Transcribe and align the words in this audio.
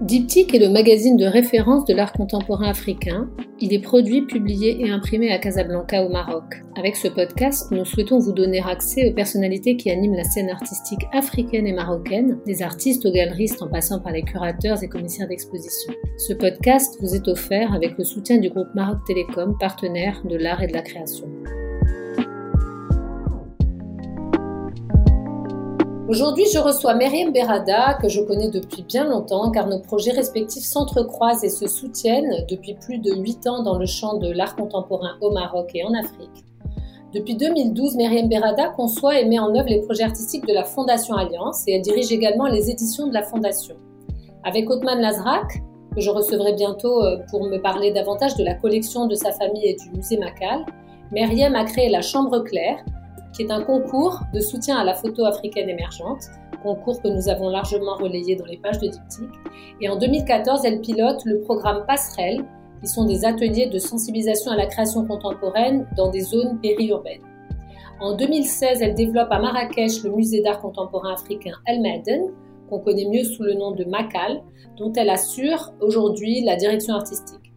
Diptyque 0.00 0.54
est 0.54 0.58
le 0.58 0.70
magazine 0.70 1.18
de 1.18 1.26
référence 1.26 1.84
de 1.84 1.92
l'art 1.92 2.14
contemporain 2.14 2.70
africain. 2.70 3.28
Il 3.60 3.74
est 3.74 3.82
produit, 3.82 4.22
publié 4.22 4.80
et 4.80 4.90
imprimé 4.90 5.30
à 5.30 5.36
Casablanca 5.36 6.02
au 6.02 6.08
Maroc. 6.08 6.62
Avec 6.74 6.96
ce 6.96 7.08
podcast, 7.08 7.70
nous 7.70 7.84
souhaitons 7.84 8.18
vous 8.18 8.32
donner 8.32 8.62
accès 8.66 9.10
aux 9.10 9.12
personnalités 9.12 9.76
qui 9.76 9.90
animent 9.90 10.14
la 10.14 10.24
scène 10.24 10.48
artistique 10.48 11.06
africaine 11.12 11.66
et 11.66 11.74
marocaine, 11.74 12.38
des 12.46 12.62
artistes 12.62 13.04
aux 13.04 13.12
galeristes 13.12 13.60
en 13.60 13.68
passant 13.68 14.00
par 14.00 14.12
les 14.12 14.22
curateurs 14.22 14.82
et 14.82 14.88
commissaires 14.88 15.28
d'exposition. 15.28 15.92
Ce 16.16 16.32
podcast 16.32 16.96
vous 17.02 17.14
est 17.14 17.28
offert 17.28 17.74
avec 17.74 17.98
le 17.98 18.04
soutien 18.04 18.38
du 18.38 18.48
groupe 18.48 18.74
Maroc 18.74 19.00
Télécom, 19.06 19.54
partenaire 19.60 20.22
de 20.24 20.36
l'art 20.36 20.62
et 20.62 20.66
de 20.66 20.72
la 20.72 20.82
création. 20.82 21.26
Aujourd'hui, 26.10 26.46
je 26.52 26.58
reçois 26.58 26.96
Myriam 26.96 27.32
Berada, 27.32 27.94
que 28.02 28.08
je 28.08 28.20
connais 28.20 28.50
depuis 28.50 28.82
bien 28.82 29.04
longtemps, 29.04 29.52
car 29.52 29.68
nos 29.68 29.78
projets 29.78 30.10
respectifs 30.10 30.64
s'entrecroisent 30.64 31.44
et 31.44 31.48
se 31.48 31.68
soutiennent 31.68 32.44
depuis 32.50 32.74
plus 32.74 32.98
de 32.98 33.14
8 33.14 33.46
ans 33.46 33.62
dans 33.62 33.78
le 33.78 33.86
champ 33.86 34.16
de 34.16 34.28
l'art 34.32 34.56
contemporain 34.56 35.12
au 35.20 35.30
Maroc 35.30 35.70
et 35.72 35.84
en 35.84 35.94
Afrique. 35.94 36.44
Depuis 37.14 37.36
2012, 37.36 37.94
Myriam 37.94 38.28
Berada 38.28 38.70
conçoit 38.70 39.20
et 39.20 39.24
met 39.24 39.38
en 39.38 39.54
œuvre 39.54 39.68
les 39.68 39.82
projets 39.82 40.02
artistiques 40.02 40.44
de 40.48 40.52
la 40.52 40.64
Fondation 40.64 41.14
Alliance 41.14 41.62
et 41.68 41.74
elle 41.74 41.82
dirige 41.82 42.10
également 42.10 42.48
les 42.48 42.70
éditions 42.70 43.06
de 43.06 43.14
la 43.14 43.22
Fondation. 43.22 43.76
Avec 44.42 44.68
Othman 44.68 45.00
Lazrak, 45.00 45.62
que 45.94 46.00
je 46.00 46.10
recevrai 46.10 46.54
bientôt 46.54 47.04
euh, 47.04 47.18
pour 47.30 47.44
me 47.44 47.58
parler 47.58 47.92
davantage 47.92 48.34
de 48.34 48.42
la 48.42 48.54
collection 48.54 49.06
de 49.06 49.14
sa 49.14 49.30
famille 49.30 49.64
et 49.64 49.76
du 49.76 49.96
musée 49.96 50.18
Macal, 50.18 50.66
Myriam 51.12 51.54
a 51.54 51.62
créé 51.62 51.88
la 51.88 52.02
Chambre 52.02 52.40
Claire, 52.40 52.84
qui 53.32 53.42
est 53.42 53.50
un 53.50 53.62
concours 53.62 54.20
de 54.34 54.40
soutien 54.40 54.76
à 54.76 54.84
la 54.84 54.94
photo 54.94 55.24
africaine 55.24 55.68
émergente, 55.68 56.24
concours 56.62 57.00
que 57.00 57.08
nous 57.08 57.28
avons 57.28 57.48
largement 57.48 57.96
relayé 57.96 58.36
dans 58.36 58.44
les 58.44 58.58
pages 58.58 58.78
de 58.78 58.88
Diptyque. 58.88 59.38
Et 59.80 59.88
en 59.88 59.96
2014, 59.96 60.64
elle 60.64 60.80
pilote 60.80 61.22
le 61.24 61.40
programme 61.40 61.84
Passerelle, 61.86 62.44
qui 62.80 62.88
sont 62.88 63.04
des 63.04 63.24
ateliers 63.24 63.66
de 63.66 63.78
sensibilisation 63.78 64.52
à 64.52 64.56
la 64.56 64.66
création 64.66 65.04
contemporaine 65.06 65.86
dans 65.96 66.10
des 66.10 66.20
zones 66.20 66.58
périurbaines. 66.60 67.22
En 68.00 68.16
2016, 68.16 68.80
elle 68.80 68.94
développe 68.94 69.28
à 69.30 69.38
Marrakech 69.38 70.02
le 70.04 70.10
musée 70.10 70.40
d'art 70.40 70.60
contemporain 70.60 71.12
africain 71.12 71.52
El 71.66 71.82
Maden, 71.82 72.30
qu'on 72.70 72.78
connaît 72.78 73.06
mieux 73.06 73.24
sous 73.24 73.42
le 73.42 73.54
nom 73.54 73.72
de 73.72 73.84
Macal, 73.84 74.42
dont 74.78 74.92
elle 74.94 75.10
assure 75.10 75.72
aujourd'hui 75.80 76.42
la 76.42 76.56
direction 76.56 76.94
artistique. 76.94 77.52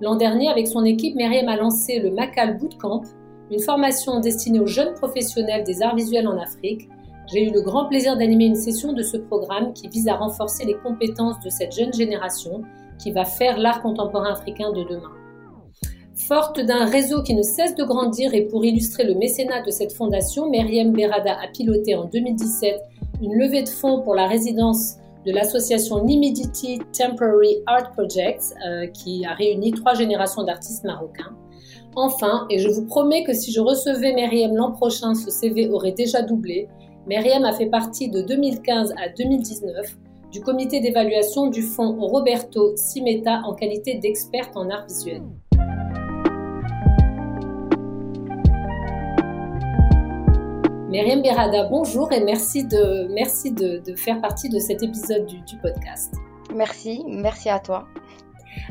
L'an 0.00 0.14
dernier, 0.14 0.48
avec 0.48 0.68
son 0.68 0.84
équipe, 0.84 1.16
Myriam 1.16 1.48
a 1.48 1.56
lancé 1.56 1.98
le 1.98 2.12
Macal 2.12 2.58
Bootcamp, 2.58 3.02
une 3.50 3.60
formation 3.60 4.20
destinée 4.20 4.60
aux 4.60 4.66
jeunes 4.66 4.94
professionnels 4.94 5.64
des 5.64 5.82
arts 5.82 5.96
visuels 5.96 6.28
en 6.28 6.38
Afrique. 6.38 6.88
J'ai 7.32 7.48
eu 7.48 7.50
le 7.50 7.60
grand 7.60 7.86
plaisir 7.86 8.16
d'animer 8.16 8.46
une 8.46 8.54
session 8.54 8.92
de 8.92 9.02
ce 9.02 9.16
programme 9.16 9.72
qui 9.72 9.88
vise 9.88 10.08
à 10.08 10.16
renforcer 10.16 10.64
les 10.64 10.74
compétences 10.74 11.40
de 11.44 11.50
cette 11.50 11.72
jeune 11.72 11.92
génération 11.92 12.62
qui 12.98 13.12
va 13.12 13.24
faire 13.24 13.58
l'art 13.58 13.82
contemporain 13.82 14.32
africain 14.32 14.72
de 14.72 14.82
demain. 14.82 15.12
Forte 16.14 16.60
d'un 16.60 16.84
réseau 16.86 17.22
qui 17.22 17.34
ne 17.34 17.42
cesse 17.42 17.74
de 17.74 17.84
grandir 17.84 18.34
et 18.34 18.42
pour 18.42 18.64
illustrer 18.64 19.04
le 19.04 19.14
mécénat 19.14 19.62
de 19.62 19.70
cette 19.70 19.92
fondation, 19.92 20.50
Myriam 20.50 20.92
Berada 20.92 21.38
a 21.40 21.48
piloté 21.48 21.94
en 21.94 22.04
2017 22.06 22.80
une 23.22 23.34
levée 23.34 23.62
de 23.62 23.68
fonds 23.68 24.02
pour 24.02 24.14
la 24.14 24.26
résidence 24.26 24.96
de 25.24 25.32
l'association 25.32 26.04
Nimidity 26.04 26.80
Temporary 26.96 27.58
Art 27.66 27.92
Projects 27.92 28.54
euh, 28.66 28.86
qui 28.88 29.24
a 29.24 29.34
réuni 29.34 29.72
trois 29.72 29.94
générations 29.94 30.42
d'artistes 30.42 30.84
marocains. 30.84 31.36
Enfin, 31.96 32.46
et 32.50 32.58
je 32.58 32.68
vous 32.68 32.86
promets 32.86 33.24
que 33.24 33.32
si 33.32 33.52
je 33.52 33.60
recevais 33.60 34.12
Myriam 34.12 34.54
l'an 34.54 34.72
prochain, 34.72 35.14
ce 35.14 35.30
CV 35.30 35.68
aurait 35.68 35.92
déjà 35.92 36.22
doublé, 36.22 36.68
Myriam 37.06 37.44
a 37.44 37.52
fait 37.52 37.66
partie 37.66 38.08
de 38.08 38.20
2015 38.22 38.94
à 39.02 39.08
2019 39.08 39.96
du 40.30 40.40
comité 40.40 40.80
d'évaluation 40.80 41.46
du 41.46 41.62
fonds 41.62 41.96
Roberto 41.98 42.76
Simeta 42.76 43.40
en 43.44 43.54
qualité 43.54 43.94
d'experte 43.94 44.56
en 44.56 44.68
art 44.68 44.86
visuel. 44.86 45.22
Myriam 50.88 51.22
Berada, 51.22 51.64
bonjour 51.64 52.12
et 52.12 52.24
merci 52.24 52.64
de, 52.64 53.94
faire 53.96 54.20
partie 54.20 54.48
de 54.48 54.58
cet 54.58 54.82
épisode 54.82 55.26
du 55.26 55.56
podcast. 55.62 56.14
Merci, 56.54 57.04
merci 57.06 57.50
à 57.50 57.58
toi. 57.58 57.86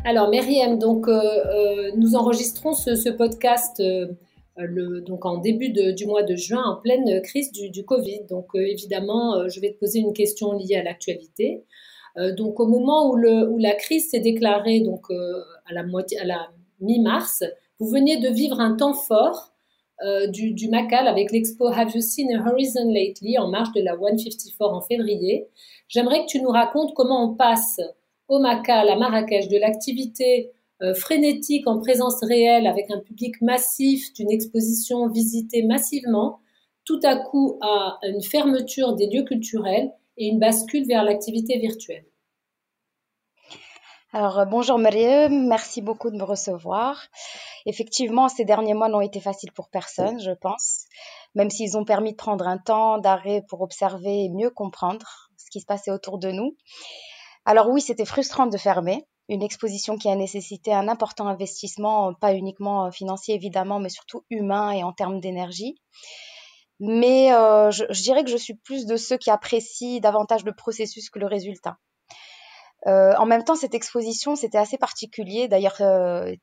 Alors, 0.06 0.30
Myriam, 0.30 0.80
donc, 0.80 1.08
euh, 1.08 1.20
euh, 1.20 1.92
nous 1.96 2.16
enregistrons 2.16 2.74
ce, 2.74 3.10
podcast 3.10 3.80
euh, 3.80 4.08
donc 5.02 5.26
en 5.26 5.38
début 5.38 5.70
du 5.70 6.06
mois 6.06 6.24
de 6.24 6.36
juin, 6.36 6.64
en 6.64 6.76
pleine 6.78 7.22
crise 7.22 7.52
du, 7.52 7.86
Covid. 7.86 8.22
Donc, 8.30 8.48
évidemment, 8.56 9.48
je 9.50 9.60
vais 9.60 9.72
te 9.72 9.80
poser 9.80 10.00
une 10.00 10.14
question 10.14 10.54
liée 10.54 10.78
à 10.78 10.84
l'actualité. 10.84 11.64
donc, 12.36 12.60
au 12.60 12.66
moment 12.66 13.12
où, 13.12 13.18
la 13.58 13.76
crise 13.76 14.10
s'est 14.10 14.20
déclarée, 14.20 14.80
donc 14.80 15.12
à 15.12 15.74
la 15.74 16.50
mi-mars, 16.80 17.44
vous 17.80 17.88
veniez 17.88 18.18
de 18.18 18.30
vivre 18.30 18.60
un 18.60 18.76
temps 18.76 18.96
fort 18.96 19.54
du, 20.30 20.54
du, 20.54 20.70
Macal 20.70 21.08
avec 21.08 21.32
l'expo 21.32 21.68
Have 21.68 21.92
You 21.94 22.02
Seen 22.02 22.36
a 22.36 22.50
Horizon 22.50 22.92
Lately 22.92 23.38
en 23.38 23.50
marge 23.50 23.72
de 23.74 23.82
la 23.82 23.96
154 23.96 24.74
en 24.74 24.82
février. 24.82 25.48
J'aimerais 25.88 26.22
que 26.26 26.30
tu 26.30 26.42
nous 26.42 26.50
racontes 26.50 26.96
comment 26.96 27.32
on 27.32 27.36
passe 27.36 27.80
au 28.28 28.40
Macal, 28.40 28.90
à 28.90 28.96
Marrakech, 28.96 29.48
de 29.48 29.58
l'activité 29.58 30.52
euh, 30.82 30.94
frénétique 30.94 31.68
en 31.68 31.80
présence 31.80 32.24
réelle 32.24 32.68
avec 32.68 32.92
un 32.92 33.00
public 33.00 33.42
massif, 33.42 34.14
d'une 34.14 34.32
exposition 34.32 35.08
visitée 35.10 35.64
massivement, 35.64 36.40
tout 36.86 37.00
à 37.04 37.16
coup 37.16 37.58
à 37.62 37.98
une 38.04 38.22
fermeture 38.22 38.94
des 38.94 39.08
lieux 39.08 39.24
culturels 39.24 39.92
et 40.18 40.28
une 40.28 40.40
bascule 40.40 40.86
vers 40.86 41.04
l'activité 41.04 41.58
virtuelle. 41.58 42.06
Alors, 44.14 44.40
euh, 44.40 44.46
bonjour 44.46 44.78
Mariam, 44.78 45.48
merci 45.48 45.82
beaucoup 45.82 46.12
de 46.12 46.16
me 46.16 46.24
recevoir. 46.24 47.08
Effectivement, 47.66 48.30
ces 48.30 48.46
derniers 48.46 48.74
mois 48.74 48.88
n'ont 48.88 49.02
été 49.02 49.20
faciles 49.20 49.52
pour 49.52 49.70
personne, 49.70 50.20
je 50.22 50.32
pense, 50.32 50.86
même 51.36 51.50
s'ils 51.50 51.78
ont 51.78 51.86
permis 51.86 52.12
de 52.12 52.18
prendre 52.18 52.48
un 52.48 52.58
temps 52.58 53.00
d'arrêt 53.00 53.44
pour 53.50 53.62
observer 53.62 54.26
et 54.26 54.30
mieux 54.30 54.50
comprendre 54.50 55.30
ce 55.38 55.50
qui 55.52 55.60
se 55.60 55.66
passait 55.66 55.92
autour 55.92 56.20
de 56.20 56.32
nous. 56.32 56.56
Alors 57.48 57.70
oui, 57.70 57.80
c'était 57.80 58.04
frustrant 58.04 58.48
de 58.48 58.58
fermer 58.58 59.08
une 59.30 59.42
exposition 59.42 59.98
qui 59.98 60.10
a 60.10 60.16
nécessité 60.16 60.74
un 60.74 60.90
important 60.90 61.30
investissement, 61.30 62.14
pas 62.14 62.34
uniquement 62.34 62.88
euh, 62.88 62.92
financier 62.92 63.36
évidemment, 63.36 63.80
mais 63.80 63.88
surtout 63.88 64.26
humain 64.30 64.72
et 64.72 64.84
en 64.84 64.92
termes 64.92 65.22
d'énergie. 65.22 65.78
Mais 66.82 67.34
euh, 67.34 67.72
je, 67.72 67.86
dirais 68.04 68.26
que 68.26 68.30
je 68.30 68.36
suis 68.36 68.56
plus 68.56 68.86
de 68.86 68.98
ceux 68.98 69.16
qui 69.18 69.30
apprécient 69.30 70.02
davantage 70.02 70.44
le 70.44 70.52
processus 70.52 71.10
que 71.10 71.20
le 71.20 71.26
résultat. 71.26 71.78
Euh, 72.86 73.14
en 73.16 73.26
même 73.26 73.46
temps, 73.46 73.56
cette 73.56 73.74
exposition, 73.74 74.36
c'était 74.36 74.58
assez 74.58 74.78
particulier. 74.78 75.48
D'ailleurs, 75.48 75.82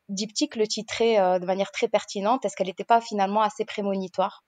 Diptyque 0.09 0.55
le 0.55 0.65
titrait 0.65 1.39
de 1.39 1.45
manière 1.45 1.71
très 1.71 1.87
pertinente. 1.87 2.45
Est-ce 2.45 2.55
qu'elle 2.55 2.65
n'était 2.65 2.83
pas 2.83 2.99
finalement 2.99 3.43
assez 3.43 3.63
prémonitoire 3.63 4.43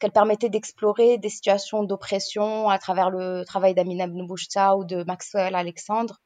qu'elle 0.00 0.10
permettait 0.10 0.48
d'explorer 0.48 1.18
des 1.18 1.28
situations 1.28 1.84
d'oppression 1.84 2.68
à 2.68 2.78
travers 2.78 3.10
le 3.10 3.44
travail 3.44 3.74
d'Amina 3.74 4.04
Ibn 4.04 4.22
ou 4.22 4.84
de 4.84 5.04
Maxwell 5.04 5.54
Alexandre, 5.54 6.20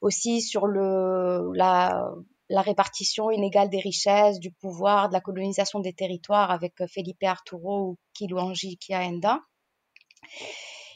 aussi 0.00 0.42
sur 0.42 0.66
la, 0.66 2.12
répartition 2.50 3.30
inégale 3.30 3.70
des 3.70 3.80
richesses, 3.80 4.38
du 4.38 4.50
pouvoir, 4.52 5.08
de 5.08 5.14
la 5.14 5.20
colonisation 5.20 5.80
des 5.80 5.94
territoires 5.94 6.50
avec 6.50 6.74
Felipe 6.92 7.22
Arturo 7.22 7.80
ou 7.88 7.98
Kiluanji 8.12 8.76
Kiaenda. 8.76 9.40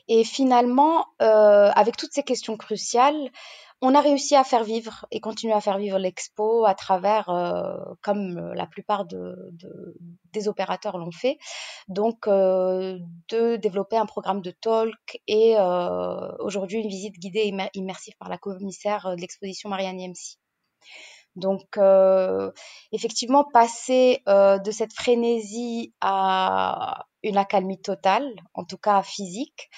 Et 0.08 0.22
finalement, 0.22 1.06
euh, 1.22 1.70
avec 1.74 1.96
toutes 1.96 2.12
ces 2.12 2.22
questions 2.22 2.56
cruciales, 2.56 3.30
on 3.82 3.94
a 3.94 4.00
réussi 4.00 4.34
à 4.34 4.44
faire 4.44 4.64
vivre 4.64 5.06
et 5.10 5.20
continuer 5.20 5.52
à 5.52 5.60
faire 5.60 5.78
vivre 5.78 5.98
l'expo 5.98 6.64
à 6.64 6.74
travers, 6.74 7.28
euh, 7.28 7.76
comme 8.02 8.38
euh, 8.38 8.54
la 8.54 8.66
plupart 8.66 9.04
des 9.06 10.48
opérateurs 10.48 10.98
l'ont 10.98 11.12
fait, 11.12 11.38
donc 11.88 12.26
euh, 12.26 12.98
de 13.28 13.56
développer 13.56 13.96
un 13.96 14.06
programme 14.06 14.40
de 14.40 14.50
talk 14.50 15.20
et 15.26 15.56
aujourd'hui 16.40 16.80
une 16.80 16.88
visite 16.88 17.18
guidée 17.18 17.52
immersive 17.74 18.14
par 18.18 18.28
la 18.28 18.38
commissaire 18.38 19.14
de 19.14 19.20
l'exposition 19.20 19.68
Marianne 19.68 20.00
Yemsi. 20.00 20.38
Donc, 21.36 21.78
effectivement, 22.92 23.44
passer 23.44 24.22
de 24.26 24.70
cette 24.70 24.92
frénésie 24.92 25.94
à 26.00 27.06
une 27.22 27.36
accalmie 27.36 27.80
totale, 27.80 28.26
en 28.54 28.64
tout 28.64 28.78
cas 28.78 29.02
physique, 29.02 29.70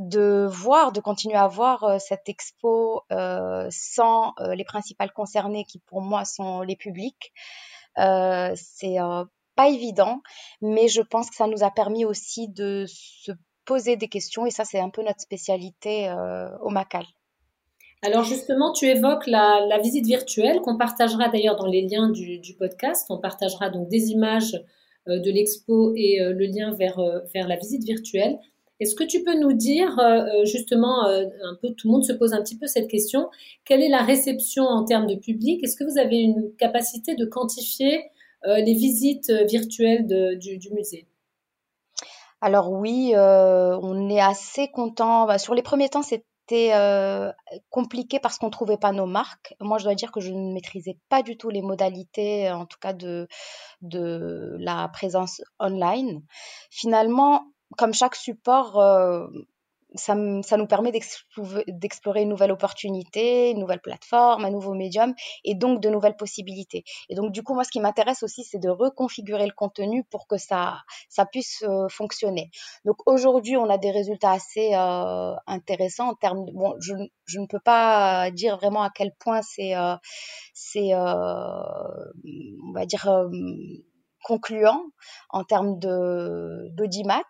de 0.00 0.46
voir, 0.50 0.92
de 0.92 1.00
continuer 1.00 1.36
à 1.36 1.46
voir 1.46 1.84
euh, 1.84 1.98
cette 1.98 2.28
expo 2.28 3.02
euh, 3.12 3.68
sans 3.70 4.32
euh, 4.40 4.54
les 4.54 4.64
principales 4.64 5.12
concernées 5.12 5.64
qui 5.64 5.78
pour 5.78 6.00
moi 6.00 6.24
sont 6.24 6.62
les 6.62 6.76
publics. 6.76 7.32
c'est 7.96 8.96
pas 9.56 9.68
évident, 9.68 10.22
mais 10.62 10.88
je 10.88 11.02
pense 11.02 11.28
que 11.28 11.36
ça 11.36 11.46
nous 11.46 11.62
a 11.62 11.70
permis 11.70 12.04
aussi 12.06 12.48
de 12.48 12.86
se 12.88 13.32
poser 13.66 13.96
des 13.96 14.08
questions 14.08 14.46
et 14.46 14.50
ça 14.50 14.64
c'est 14.64 14.80
un 14.80 14.88
peu 14.88 15.02
notre 15.02 15.20
spécialité 15.20 16.10
au 16.62 16.70
Macal. 16.70 17.04
Alors 18.02 18.24
justement, 18.24 18.72
tu 18.72 18.86
évoques 18.86 19.26
la, 19.26 19.78
visite 19.82 20.06
virtuelle 20.06 20.60
qu'on 20.60 20.78
partagera 20.78 21.28
d'ailleurs 21.28 21.56
dans 21.56 21.66
les 21.66 21.82
liens 21.82 22.08
du, 22.08 22.54
podcast. 22.58 23.06
On 23.10 23.18
partagera 23.18 23.68
donc 23.68 23.88
des 23.88 24.10
images 24.10 24.58
de 25.06 25.30
l'expo 25.30 25.92
et 25.94 26.18
le 26.20 26.46
lien 26.46 26.72
vers, 26.72 26.98
vers 27.34 27.46
la 27.46 27.56
visite 27.56 27.84
virtuelle. 27.84 28.38
Est-ce 28.80 28.94
que 28.94 29.04
tu 29.04 29.22
peux 29.22 29.38
nous 29.38 29.52
dire, 29.52 29.98
justement, 30.44 31.04
un 31.04 31.54
peu, 31.60 31.74
tout 31.74 31.88
le 31.88 31.92
monde 31.92 32.04
se 32.04 32.14
pose 32.14 32.32
un 32.32 32.42
petit 32.42 32.56
peu 32.56 32.66
cette 32.66 32.88
question, 32.88 33.28
quelle 33.66 33.82
est 33.82 33.90
la 33.90 34.02
réception 34.02 34.64
en 34.64 34.84
termes 34.84 35.06
de 35.06 35.16
public? 35.16 35.62
Est-ce 35.62 35.76
que 35.76 35.84
vous 35.84 35.98
avez 35.98 36.16
une 36.16 36.54
capacité 36.56 37.14
de 37.14 37.26
quantifier 37.26 38.04
les 38.46 38.72
visites 38.72 39.30
virtuelles 39.46 40.38
du, 40.38 40.70
musée? 40.72 41.06
Alors 42.40 42.72
oui, 42.72 43.12
on 43.14 44.08
est 44.08 44.20
assez 44.20 44.68
content. 44.68 45.26
Bah, 45.26 45.36
sur 45.36 45.54
les 45.54 45.62
premiers 45.62 45.90
temps, 45.90 46.02
c'est 46.02 46.24
c'était 46.50 46.72
euh, 46.74 47.30
compliqué 47.70 48.18
parce 48.18 48.38
qu'on 48.38 48.46
ne 48.46 48.50
trouvait 48.50 48.76
pas 48.76 48.92
nos 48.92 49.06
marques. 49.06 49.54
Moi, 49.60 49.78
je 49.78 49.84
dois 49.84 49.94
dire 49.94 50.10
que 50.10 50.20
je 50.20 50.32
ne 50.32 50.52
maîtrisais 50.52 50.96
pas 51.08 51.22
du 51.22 51.36
tout 51.36 51.48
les 51.48 51.62
modalités, 51.62 52.50
en 52.50 52.66
tout 52.66 52.78
cas 52.80 52.92
de, 52.92 53.28
de 53.82 54.56
la 54.58 54.88
présence 54.88 55.42
online. 55.60 56.22
Finalement, 56.70 57.44
comme 57.76 57.94
chaque 57.94 58.16
support, 58.16 58.78
euh, 58.80 59.28
ça, 59.94 60.14
nous 60.14 60.66
permet 60.66 60.92
d'explorer 60.92 62.22
une 62.22 62.28
nouvelle 62.28 62.52
opportunité, 62.52 63.50
une 63.50 63.58
nouvelle 63.58 63.80
plateforme, 63.80 64.44
un 64.44 64.50
nouveau 64.50 64.74
médium 64.74 65.14
et 65.44 65.54
donc 65.54 65.80
de 65.80 65.88
nouvelles 65.88 66.16
possibilités. 66.16 66.84
Et 67.08 67.14
donc, 67.14 67.32
du 67.32 67.42
coup, 67.42 67.54
moi, 67.54 67.64
ce 67.64 67.70
qui 67.70 67.80
m'intéresse 67.80 68.22
aussi, 68.22 68.44
c'est 68.44 68.58
de 68.58 68.68
reconfigurer 68.68 69.46
le 69.46 69.52
contenu 69.52 70.04
pour 70.04 70.26
que 70.26 70.36
ça, 70.36 70.82
puisse 71.32 71.62
euh, 71.62 71.88
fonctionner. 71.88 72.50
Donc, 72.84 72.96
aujourd'hui, 73.06 73.56
on 73.56 73.68
a 73.68 73.78
des 73.78 73.90
résultats 73.90 74.32
assez 74.32 74.74
euh, 74.74 75.34
intéressants 75.46 76.08
en 76.08 76.14
termes 76.14 76.44
de, 76.44 76.52
bon, 76.52 76.74
je, 76.80 76.94
ne 76.94 77.46
peux 77.46 77.60
pas 77.60 78.30
dire 78.30 78.56
vraiment 78.56 78.82
à 78.82 78.90
quel 78.90 79.12
point 79.18 79.42
c'est, 79.42 79.74
c'est, 80.54 80.94
euh, 80.94 81.00
on 82.64 82.72
va 82.72 82.86
dire, 82.86 83.06
concluant 84.22 84.84
en 85.30 85.44
termes 85.44 85.78
de 85.78 86.68
d'audimat, 86.70 87.22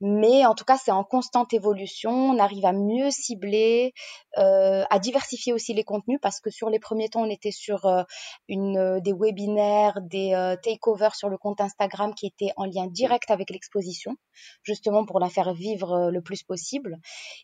mais 0.00 0.46
en 0.46 0.54
tout 0.54 0.64
cas 0.64 0.76
c'est 0.76 0.90
en 0.90 1.04
constante 1.04 1.52
évolution. 1.52 2.10
On 2.10 2.38
arrive 2.38 2.64
à 2.64 2.72
mieux 2.72 3.10
cibler, 3.10 3.94
euh, 4.38 4.84
à 4.88 4.98
diversifier 4.98 5.52
aussi 5.52 5.74
les 5.74 5.84
contenus 5.84 6.18
parce 6.22 6.40
que 6.40 6.50
sur 6.50 6.70
les 6.70 6.78
premiers 6.78 7.08
temps 7.08 7.22
on 7.22 7.30
était 7.30 7.50
sur 7.50 7.86
euh, 7.86 8.02
une 8.48 8.78
euh, 8.78 9.00
des 9.00 9.12
webinaires, 9.12 10.00
des 10.00 10.34
euh, 10.34 10.56
takeovers 10.56 11.14
sur 11.14 11.28
le 11.28 11.36
compte 11.36 11.60
Instagram 11.60 12.14
qui 12.14 12.26
étaient 12.26 12.52
en 12.56 12.64
lien 12.64 12.86
direct 12.86 13.30
avec 13.30 13.50
l'exposition, 13.50 14.16
justement 14.62 15.04
pour 15.04 15.20
la 15.20 15.28
faire 15.28 15.52
vivre 15.52 16.10
le 16.10 16.22
plus 16.22 16.42
possible. 16.42 16.98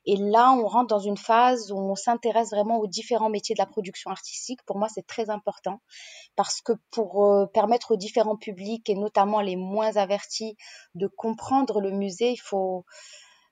Et 0.06 0.16
là 0.16 0.52
on 0.52 0.66
rentre 0.66 0.88
dans 0.88 0.98
une 0.98 1.16
phase 1.16 1.70
où 1.72 1.78
on 1.78 1.94
s'intéresse 1.94 2.50
vraiment 2.50 2.78
aux 2.78 2.86
différents 2.86 3.30
métiers 3.30 3.54
de 3.54 3.60
la 3.60 3.66
production 3.66 4.10
artistique. 4.10 4.60
Pour 4.64 4.78
moi 4.78 4.88
c'est 4.88 5.06
très 5.06 5.30
important 5.30 5.80
parce 6.36 6.60
que 6.60 6.72
pour 6.90 7.50
permettre 7.52 7.92
aux 7.92 7.96
différents 7.96 8.36
publics 8.36 8.88
et 8.88 8.94
notamment 8.94 9.40
les 9.40 9.56
moins 9.56 9.96
avertis 9.96 10.56
de 10.94 11.06
comprendre 11.06 11.80
le 11.80 11.90
musée, 11.90 12.30
il 12.32 12.40
faut 12.40 12.84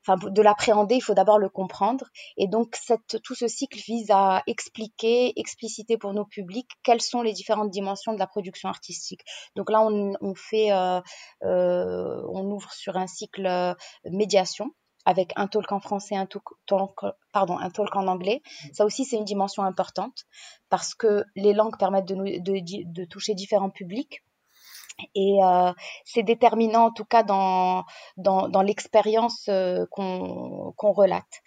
enfin 0.06 0.30
de 0.30 0.42
l'appréhender, 0.42 0.96
il 0.96 1.00
faut 1.00 1.14
d'abord 1.14 1.38
le 1.38 1.48
comprendre. 1.48 2.06
Et 2.36 2.46
donc 2.46 2.76
tout 3.22 3.34
ce 3.34 3.48
cycle 3.48 3.78
vise 3.78 4.10
à 4.10 4.42
expliquer, 4.46 5.38
expliciter 5.38 5.98
pour 5.98 6.12
nos 6.12 6.24
publics 6.24 6.70
quelles 6.82 7.02
sont 7.02 7.22
les 7.22 7.32
différentes 7.32 7.70
dimensions 7.70 8.12
de 8.12 8.18
la 8.18 8.26
production 8.26 8.68
artistique. 8.68 9.22
Donc 9.56 9.70
là, 9.70 9.82
on, 9.82 10.34
fait, 10.34 10.72
euh, 10.72 11.00
euh, 11.44 12.22
on 12.32 12.50
ouvre 12.50 12.72
sur 12.72 12.96
un 12.96 13.06
cycle 13.06 13.46
euh, 13.46 13.74
médiation 14.04 14.70
avec 15.04 15.32
un 15.36 15.46
talk 15.46 15.70
en 15.70 15.80
français, 15.80 16.16
un 16.16 16.26
talk, 16.26 16.42
pardon, 17.32 17.58
un 17.58 17.70
talk 17.70 17.94
en 17.94 18.08
anglais. 18.08 18.42
Ça 18.72 18.84
aussi, 18.84 19.04
c'est 19.04 19.16
une 19.16 19.24
dimension 19.24 19.62
importante 19.62 20.24
parce 20.68 20.94
que 20.94 21.24
les 21.36 21.52
langues 21.52 21.78
permettent 21.78 22.08
de, 22.08 22.14
de, 22.14 22.92
de 22.92 23.04
toucher 23.04 23.34
différents 23.34 23.70
publics. 23.70 24.24
Et 25.14 25.38
euh, 25.42 25.72
c'est 26.04 26.22
déterminant 26.22 26.86
en 26.86 26.90
tout 26.90 27.04
cas 27.04 27.22
dans, 27.22 27.84
dans, 28.16 28.62
l'expérience 28.62 29.46
euh, 29.48 29.84
qu'on 29.90 30.72
qu'on 30.76 30.92
relate. 30.92 31.42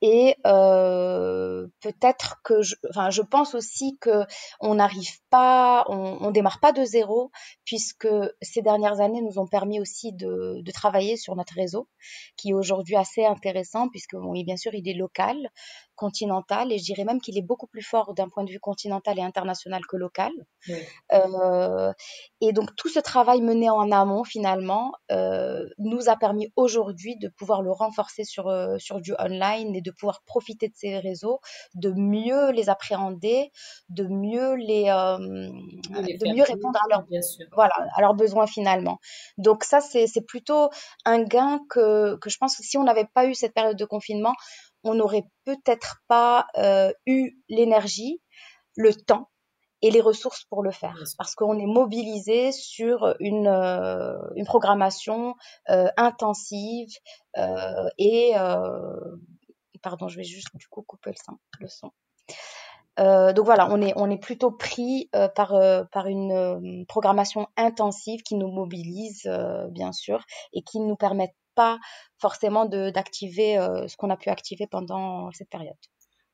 Et 0.00 0.36
euh, 0.46 1.66
peut-être 1.80 2.36
que 2.44 2.62
je, 2.62 2.76
enfin, 2.90 3.10
je 3.10 3.22
pense 3.22 3.54
aussi 3.54 3.98
que 4.00 4.24
on 4.60 4.76
n'arrive 4.76 5.18
pas, 5.30 5.84
on, 5.88 6.18
on 6.20 6.30
démarre 6.30 6.60
pas 6.60 6.72
de 6.72 6.84
zéro, 6.84 7.30
puisque 7.64 8.08
ces 8.40 8.62
dernières 8.62 9.00
années 9.00 9.22
nous 9.22 9.38
ont 9.38 9.46
permis 9.46 9.80
aussi 9.80 10.12
de, 10.12 10.60
de 10.62 10.72
travailler 10.72 11.16
sur 11.16 11.34
notre 11.34 11.54
réseau, 11.54 11.88
qui 12.36 12.50
est 12.50 12.54
aujourd'hui 12.54 12.96
assez 12.96 13.24
intéressant, 13.24 13.88
puisque 13.88 14.14
bon, 14.14 14.32
bien 14.32 14.56
sûr 14.56 14.74
il 14.74 14.88
est 14.88 14.94
local, 14.94 15.50
continental 15.98 16.72
et 16.72 16.78
je 16.78 16.84
dirais 16.84 17.04
même 17.04 17.20
qu'il 17.20 17.36
est 17.36 17.42
beaucoup 17.42 17.66
plus 17.66 17.82
fort 17.82 18.14
d'un 18.14 18.28
point 18.28 18.44
de 18.44 18.50
vue 18.50 18.60
continental 18.60 19.18
et 19.18 19.22
international 19.22 19.82
que 19.86 19.96
local. 19.96 20.32
Euh, 21.12 21.92
et 22.40 22.52
donc 22.52 22.74
tout 22.76 22.88
ce 22.88 23.00
travail 23.00 23.42
mené 23.42 23.68
en 23.68 23.90
amont 23.90 24.24
finalement 24.24 24.92
euh, 25.10 25.66
nous 25.78 26.08
a 26.08 26.16
permis 26.16 26.50
aujourd'hui 26.56 27.16
de 27.18 27.28
pouvoir 27.28 27.62
le 27.62 27.72
renforcer 27.72 28.24
sur, 28.24 28.46
euh, 28.46 28.78
sur 28.78 29.00
du 29.00 29.12
online 29.18 29.74
et 29.74 29.82
de 29.82 29.87
pouvoir 29.90 30.22
profiter 30.24 30.68
de 30.68 30.74
ces 30.76 30.98
réseaux, 30.98 31.40
de 31.74 31.90
mieux 31.90 32.50
les 32.50 32.68
appréhender, 32.68 33.50
de 33.88 34.04
mieux 34.04 34.54
les, 34.54 34.84
de, 34.84 36.34
mieux 36.34 36.44
répondre 36.44 36.78
à 36.84 36.88
leurs, 36.88 37.04
voilà, 37.52 37.74
à 37.94 38.00
leurs 38.00 38.14
besoins 38.14 38.46
finalement. 38.46 38.98
Donc 39.36 39.64
ça 39.64 39.80
c'est 39.80 40.26
plutôt 40.26 40.70
un 41.04 41.22
gain 41.22 41.60
que, 41.68 42.16
que 42.16 42.30
je 42.30 42.38
pense 42.38 42.56
que 42.56 42.62
si 42.62 42.78
on 42.78 42.84
n'avait 42.84 43.08
pas 43.12 43.26
eu 43.26 43.34
cette 43.34 43.54
période 43.54 43.76
de 43.76 43.84
confinement, 43.84 44.34
on 44.84 44.94
n'aurait 44.94 45.24
peut-être 45.44 46.02
pas 46.08 46.46
euh, 46.56 46.92
eu 47.06 47.38
l'énergie, 47.48 48.20
le 48.76 48.94
temps 48.94 49.30
et 49.80 49.90
les 49.90 50.00
ressources 50.00 50.44
pour 50.44 50.62
le 50.62 50.72
faire. 50.72 50.96
Parce 51.18 51.34
qu'on 51.34 51.58
est 51.58 51.66
mobilisé 51.66 52.52
sur 52.52 53.14
une, 53.20 53.46
euh, 53.46 54.18
une 54.34 54.44
programmation 54.44 55.34
euh, 55.70 55.88
intensive 55.96 56.90
et 57.98 58.32
pardon 59.82 60.08
je 60.08 60.16
vais 60.16 60.24
juste 60.24 60.48
du 60.54 60.66
coup 60.68 60.82
couper 60.82 61.10
le 61.10 61.16
son, 61.16 61.38
son. 61.68 63.32
donc 63.32 63.44
voilà, 63.44 63.68
on 63.70 63.80
est, 63.80 63.92
on 63.96 64.10
est 64.10 64.18
plutôt 64.18 64.50
pris 64.50 65.10
par, 65.34 65.54
par 65.92 66.06
une 66.06 66.84
programmation 66.86 67.46
intensive 67.56 68.22
qui 68.22 68.34
nous 68.34 68.48
mobilise, 68.50 69.30
bien 69.70 69.92
sûr, 69.92 70.24
et 70.52 70.62
qui 70.62 70.80
nous 70.80 70.96
permet 70.96 71.34
pas 71.58 71.80
forcément 72.18 72.66
d'activer 72.66 73.58
euh, 73.58 73.88
ce 73.88 73.96
qu'on 73.96 74.10
a 74.10 74.16
pu 74.16 74.28
activer 74.28 74.68
pendant 74.68 75.28
cette 75.32 75.50
période. 75.50 75.74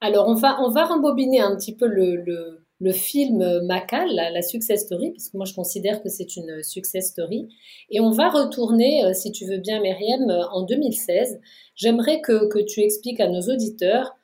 Alors, 0.02 0.28
on 0.28 0.34
va, 0.34 0.60
on 0.60 0.70
va 0.70 0.84
rembobiner 0.84 1.40
un 1.40 1.56
petit 1.56 1.74
peu 1.74 1.86
le, 1.86 2.16
le, 2.16 2.63
film 2.92 3.62
Macal, 3.62 4.08
la, 4.12 4.42
success 4.42 4.82
story, 4.82 5.10
parce 5.10 5.28
que 5.28 5.36
moi 5.36 5.46
je 5.46 5.54
considère 5.54 6.02
que 6.02 6.08
c'est 6.08 6.36
une 6.36 6.62
success 6.62 7.08
story. 7.08 7.48
Et 7.90 8.00
on 8.00 8.10
va 8.10 8.30
retourner, 8.30 9.04
euh, 9.04 9.12
si 9.14 9.32
tu 9.32 9.46
veux 9.46 9.58
bien, 9.58 9.80
Myriam, 9.80 10.28
euh, 10.30 10.46
en 10.52 10.62
2016. 10.62 11.40
J'aimerais 11.76 12.20
que, 12.20 12.48
que, 12.48 12.58
tu 12.58 12.80
expliques 12.80 13.20
à 13.20 13.28
nos 13.28 13.42
auditeurs 13.42 14.14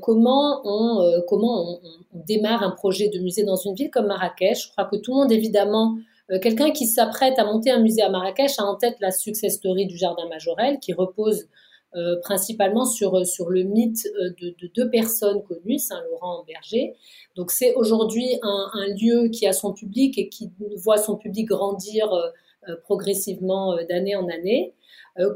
comment, 0.00 0.62
on, 0.64 1.22
comment 1.28 1.74
on, 1.74 1.80
démarre 2.26 2.62
un 2.62 2.70
projet 2.70 3.10
de 3.10 3.18
musée 3.18 3.44
dans 3.44 3.56
une 3.56 3.74
ville 3.74 3.90
comme 3.90 4.06
Marrakech. 4.06 4.64
Je 4.64 4.70
crois 4.70 4.86
que 4.86 4.96
tout 4.96 5.10
le 5.10 5.18
monde, 5.18 5.30
évidemment, 5.30 5.98
euh, 6.30 6.38
quelqu'un 6.38 6.70
qui 6.70 6.86
s'apprête 6.86 7.38
à 7.38 7.44
monter 7.44 7.70
un 7.70 7.80
musée 7.80 8.02
à 8.02 8.10
Marrakech 8.10 8.58
a 8.58 8.64
en 8.64 8.76
tête 8.76 8.96
la 9.00 9.10
success 9.10 9.54
story 9.54 9.86
du 9.86 9.96
Jardin 9.96 10.28
Majorel, 10.28 10.78
qui 10.78 10.92
repose 10.92 11.46
euh, 11.94 12.16
principalement 12.22 12.84
sur, 12.84 13.16
euh, 13.16 13.24
sur 13.24 13.48
le 13.48 13.62
mythe 13.62 14.06
de, 14.40 14.54
deux 14.74 14.90
personnes 14.90 15.42
connues, 15.42 15.78
Saint-Laurent 15.78 16.44
Berger. 16.46 16.94
Donc 17.36 17.50
c'est 17.50 17.74
aujourd'hui 17.74 18.38
un, 18.42 18.86
lieu 19.00 19.28
qui 19.28 19.46
a 19.46 19.52
son 19.52 19.72
public 19.72 20.18
et 20.18 20.28
qui 20.28 20.50
voit 20.76 20.98
son 20.98 21.16
public 21.16 21.48
grandir 21.48 22.08
progressivement 22.82 23.76
d'année 23.88 24.16
en 24.16 24.28
année. 24.28 24.74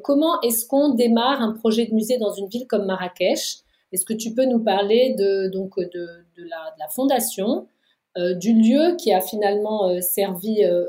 comment 0.02 0.40
est-ce 0.42 0.66
qu'on 0.66 0.94
démarre 0.94 1.40
un 1.40 1.52
projet 1.52 1.86
de 1.86 1.94
musée 1.94 2.18
dans 2.18 2.32
une 2.32 2.48
ville 2.48 2.66
comme 2.66 2.84
Marrakech? 2.84 3.60
Est-ce 3.92 4.04
que 4.04 4.12
tu 4.12 4.34
peux 4.34 4.44
nous 4.44 4.62
parler 4.62 5.14
de, 5.18 5.48
donc, 5.48 5.76
la, 5.76 5.84
de 5.86 6.44
la 6.78 6.88
fondation, 6.90 7.66
euh, 8.18 8.34
du 8.34 8.52
lieu 8.52 8.94
qui 8.98 9.10
a 9.10 9.22
finalement 9.22 9.88
euh, 9.88 10.02
servi, 10.02 10.64
euh, 10.64 10.84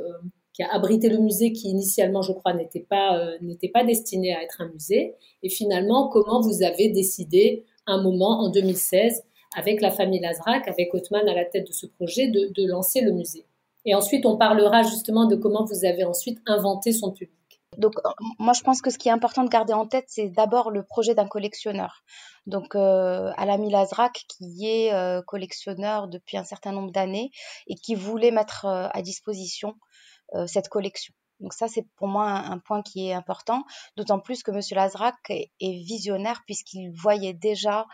qui 0.54 0.64
a 0.64 0.72
abrité 0.74 1.10
le 1.10 1.18
musée 1.18 1.52
qui 1.52 1.70
initialement, 1.70 2.22
je 2.22 2.32
crois, 2.32 2.54
n'était 2.54 2.86
pas, 2.88 3.20
n'était 3.42 3.70
pas 3.70 3.84
destiné 3.84 4.36
à 4.36 4.44
être 4.44 4.62
un 4.62 4.68
musée. 4.70 5.16
Et 5.42 5.50
finalement, 5.50 6.10
comment 6.10 6.42
vous 6.42 6.64
avez 6.64 6.90
décidé 6.90 7.66
un 7.88 8.02
moment 8.02 8.40
en 8.42 8.50
2016 8.50 9.24
avec 9.58 9.82
la 9.82 9.92
famille 9.92 10.20
Lazrac, 10.20 10.68
avec 10.68 10.94
Othman 10.94 11.28
à 11.28 11.34
la 11.34 11.46
tête 11.46 11.68
de 11.68 11.74
ce 11.74 11.88
projet, 11.88 12.28
de, 12.28 12.52
de 12.54 12.68
lancer 12.68 13.02
le 13.02 13.12
musée? 13.12 13.46
Et 13.86 13.96
ensuite, 13.96 14.26
on 14.26 14.38
parlera 14.38 14.84
justement 14.84 15.26
de 15.26 15.36
comment 15.36 15.66
vous 15.66 15.86
avez 15.86 16.04
ensuite 16.04 16.40
inventé 16.46 16.94
son 16.94 17.12
public. 17.12 17.34
Donc, 17.78 17.94
euh, 18.06 18.10
moi, 18.40 18.54
je 18.54 18.62
pense 18.62 18.82
que 18.82 18.90
ce 18.90 18.98
qui 18.98 19.10
est 19.10 19.12
important 19.12 19.44
de 19.44 19.50
garder 19.50 19.74
en 19.74 19.88
tête, 19.88 20.06
c'est 20.08 20.30
d'abord 20.30 20.72
le 20.72 20.84
projet 20.84 21.16
d'un 21.16 21.28
collectionneur. 21.28 22.04
Donc, 22.46 22.76
euh, 22.76 23.32
Alami 23.38 23.72
Lazrak, 23.72 24.26
qui 24.28 24.68
est 24.70 24.94
euh, 24.94 25.22
collectionneur 25.22 26.08
depuis 26.08 26.38
un 26.38 26.44
certain 26.44 26.72
nombre 26.72 26.92
d'années 26.92 27.32
et 27.68 27.76
qui 27.76 27.96
voulait 27.96 28.32
mettre 28.32 28.66
euh, 28.66 28.88
à 28.92 29.02
disposition 29.02 29.76
cette 30.48 30.70
collection. 30.70 31.14
Donc 31.40 31.54
ça, 31.54 31.68
c'est 31.68 31.86
pour 31.98 32.08
moi 32.08 32.30
un, 32.30 32.60
point 32.60 32.82
qui 32.82 33.08
est 33.08 33.14
important, 33.14 33.64
d'autant 33.98 34.20
plus 34.20 34.44
que 34.44 34.52
Monsieur 34.52 34.76
Lazrak 34.76 35.16
est, 35.30 35.50
visionnaire 35.60 36.42
puisqu'il 36.46 36.92
voyait 36.92 37.34
déjà 37.34 37.86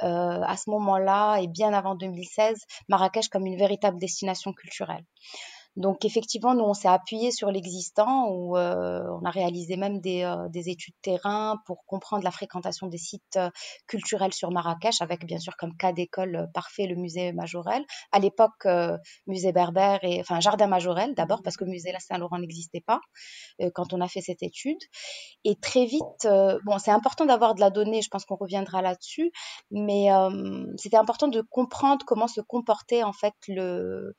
à 0.00 0.56
ce 0.56 0.70
moment-là 0.70 1.38
et 1.38 1.48
bien 1.48 1.72
avant 1.72 1.96
2016 1.96 2.56
Marrakech 2.88 3.28
comme 3.28 3.46
une 3.46 3.58
véritable 3.58 3.98
destination 3.98 4.52
culturelle. 4.52 5.04
Donc 5.78 6.04
effectivement, 6.04 6.54
nous, 6.54 6.64
on 6.64 6.74
s'est 6.74 6.88
appuyé 6.88 7.30
sur 7.30 7.52
l'existant, 7.52 8.28
où 8.30 8.56
euh, 8.56 9.00
on 9.22 9.24
a 9.24 9.30
réalisé 9.30 9.76
même 9.76 10.00
des, 10.00 10.24
euh, 10.24 10.48
des, 10.48 10.70
études 10.70 10.96
terrain 11.02 11.62
pour 11.66 11.84
comprendre 11.86 12.24
la 12.24 12.32
fréquentation 12.32 12.88
des 12.88 12.98
sites 12.98 13.36
euh, 13.36 13.48
culturels 13.86 14.34
sur 14.34 14.50
Marrakech, 14.50 15.00
avec 15.02 15.24
bien 15.24 15.38
sûr 15.38 15.56
comme 15.56 15.76
cas 15.76 15.92
d'école 15.92 16.48
parfait 16.52 16.86
le 16.86 16.96
musée 16.96 17.32
Majorel. 17.32 17.84
À 18.10 18.18
l'époque, 18.18 18.66
musée 19.28 19.52
berbère 19.52 20.00
et 20.02 20.20
enfin 20.20 20.40
jardin 20.40 20.66
Majorel 20.66 21.14
d'abord, 21.14 21.42
parce 21.42 21.56
que 21.56 21.64
musée 21.64 21.92
La 21.92 22.00
Saint-Laurent 22.00 22.38
n'existait 22.38 22.80
pas 22.80 23.00
quand 23.74 23.92
on 23.92 24.00
a 24.00 24.08
fait 24.08 24.20
cette 24.20 24.42
étude. 24.42 24.78
Et 25.44 25.54
très 25.56 25.84
vite, 25.84 26.26
bon, 26.64 26.78
c'est 26.78 26.90
important 26.90 27.24
d'avoir 27.24 27.54
de 27.54 27.60
la 27.60 27.70
donnée, 27.70 28.02
je 28.02 28.08
pense 28.08 28.24
qu'on 28.24 28.36
reviendra 28.36 28.82
là-dessus, 28.82 29.30
mais 29.70 30.08
c'était 30.76 30.96
important 30.96 31.28
de 31.28 31.40
comprendre 31.40 32.04
comment 32.04 32.28
se 32.28 32.40
comportait 32.40 33.02
en 33.02 33.12
fait 33.12 33.34
le, 33.46 34.14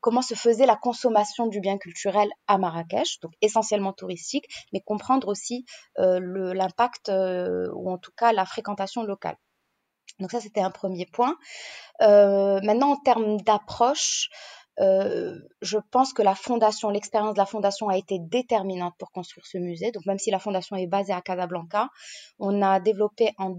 comment 0.00 0.22
se 0.22 0.34
faisait 0.34 0.66
la 0.66 0.76
consommation 0.94 1.48
du 1.48 1.60
bien 1.60 1.76
culturel 1.76 2.28
à 2.46 2.56
Marrakech, 2.56 3.18
donc 3.20 3.32
essentiellement 3.42 3.92
touristique, 3.92 4.46
mais 4.72 4.80
comprendre 4.80 5.26
aussi 5.26 5.64
euh, 5.98 6.20
l'impact 6.54 7.08
euh, 7.08 7.68
ou 7.74 7.90
en 7.90 7.98
tout 7.98 8.12
cas 8.16 8.32
la 8.32 8.46
fréquentation 8.46 9.02
locale. 9.02 9.36
Donc 10.20 10.30
ça, 10.30 10.40
c'était 10.40 10.60
un 10.60 10.70
premier 10.70 11.06
point. 11.06 11.34
Euh, 12.02 12.60
maintenant, 12.62 12.92
en 12.92 12.96
termes 12.96 13.40
d'approche, 13.40 14.28
je 14.78 15.78
pense 15.90 16.12
que 16.12 16.22
la 16.22 16.34
fondation, 16.34 16.90
l'expérience 16.90 17.34
de 17.34 17.38
la 17.38 17.46
fondation 17.46 17.88
a 17.88 17.96
été 17.96 18.18
déterminante 18.20 18.94
pour 18.98 19.10
construire 19.10 19.46
ce 19.46 19.58
musée. 19.58 19.90
Donc 19.90 20.06
même 20.06 20.18
si 20.18 20.30
la 20.30 20.38
fondation 20.38 20.76
est 20.76 20.86
basée 20.86 21.12
à 21.12 21.22
Casablanca, 21.22 21.88
on 22.38 22.62
a 22.62 22.78
développé 22.78 23.32
en 23.38 23.50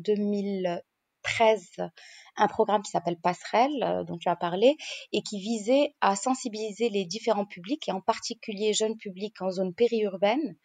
2013 1.25 1.89
un 2.38 2.48
programme 2.48 2.82
qui 2.82 2.91
s'appelle 2.91 3.17
Passerelle, 3.17 3.84
euh, 3.84 4.03
dont 4.03 4.17
tu 4.17 4.29
as 4.29 4.36
parlé, 4.36 4.75
et 5.12 5.22
qui 5.22 5.39
visait 5.39 5.96
à 6.01 6.15
sensibiliser 6.15 6.89
les 6.89 7.05
différents 7.05 7.46
publics, 7.46 7.88
et 7.88 7.91
en 7.91 8.01
particulier 8.01 8.74
jeunes 8.74 8.98
publics 8.98 9.41
en 9.41 9.51
zone 9.51 9.74
périurbaine, 9.74 10.58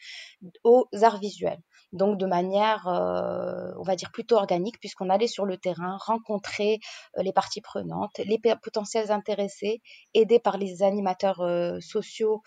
aux 0.65 0.89
arts 1.03 1.21
visuels. 1.21 1.63
Donc 1.93 2.19
de 2.19 2.27
manière, 2.27 2.87
euh, 2.87 3.73
on 3.79 3.83
va 3.83 3.97
dire, 3.97 4.11
plutôt 4.13 4.37
organique, 4.37 4.79
puisqu'on 4.79 5.11
allait 5.11 5.27
sur 5.27 5.45
le 5.45 5.57
terrain 5.57 5.97
rencontrer 5.99 6.79
euh, 7.19 7.23
les 7.23 7.33
parties 7.33 7.61
prenantes, 7.61 8.19
les 8.19 8.41
potentiels 8.63 9.11
intéressés, 9.11 9.81
aidés 10.15 10.39
par 10.39 10.57
les 10.57 10.83
animateurs 10.83 11.43
sociaux 11.81 12.43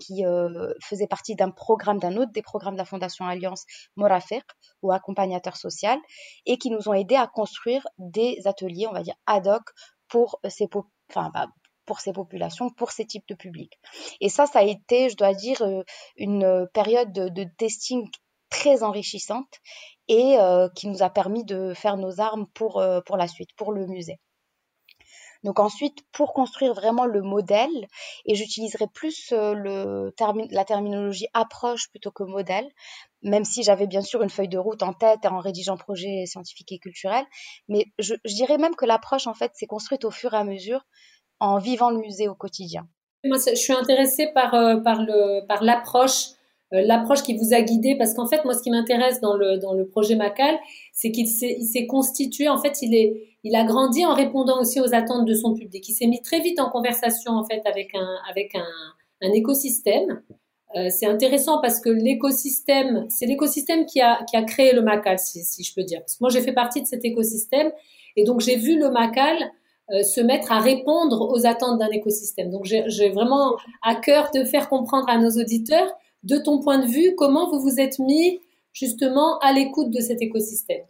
qui 0.00 0.24
faisaient 0.80 1.06
partie 1.06 1.34
d'un 1.34 1.50
programme, 1.50 1.98
d'un 1.98 2.16
autre 2.16 2.32
des 2.32 2.42
programmes 2.42 2.74
de 2.74 2.78
la 2.78 2.84
Fondation 2.84 3.26
Alliance 3.26 3.64
Morafek, 3.96 4.44
ou 4.82 4.92
accompagnateur 4.92 5.56
social, 5.56 5.98
et 6.46 6.58
qui 6.58 6.70
nous 6.70 6.88
ont 6.88 6.94
aidés 6.94 7.16
à 7.16 7.26
construire 7.26 7.86
des 7.98 8.38
ateliers 8.44 8.86
on 8.88 8.92
va 8.92 9.02
dire, 9.02 9.14
ad 9.26 9.46
hoc 9.46 9.62
pour 10.08 10.38
ces, 10.48 10.68
enfin, 11.10 11.30
bah, 11.32 11.48
pour 11.86 12.00
ces 12.00 12.12
populations, 12.12 12.70
pour 12.70 12.92
ces 12.92 13.06
types 13.06 13.26
de 13.28 13.34
publics. 13.34 13.78
Et 14.20 14.28
ça, 14.28 14.46
ça 14.46 14.60
a 14.60 14.62
été, 14.62 15.08
je 15.08 15.16
dois 15.16 15.34
dire, 15.34 15.62
euh, 15.62 15.82
une 16.16 16.68
période 16.72 17.12
de, 17.12 17.44
testing 17.58 18.08
très 18.52 18.82
enrichissante 18.82 19.60
et 20.08 20.38
euh, 20.38 20.68
qui 20.76 20.86
nous 20.88 21.02
a 21.02 21.08
permis 21.08 21.44
de 21.44 21.72
faire 21.74 21.96
nos 21.96 22.20
armes 22.20 22.46
pour, 22.54 22.78
euh, 22.78 23.00
pour 23.00 23.16
la 23.16 23.26
suite, 23.26 23.48
pour 23.56 23.72
le 23.72 23.86
musée. 23.86 24.20
Donc 25.42 25.58
ensuite, 25.58 25.98
pour 26.12 26.34
construire 26.34 26.72
vraiment 26.72 27.04
le 27.04 27.20
modèle, 27.20 27.88
et 28.26 28.36
j'utiliserai 28.36 28.86
plus 28.94 29.32
le 29.32 30.12
la 30.52 30.64
terminologie 30.64 31.26
approche 31.34 31.90
plutôt 31.90 32.12
que 32.12 32.22
modèle, 32.22 32.68
même 33.22 33.44
si 33.44 33.64
j'avais 33.64 33.88
bien 33.88 34.02
sûr 34.02 34.22
une 34.22 34.30
feuille 34.30 34.48
de 34.48 34.58
route 34.58 34.84
en 34.84 34.92
tête 34.92 35.26
en 35.26 35.40
rédigeant 35.40 35.76
projet 35.76 36.26
scientifique 36.26 36.70
et 36.70 36.78
culturel. 36.78 37.24
Mais 37.66 37.86
je, 37.98 38.14
dirais 38.24 38.58
même 38.58 38.76
que 38.76 38.84
l'approche, 38.84 39.26
en 39.26 39.34
fait, 39.34 39.50
s'est 39.54 39.66
construite 39.66 40.04
au 40.04 40.12
fur 40.12 40.32
et 40.32 40.36
à 40.36 40.44
mesure 40.44 40.86
en 41.40 41.58
vivant 41.58 41.90
le 41.90 41.98
musée 41.98 42.28
au 42.28 42.36
quotidien. 42.36 42.86
Moi, 43.24 43.38
je 43.38 43.54
suis 43.54 43.72
intéressée 43.72 44.28
par, 44.32 44.54
euh, 44.54 44.80
par, 44.80 45.62
l'approche, 45.62 46.30
euh, 46.30 46.34
l'approche 46.80 47.22
qui 47.22 47.36
vous 47.36 47.52
a 47.52 47.60
guidé, 47.60 47.96
parce 47.96 48.14
qu'en 48.14 48.26
fait, 48.26 48.44
moi, 48.44 48.54
ce 48.54 48.62
qui 48.62 48.70
m'intéresse 48.70 49.20
dans 49.20 49.34
le, 49.34 49.58
dans 49.58 49.74
le 49.74 49.86
projet 49.86 50.14
Macal, 50.14 50.58
c'est 50.92 51.10
qu'il 51.10 51.28
s'est, 51.28 51.56
il 51.58 51.66
s'est 51.66 51.86
constitué, 51.86 52.48
en 52.48 52.58
fait, 52.58 52.80
il, 52.82 52.94
est, 52.94 53.36
il 53.44 53.54
a 53.54 53.64
grandi 53.64 54.04
en 54.06 54.14
répondant 54.14 54.60
aussi 54.60 54.80
aux 54.80 54.94
attentes 54.94 55.26
de 55.26 55.34
son 55.34 55.54
public. 55.54 55.86
Il 55.88 55.92
s'est 55.92 56.06
mis 56.06 56.22
très 56.22 56.40
vite 56.40 56.60
en 56.60 56.70
conversation, 56.70 57.32
en 57.32 57.44
fait, 57.44 57.62
avec 57.66 57.94
un, 57.94 58.16
avec 58.30 58.54
un, 58.54 59.26
un 59.26 59.32
écosystème. 59.32 60.22
Euh, 60.74 60.88
c'est 60.88 61.06
intéressant 61.06 61.60
parce 61.60 61.80
que 61.80 61.90
l'écosystème, 61.90 63.06
c'est 63.10 63.26
l'écosystème 63.26 63.84
qui 63.84 64.00
a, 64.00 64.24
qui 64.24 64.36
a 64.36 64.42
créé 64.42 64.72
le 64.72 64.80
Macal, 64.80 65.18
si, 65.18 65.44
si 65.44 65.62
je 65.62 65.74
peux 65.74 65.82
dire. 65.82 66.00
Parce 66.00 66.14
que 66.14 66.18
moi, 66.22 66.30
j'ai 66.30 66.40
fait 66.40 66.54
partie 66.54 66.80
de 66.80 66.86
cet 66.86 67.04
écosystème 67.04 67.70
et 68.16 68.24
donc 68.24 68.40
j'ai 68.40 68.56
vu 68.56 68.78
le 68.78 68.90
Macal 68.90 69.36
euh, 69.90 70.02
se 70.02 70.20
mettre 70.20 70.50
à 70.50 70.60
répondre 70.60 71.28
aux 71.30 71.44
attentes 71.46 71.78
d'un 71.78 71.90
écosystème. 71.90 72.50
Donc 72.50 72.64
j'ai 72.64 73.10
vraiment 73.10 73.56
à 73.82 73.96
cœur 73.96 74.30
de 74.34 74.44
faire 74.44 74.70
comprendre 74.70 75.08
à 75.08 75.18
nos 75.18 75.30
auditeurs, 75.30 75.92
de 76.22 76.38
ton 76.38 76.60
point 76.60 76.78
de 76.78 76.86
vue, 76.86 77.14
comment 77.16 77.50
vous 77.50 77.60
vous 77.60 77.80
êtes 77.80 77.98
mis 77.98 78.40
justement 78.72 79.38
à 79.40 79.52
l'écoute 79.52 79.90
de 79.90 80.00
cet 80.00 80.22
écosystème? 80.22 80.82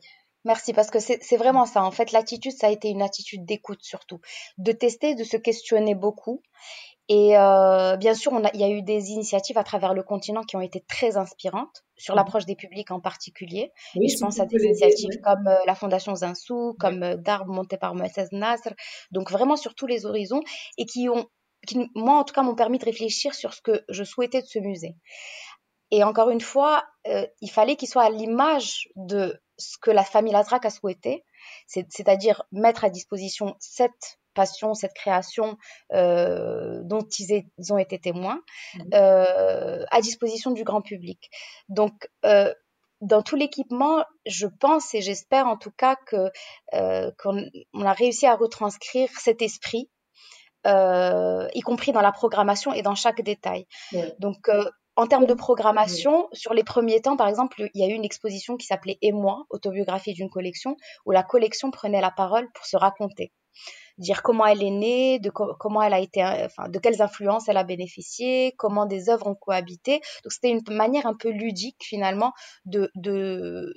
Merci, 0.44 0.72
parce 0.72 0.90
que 0.90 0.98
c'est 0.98 1.36
vraiment 1.36 1.66
ça. 1.66 1.84
En 1.84 1.92
fait, 1.92 2.10
l'attitude, 2.10 2.52
ça 2.52 2.66
a 2.66 2.70
été 2.70 2.88
une 2.88 3.02
attitude 3.02 3.44
d'écoute 3.44 3.78
surtout, 3.82 4.20
de 4.58 4.72
tester, 4.72 5.14
de 5.14 5.22
se 5.22 5.36
questionner 5.36 5.94
beaucoup. 5.94 6.42
Et 7.08 7.36
euh, 7.36 7.96
bien 7.96 8.14
sûr, 8.14 8.32
il 8.54 8.60
y 8.60 8.64
a 8.64 8.70
eu 8.70 8.82
des 8.82 9.10
initiatives 9.10 9.58
à 9.58 9.64
travers 9.64 9.92
le 9.92 10.02
continent 10.02 10.42
qui 10.42 10.56
ont 10.56 10.60
été 10.60 10.80
très 10.80 11.16
inspirantes 11.16 11.84
sur 11.96 12.14
mmh. 12.14 12.16
l'approche 12.16 12.46
des 12.46 12.54
publics 12.56 12.90
en 12.90 13.00
particulier. 13.00 13.72
et 14.00 14.08
je 14.08 14.16
pense 14.18 14.40
à 14.40 14.46
des 14.46 14.64
initiatives 14.64 15.20
comme 15.22 15.46
euh, 15.46 15.56
la 15.66 15.74
Fondation 15.74 16.14
Zinsou, 16.14 16.74
comme 16.78 17.02
euh, 17.02 17.16
Darb 17.16 17.48
monté 17.48 17.76
par 17.76 17.94
Moïse 17.94 18.28
Nasr, 18.30 18.72
donc 19.10 19.30
vraiment 19.30 19.56
sur 19.56 19.74
tous 19.74 19.86
les 19.86 20.06
horizons 20.06 20.42
et 20.78 20.86
qui 20.86 21.08
ont, 21.08 21.26
qui, 21.66 21.90
moi 21.94 22.18
en 22.18 22.24
tout 22.24 22.34
cas, 22.34 22.42
m'ont 22.42 22.54
permis 22.54 22.78
de 22.78 22.84
réfléchir 22.84 23.34
sur 23.34 23.54
ce 23.54 23.60
que 23.60 23.84
je 23.88 24.04
souhaitais 24.04 24.42
de 24.42 24.46
ce 24.46 24.58
musée. 24.58 24.96
Et 25.92 26.02
encore 26.04 26.30
une 26.30 26.40
fois, 26.40 26.84
euh, 27.06 27.26
il 27.42 27.50
fallait 27.50 27.76
qu'il 27.76 27.86
soit 27.86 28.04
à 28.04 28.10
l'image 28.10 28.88
de 28.96 29.38
ce 29.58 29.76
que 29.76 29.90
la 29.90 30.04
famille 30.04 30.32
Lazrak 30.32 30.64
a 30.64 30.70
souhaité, 30.70 31.22
c'est-à-dire 31.66 32.44
mettre 32.50 32.84
à 32.84 32.90
disposition 32.90 33.54
cette 33.60 34.18
passion, 34.32 34.72
cette 34.72 34.94
création 34.94 35.58
euh, 35.92 36.80
dont 36.84 37.06
ils, 37.18 37.44
ont 37.70 37.76
été 37.76 38.00
témoins, 38.00 38.40
mmh. 38.74 38.80
euh, 38.94 39.84
à 39.90 40.00
disposition 40.00 40.50
du 40.52 40.64
grand 40.64 40.80
public. 40.80 41.30
Donc, 41.68 42.08
dans 42.22 43.22
tout 43.22 43.36
l'équipement, 43.36 44.02
je 44.24 44.46
pense 44.46 44.94
et 44.94 45.02
j'espère 45.02 45.46
en 45.46 45.58
tout 45.58 45.72
cas 45.72 45.96
que 46.06 46.30
qu'on 47.18 47.84
a 47.84 47.92
réussi 47.92 48.26
à 48.26 48.36
retranscrire 48.36 49.10
cet 49.18 49.42
esprit, 49.42 49.90
y 50.64 51.60
compris 51.60 51.92
dans 51.92 52.00
la 52.00 52.12
programmation 52.12 52.72
et 52.72 52.82
dans 52.82 52.94
chaque 52.94 53.22
détail. 53.22 53.66
Donc, 54.18 54.48
en 54.96 55.06
termes 55.06 55.26
de 55.26 55.34
programmation, 55.34 56.28
sur 56.32 56.52
les 56.52 56.64
premiers 56.64 57.00
temps, 57.00 57.16
par 57.16 57.28
exemple, 57.28 57.68
il 57.74 57.80
y 57.80 57.84
a 57.84 57.88
eu 57.88 57.94
une 57.94 58.04
exposition 58.04 58.56
qui 58.56 58.66
s'appelait 58.66 58.98
Et 59.00 59.12
moi, 59.12 59.44
autobiographie 59.50 60.12
d'une 60.12 60.30
collection, 60.30 60.76
où 61.06 61.12
la 61.12 61.22
collection 61.22 61.70
prenait 61.70 62.00
la 62.00 62.10
parole 62.10 62.48
pour 62.52 62.66
se 62.66 62.76
raconter 62.76 63.32
dire 63.98 64.22
comment 64.22 64.46
elle 64.46 64.62
est 64.62 64.70
née, 64.70 65.18
de 65.18 65.30
comment 65.30 65.82
elle 65.82 65.94
a 65.94 66.00
été, 66.00 66.22
euh, 66.22 66.46
enfin, 66.46 66.68
de 66.68 66.78
quelles 66.78 67.02
influences 67.02 67.48
elle 67.48 67.56
a 67.56 67.64
bénéficié, 67.64 68.54
comment 68.56 68.86
des 68.86 69.08
œuvres 69.08 69.26
ont 69.26 69.34
cohabité. 69.34 70.00
Donc 70.24 70.32
c'était 70.32 70.50
une 70.50 70.62
manière 70.70 71.06
un 71.06 71.14
peu 71.14 71.30
ludique 71.30 71.76
finalement 71.80 72.32
de, 72.64 72.90
de, 72.94 73.72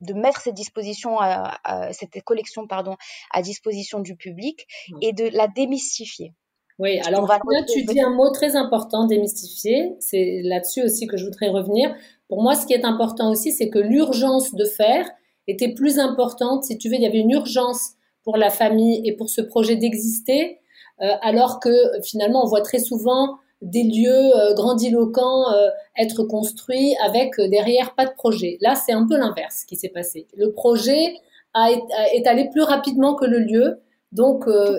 de 0.00 0.14
mettre 0.14 0.40
cette 0.40 0.54
disposition, 0.54 1.18
à, 1.18 1.58
cette 1.92 2.22
collection 2.24 2.66
pardon, 2.66 2.96
à 3.32 3.42
disposition 3.42 4.00
du 4.00 4.16
public 4.16 4.66
mmh. 4.90 4.98
et 5.02 5.12
de 5.12 5.24
la 5.36 5.48
démystifier. 5.48 6.34
Oui, 6.80 6.98
alors 7.06 7.28
là, 7.28 7.38
tu 7.72 7.84
dis 7.84 8.00
un 8.00 8.10
mot 8.10 8.30
très 8.30 8.56
important, 8.56 9.06
démystifier. 9.06 9.94
C'est 10.00 10.40
là-dessus 10.42 10.82
aussi 10.82 11.06
que 11.06 11.16
je 11.16 11.24
voudrais 11.24 11.48
revenir. 11.48 11.94
Pour 12.28 12.42
moi, 12.42 12.56
ce 12.56 12.66
qui 12.66 12.72
est 12.72 12.84
important 12.84 13.30
aussi, 13.30 13.52
c'est 13.52 13.70
que 13.70 13.78
l'urgence 13.78 14.52
de 14.54 14.64
faire 14.64 15.08
était 15.46 15.72
plus 15.72 16.00
importante. 16.00 16.64
Si 16.64 16.76
tu 16.76 16.88
veux, 16.88 16.96
il 16.96 17.02
y 17.02 17.06
avait 17.06 17.20
une 17.20 17.30
urgence 17.30 17.92
pour 18.24 18.36
la 18.36 18.50
famille 18.50 19.06
et 19.06 19.12
pour 19.12 19.28
ce 19.28 19.40
projet 19.40 19.76
d'exister, 19.76 20.58
euh, 21.00 21.12
alors 21.22 21.60
que 21.60 21.70
finalement 22.02 22.42
on 22.44 22.48
voit 22.48 22.62
très 22.62 22.78
souvent 22.78 23.36
des 23.64 23.82
lieux 23.82 24.36
euh, 24.36 24.54
grandiloquents 24.54 25.52
euh, 25.52 25.68
être 25.98 26.22
construits 26.22 26.94
avec 27.04 27.40
derrière 27.50 27.94
pas 27.94 28.06
de 28.06 28.12
projet. 28.12 28.58
Là, 28.60 28.74
c'est 28.74 28.92
un 28.92 29.06
peu 29.06 29.16
l'inverse 29.16 29.64
qui 29.64 29.76
s'est 29.76 29.88
passé. 29.88 30.26
Le 30.36 30.52
projet 30.52 31.14
a, 31.54 31.70
est 32.12 32.26
allé 32.26 32.48
plus 32.50 32.62
rapidement 32.62 33.14
que 33.14 33.24
le 33.24 33.38
lieu 33.38 33.80
donc, 34.14 34.46
euh. 34.46 34.78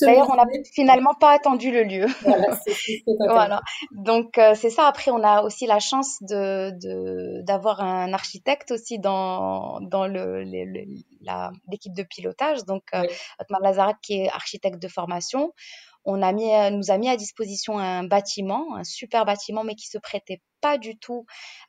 D'ailleurs, 0.00 0.30
on 0.32 0.36
n'a 0.36 0.46
finalement 0.72 1.12
pas 1.12 1.32
attendu 1.32 1.70
le 1.70 1.84
lieu. 1.84 2.06
Voilà. 3.06 3.32
voilà. 3.32 3.60
Donc, 3.92 4.38
euh, 4.38 4.54
c'est 4.54 4.70
ça. 4.70 4.86
Après, 4.86 5.10
on 5.10 5.22
a 5.22 5.42
aussi 5.42 5.66
la 5.66 5.78
chance 5.78 6.22
de 6.22 7.42
d'avoir 7.42 7.82
un 7.82 8.14
architecte 8.14 8.70
aussi 8.70 8.98
dans 8.98 9.80
dans 9.80 10.06
le, 10.06 10.42
l'équipe 10.42 11.94
de 11.94 12.02
pilotage. 12.02 12.64
Donc, 12.64 12.84
euh, 12.94 13.02
Lazara 13.62 13.92
qui 14.00 14.14
est 14.22 14.30
architecte 14.30 14.80
de 14.80 14.88
formation. 14.88 15.52
On 16.04 16.22
a 16.22 16.32
mis, 16.32 16.50
nous 16.72 16.90
a 16.90 16.98
mis 16.98 17.08
à 17.08 17.16
disposition 17.16 17.78
un 17.78 18.04
bâtiment, 18.04 18.76
un 18.76 18.84
super 18.84 19.24
bâtiment, 19.24 19.64
mais 19.64 19.74
qui 19.74 19.86
se 19.86 19.98
prêtait 19.98 20.40
pas 20.60 20.78
du 20.78 20.96
tout 20.96 21.26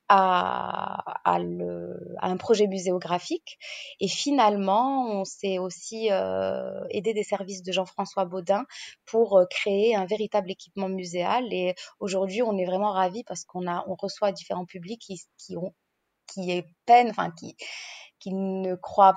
à, 0.07 1.03
à, 1.25 1.39
le, 1.39 2.15
à 2.19 2.27
un 2.27 2.37
projet 2.37 2.67
muséographique. 2.67 3.57
Et 3.99 4.07
finalement, 4.07 5.07
on 5.09 5.25
s'est 5.25 5.57
aussi 5.57 6.11
euh, 6.11 6.83
aidé 6.91 7.13
des 7.13 7.23
services 7.23 7.63
de 7.63 7.71
Jean-François 7.71 8.25
Baudin 8.25 8.65
pour 9.05 9.37
euh, 9.37 9.45
créer 9.49 9.95
un 9.95 10.05
véritable 10.05 10.51
équipement 10.51 10.89
muséal. 10.89 11.51
Et 11.51 11.75
aujourd'hui, 11.99 12.41
on 12.43 12.57
est 12.57 12.65
vraiment 12.65 12.91
ravis 12.91 13.23
parce 13.23 13.43
qu'on 13.45 13.67
a, 13.67 13.83
on 13.87 13.95
reçoit 13.95 14.31
différents 14.31 14.65
publics 14.65 15.01
qui, 15.01 15.19
qui 15.37 15.57
ont, 15.57 15.73
qui 16.27 16.51
est 16.51 16.65
enfin 17.09 17.31
qui, 17.31 17.55
qui 18.19 18.33
ne 18.33 18.75
croient 18.75 19.15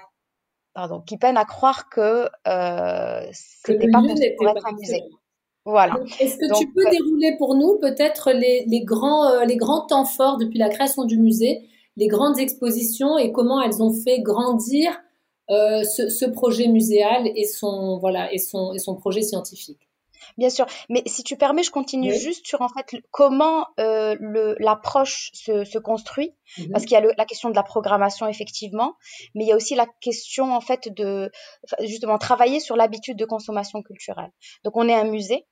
pardon, 0.76 1.00
qui 1.00 1.16
peinent 1.16 1.38
à 1.38 1.46
croire 1.46 1.88
que 1.88 2.28
euh, 2.46 3.26
c'était 3.32 3.88
pas 3.90 4.02
pour 4.36 4.48
être 4.48 4.66
un 4.66 4.72
musée. 4.72 5.02
Voilà. 5.64 5.98
Est-ce 6.20 6.36
que 6.36 6.58
tu 6.58 6.70
peux 6.70 6.86
euh, 6.86 6.90
dérouler 6.90 7.34
pour 7.38 7.54
nous 7.54 7.78
peut-être 7.78 8.30
les, 8.30 8.66
les, 8.66 8.84
grands, 8.84 9.26
euh, 9.30 9.44
les 9.44 9.56
grands 9.56 9.86
temps 9.86 10.04
forts 10.04 10.36
depuis 10.36 10.58
la 10.58 10.68
création 10.68 11.04
du 11.04 11.18
musée, 11.18 11.66
les 11.96 12.08
grandes 12.08 12.38
expositions 12.38 13.16
et 13.16 13.32
comment 13.32 13.62
elles 13.62 13.82
ont 13.82 13.90
fait 13.90 14.20
grandir 14.20 15.00
euh, 15.50 15.82
ce, 15.82 16.10
ce, 16.10 16.26
projet 16.26 16.68
muséal 16.68 17.26
et 17.34 17.46
son, 17.46 17.98
voilà, 17.98 18.30
et 18.34 18.38
son, 18.38 18.74
et 18.74 18.78
son 18.78 18.96
projet 18.96 19.22
scientifique? 19.22 19.85
Bien 20.38 20.50
sûr, 20.50 20.66
mais 20.88 21.02
si 21.06 21.22
tu 21.22 21.36
permets, 21.36 21.62
je 21.62 21.70
continue 21.70 22.14
juste 22.14 22.46
sur 22.46 22.62
en 22.62 22.68
fait 22.68 22.96
comment 23.10 23.66
euh, 23.80 24.16
l'approche 24.58 25.30
se, 25.32 25.64
se, 25.64 25.78
construit, 25.78 26.34
mmh 26.58 26.70
parce 26.72 26.84
qu'il 26.84 26.92
y 26.92 26.96
a 26.96 27.14
la 27.16 27.24
question 27.24 27.50
de 27.50 27.54
la 27.54 27.62
programmation 27.62 28.26
effectivement, 28.26 28.96
mais 29.34 29.44
il 29.44 29.48
y 29.48 29.52
a 29.52 29.56
aussi 29.56 29.74
la 29.74 29.86
question 30.00 30.54
en 30.54 30.60
fait 30.60 30.88
de 30.94 31.30
justement 31.80 32.18
travailler 32.18 32.60
sur 32.60 32.76
l'habitude 32.76 33.16
de 33.16 33.24
consommation 33.24 33.82
culturelle. 33.82 34.30
Donc 34.64 34.76
on 34.76 34.88
est 34.88 34.94
un 34.94 35.04
musée, 35.04 35.46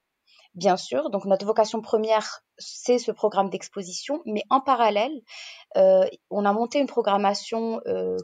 bien 0.55 0.77
sûr. 0.77 1.11
Donc 1.11 1.25
notre 1.25 1.47
vocation 1.47 1.81
première, 1.81 2.41
c'est 2.59 2.99
ce 2.99 3.13
programme 3.13 3.51
d'exposition, 3.51 4.23
mais 4.27 4.43
en 4.51 4.61
parallèle, 4.61 5.13
euh, 5.77 6.05
on 6.31 6.45
a 6.45 6.53
monté 6.53 6.79
une 6.79 6.87
programmation 6.87 7.81
euh, 7.87 8.17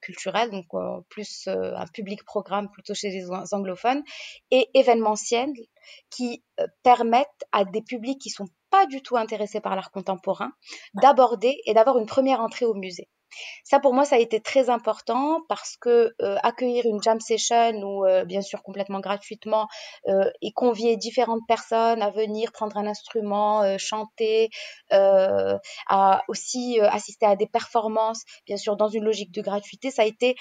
culturelle, 0.00 0.50
donc 0.50 0.66
euh, 0.74 1.00
plus 1.08 1.46
euh, 1.48 1.74
un 1.76 1.86
public 1.86 2.24
programme 2.24 2.70
plutôt 2.70 2.94
chez 2.94 3.10
les 3.10 3.30
anglophones, 3.52 4.02
et 4.50 4.68
événementiel 4.74 5.50
qui 6.10 6.44
euh, 6.60 6.66
permettent 6.82 7.44
à 7.52 7.64
des 7.64 7.82
publics 7.82 8.20
qui 8.20 8.30
sont 8.30 8.48
pas 8.70 8.86
du 8.86 9.02
tout 9.02 9.16
intéressés 9.16 9.60
par 9.60 9.76
l'art 9.76 9.90
contemporain 9.90 10.52
d'aborder 10.94 11.60
et 11.66 11.74
d'avoir 11.74 11.98
une 11.98 12.06
première 12.06 12.40
entrée 12.40 12.66
au 12.66 12.74
musée. 12.74 13.08
Ça, 13.64 13.80
pour 13.80 13.94
moi, 13.94 14.04
ça 14.04 14.16
a 14.16 14.18
été 14.18 14.40
très 14.40 14.70
important 14.70 15.40
parce 15.48 15.76
que 15.76 16.12
euh, 16.22 16.36
accueillir 16.42 16.84
une 16.86 17.02
jam 17.02 17.20
session 17.20 17.72
ou 17.82 18.04
euh, 18.04 18.24
bien 18.24 18.42
sûr 18.42 18.62
complètement 18.62 19.00
gratuitement 19.00 19.68
euh, 20.08 20.30
et 20.42 20.52
convier 20.52 20.96
différentes 20.96 21.46
personnes 21.48 22.02
à 22.02 22.10
venir 22.10 22.52
prendre 22.52 22.76
un 22.76 22.86
instrument, 22.86 23.78
chanter, 23.78 24.50
à 24.90 26.22
aussi 26.28 26.78
assister 26.80 27.26
à 27.26 27.36
des 27.36 27.46
performances, 27.46 28.22
bien 28.46 28.56
sûr 28.56 28.76
dans 28.76 28.88
une 28.88 29.04
logique 29.04 29.32
de 29.32 29.42
gratuité, 29.42 29.90
ça 29.90 30.02
a 30.02 30.04
été 30.04 30.36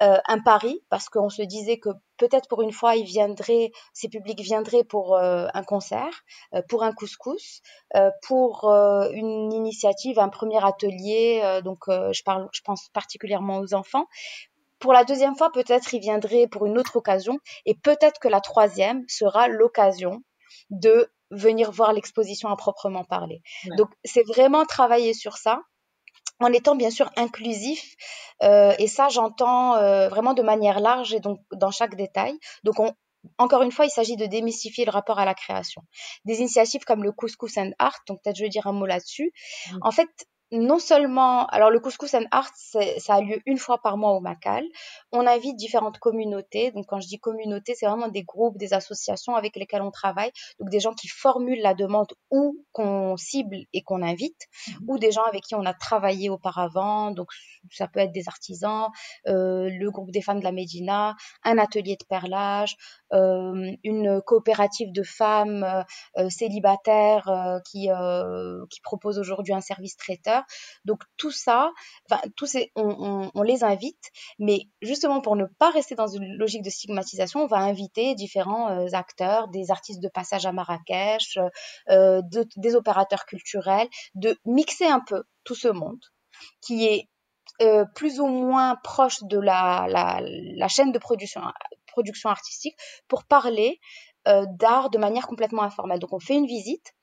un 0.00 0.40
pari 0.40 0.82
parce 0.90 1.08
qu'on 1.08 1.28
se 1.28 1.42
disait 1.42 1.78
que 1.78 1.90
peut-être 2.18 2.48
pour 2.48 2.60
une 2.60 2.72
fois, 2.72 2.96
ils 2.96 3.06
viendraient, 3.06 3.72
ces 3.94 4.08
publics 4.08 4.40
viendraient 4.40 4.84
pour 4.84 5.16
euh, 5.16 5.46
un 5.54 5.62
concert, 5.62 6.22
euh, 6.54 6.60
pour 6.68 6.82
un 6.82 6.92
couscous, 6.92 7.62
euh, 7.94 8.10
pour 8.22 8.68
une 9.12 9.52
initiative, 9.52 10.18
un 10.18 10.28
premier 10.28 10.62
atelier. 10.62 11.60
donc, 11.64 11.84
je 11.88 12.22
parle, 12.22 12.48
je 12.52 12.60
pense 12.62 12.88
particulièrement 12.92 13.60
aux 13.60 13.74
enfants. 13.74 14.06
Pour 14.78 14.92
la 14.92 15.04
deuxième 15.04 15.36
fois, 15.36 15.50
peut-être 15.50 15.94
ils 15.94 16.00
viendraient 16.00 16.46
pour 16.46 16.66
une 16.66 16.78
autre 16.78 16.96
occasion, 16.96 17.38
et 17.64 17.74
peut-être 17.74 18.20
que 18.20 18.28
la 18.28 18.40
troisième 18.40 19.04
sera 19.08 19.48
l'occasion 19.48 20.22
de 20.70 21.10
venir 21.30 21.70
voir 21.70 21.92
l'exposition 21.92 22.48
à 22.48 22.56
proprement 22.56 23.04
parler. 23.04 23.42
Donc, 23.76 23.88
c'est 24.04 24.26
vraiment 24.26 24.64
travailler 24.64 25.14
sur 25.14 25.36
ça 25.36 25.60
en 26.40 26.52
étant 26.52 26.76
bien 26.76 26.90
sûr 26.90 27.10
inclusif. 27.16 27.96
Euh, 28.42 28.72
et 28.78 28.86
ça, 28.88 29.08
j'entends 29.08 29.76
euh, 29.76 30.08
vraiment 30.08 30.34
de 30.34 30.42
manière 30.42 30.80
large 30.80 31.14
et 31.14 31.20
donc 31.20 31.40
dans 31.52 31.70
chaque 31.70 31.96
détail. 31.96 32.38
Donc, 32.64 32.78
on, 32.78 32.92
encore 33.38 33.62
une 33.62 33.72
fois, 33.72 33.84
il 33.84 33.90
s'agit 33.90 34.16
de 34.16 34.26
démystifier 34.26 34.84
le 34.84 34.90
rapport 34.90 35.18
à 35.18 35.24
la 35.24 35.34
création. 35.34 35.82
Des 36.24 36.40
initiatives 36.40 36.84
comme 36.84 37.02
le 37.02 37.12
Couscous 37.12 37.56
and 37.58 37.72
Art, 37.78 37.98
donc 38.06 38.22
peut-être 38.22 38.36
je 38.36 38.44
vais 38.44 38.48
dire 38.48 38.66
un 38.66 38.72
mot 38.72 38.86
là-dessus. 38.86 39.32
Mmh. 39.72 39.78
En 39.82 39.90
fait, 39.90 40.08
non 40.50 40.78
seulement, 40.78 41.46
alors 41.46 41.70
le 41.70 41.78
couscous 41.78 42.14
and 42.14 42.24
art, 42.30 42.50
ça 42.54 43.14
a 43.14 43.20
lieu 43.20 43.40
une 43.44 43.58
fois 43.58 43.78
par 43.78 43.98
mois 43.98 44.12
au 44.12 44.20
Macal. 44.20 44.64
On 45.12 45.26
invite 45.26 45.56
différentes 45.56 45.98
communautés. 45.98 46.70
Donc 46.72 46.86
quand 46.86 47.00
je 47.00 47.06
dis 47.06 47.18
communauté, 47.18 47.74
c'est 47.74 47.86
vraiment 47.86 48.08
des 48.08 48.22
groupes, 48.22 48.56
des 48.56 48.72
associations 48.72 49.34
avec 49.34 49.56
lesquelles 49.56 49.82
on 49.82 49.90
travaille. 49.90 50.30
Donc 50.58 50.70
des 50.70 50.80
gens 50.80 50.94
qui 50.94 51.08
formulent 51.08 51.60
la 51.60 51.74
demande 51.74 52.12
ou 52.30 52.64
qu'on 52.72 53.16
cible 53.16 53.58
et 53.72 53.82
qu'on 53.82 54.02
invite, 54.02 54.46
mmh 54.68 54.88
ou 54.88 54.98
des 54.98 55.12
gens 55.12 55.24
avec 55.24 55.42
qui 55.42 55.54
on 55.54 55.66
a 55.66 55.74
travaillé 55.74 56.30
auparavant. 56.30 57.10
Donc 57.10 57.28
ça 57.70 57.86
peut 57.88 58.00
être 58.00 58.12
des 58.12 58.28
artisans, 58.28 58.88
euh, 59.26 59.68
le 59.70 59.90
groupe 59.90 60.10
des 60.10 60.22
femmes 60.22 60.38
de 60.38 60.44
la 60.44 60.52
Médina, 60.52 61.14
un 61.44 61.58
atelier 61.58 61.96
de 61.96 62.06
perlage, 62.08 62.76
euh, 63.12 63.72
une 63.84 64.20
coopérative 64.22 64.92
de 64.92 65.02
femmes 65.02 65.64
euh, 65.64 65.82
euh 66.18 66.28
célibataires 66.28 67.28
euh, 67.28 67.58
qui 67.64 67.88
qui 68.70 68.80
propose 68.80 69.18
aujourd'hui 69.18 69.54
un 69.54 69.60
service 69.60 69.96
traiteur 69.96 70.37
donc 70.84 71.02
tout 71.16 71.30
ça, 71.30 71.72
enfin, 72.08 72.20
tous 72.36 72.46
ces, 72.46 72.72
on, 72.76 73.42
les 73.42 73.64
invite, 73.64 74.10
mais 74.38 74.60
justement 74.82 75.20
pour 75.20 75.36
ne 75.36 75.46
pas 75.58 75.70
rester 75.70 75.94
dans 75.94 76.06
une 76.06 76.36
logique 76.36 76.62
de 76.62 76.70
stigmatisation, 76.70 77.40
on 77.40 77.46
va 77.46 77.58
inviter 77.58 78.14
différents 78.14 78.70
euh, 78.70 78.86
acteurs, 78.92 79.48
des 79.48 79.70
artistes 79.70 80.00
de 80.00 80.08
passage 80.08 80.46
à 80.46 80.52
Marrakech, 80.52 81.38
euh, 81.88 82.22
des 82.56 82.74
opérateurs 82.74 83.24
culturels, 83.26 83.88
de 84.14 84.36
mixer 84.44 84.86
un 84.86 85.00
peu 85.00 85.22
tout 85.44 85.54
ce 85.54 85.68
monde 85.68 86.00
qui 86.60 86.86
est 86.86 87.08
euh, 87.60 87.84
plus 87.94 88.20
ou 88.20 88.26
moins 88.26 88.76
proche 88.76 89.22
de 89.22 89.38
la, 89.38 89.88
chaîne 90.68 90.92
de 90.92 90.98
production, 90.98 91.40
production 91.86 92.30
artistique 92.30 92.76
pour 93.08 93.24
parler 93.24 93.80
d'art 94.26 94.90
de 94.90 94.98
manière 94.98 95.26
complètement 95.26 95.62
informelle. 95.62 96.00
Donc 96.00 96.12
on 96.12 96.20
fait 96.20 96.34
une 96.34 96.46
visite 96.46 96.94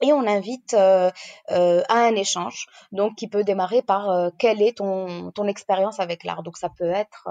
et 0.00 0.12
on 0.12 0.26
invite 0.26 0.74
euh, 0.74 1.10
euh, 1.50 1.82
à 1.88 1.98
un 2.06 2.14
échange, 2.14 2.66
donc 2.92 3.16
qui 3.16 3.28
peut 3.28 3.44
démarrer 3.44 3.82
par 3.82 4.10
euh, 4.10 4.30
quelle 4.38 4.62
est 4.62 4.78
ton, 4.78 5.30
ton 5.32 5.46
expérience 5.46 6.00
avec 6.00 6.24
l'art? 6.24 6.42
Donc 6.42 6.56
ça 6.56 6.68
peut 6.68 6.90
être, 6.90 7.28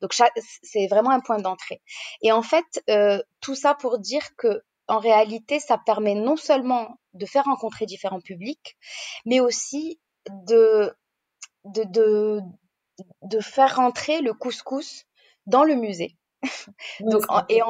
donc 0.00 0.14
c'est 0.62 0.86
vraiment 0.86 1.10
un 1.10 1.20
point 1.20 1.38
d'entrée. 1.38 1.82
Et 2.22 2.32
en 2.32 2.42
fait, 2.42 2.64
tout 3.40 3.54
ça 3.54 3.74
pour 3.74 3.98
dire 3.98 4.22
que 4.36 4.62
en 4.88 4.98
réalité, 4.98 5.58
ça 5.58 5.78
permet 5.78 6.14
non 6.14 6.36
seulement 6.36 6.98
de 7.14 7.26
faire 7.26 7.44
rencontrer 7.44 7.86
différents 7.86 8.20
publics, 8.20 8.76
mais 9.24 9.40
aussi 9.40 10.00
de 10.28 10.94
de, 11.64 11.82
de, 11.84 12.40
de 13.22 13.40
faire 13.40 13.76
rentrer 13.76 14.20
le 14.20 14.32
couscous 14.32 15.04
dans 15.46 15.64
le 15.64 15.74
musée. 15.74 16.16
Donc, 17.00 17.22
et 17.48 17.60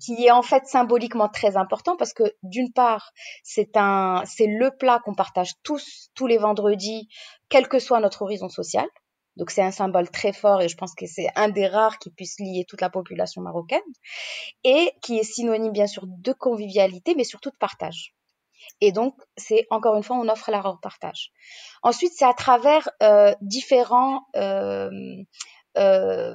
qui 0.00 0.26
est 0.26 0.30
en 0.30 0.42
fait 0.42 0.66
symboliquement 0.66 1.28
très 1.28 1.56
important 1.56 1.96
parce 1.96 2.12
que 2.12 2.24
d'une 2.42 2.72
part, 2.72 3.12
c'est 3.42 3.76
un, 3.76 4.22
c'est 4.26 4.46
le 4.46 4.70
plat 4.76 5.00
qu'on 5.04 5.14
partage 5.14 5.52
tous, 5.62 6.10
tous 6.14 6.26
les 6.26 6.38
vendredis, 6.38 7.08
quel 7.48 7.68
que 7.68 7.78
soit 7.78 8.00
notre 8.00 8.22
horizon 8.22 8.48
social. 8.48 8.86
Donc 9.36 9.50
c'est 9.50 9.62
un 9.62 9.72
symbole 9.72 10.08
très 10.10 10.32
fort 10.32 10.62
et 10.62 10.68
je 10.68 10.76
pense 10.76 10.94
que 10.94 11.06
c'est 11.06 11.26
un 11.34 11.48
des 11.48 11.66
rares 11.66 11.98
qui 11.98 12.10
puisse 12.10 12.38
lier 12.38 12.64
toute 12.68 12.80
la 12.80 12.90
population 12.90 13.42
marocaine 13.42 13.80
et 14.62 14.92
qui 15.02 15.18
est 15.18 15.24
synonyme 15.24 15.72
bien 15.72 15.88
sûr 15.88 16.04
de 16.06 16.32
convivialité 16.32 17.14
mais 17.16 17.24
surtout 17.24 17.50
de 17.50 17.56
partage. 17.56 18.14
Et 18.80 18.92
donc 18.92 19.16
c'est 19.36 19.66
encore 19.70 19.96
une 19.96 20.04
fois 20.04 20.16
on 20.16 20.28
offre 20.28 20.50
la 20.52 20.62
partage. 20.80 21.32
Ensuite 21.82 22.12
c'est 22.14 22.24
à 22.24 22.32
travers 22.32 22.88
euh, 23.02 23.34
différents 23.40 24.22
euh, 24.36 24.90
euh, 25.78 26.34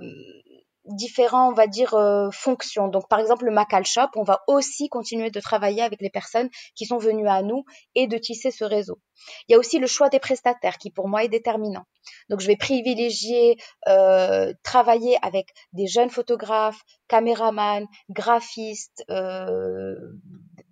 différents, 0.90 1.50
on 1.50 1.54
va 1.54 1.68
dire, 1.68 1.94
euh, 1.94 2.30
fonctions. 2.32 2.88
Donc, 2.88 3.08
par 3.08 3.20
exemple, 3.20 3.46
le 3.46 3.52
Macal 3.52 3.86
Shop, 3.86 4.08
on 4.16 4.24
va 4.24 4.42
aussi 4.48 4.90
continuer 4.90 5.32
de 5.32 5.40
travailler 5.40 5.82
avec 5.82 6.02
les 6.02 6.10
personnes 6.10 6.50
qui 6.76 6.86
sont 6.86 6.98
venues 6.98 7.28
à 7.28 7.42
nous 7.42 7.64
et 7.96 8.08
de 8.08 8.18
tisser 8.18 8.52
ce 8.52 8.64
réseau. 8.64 9.00
Il 9.48 9.54
y 9.54 9.56
a 9.56 9.60
aussi 9.60 9.80
le 9.80 9.88
choix 9.88 10.10
des 10.10 10.20
prestataires 10.20 10.78
qui, 10.78 10.92
pour 10.92 11.08
moi, 11.08 11.24
est 11.24 11.30
déterminant. 11.30 11.84
Donc, 12.30 12.40
je 12.40 12.48
vais 12.48 12.56
privilégier 12.56 13.58
euh, 13.88 14.54
travailler 14.64 15.18
avec 15.22 15.50
des 15.74 15.88
jeunes 15.88 16.10
photographes, 16.10 16.82
caméramans, 17.08 17.88
graphistes, 18.10 19.04
euh, 19.10 19.96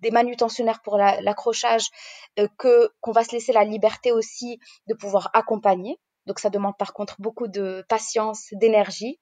des 0.00 0.10
manutentionnaires 0.10 0.80
pour 0.82 0.96
l'accrochage, 0.96 1.86
que 2.58 2.90
qu'on 3.00 3.12
va 3.12 3.24
se 3.24 3.32
laisser 3.32 3.52
la 3.52 3.64
liberté 3.64 4.12
aussi 4.12 4.58
de 4.86 4.94
pouvoir 4.94 5.30
accompagner. 5.34 5.98
Donc, 6.26 6.38
ça 6.40 6.50
demande 6.50 6.76
par 6.78 6.92
contre 6.92 7.16
beaucoup 7.18 7.48
de 7.48 7.84
patience, 7.88 8.48
d'énergie. 8.52 9.18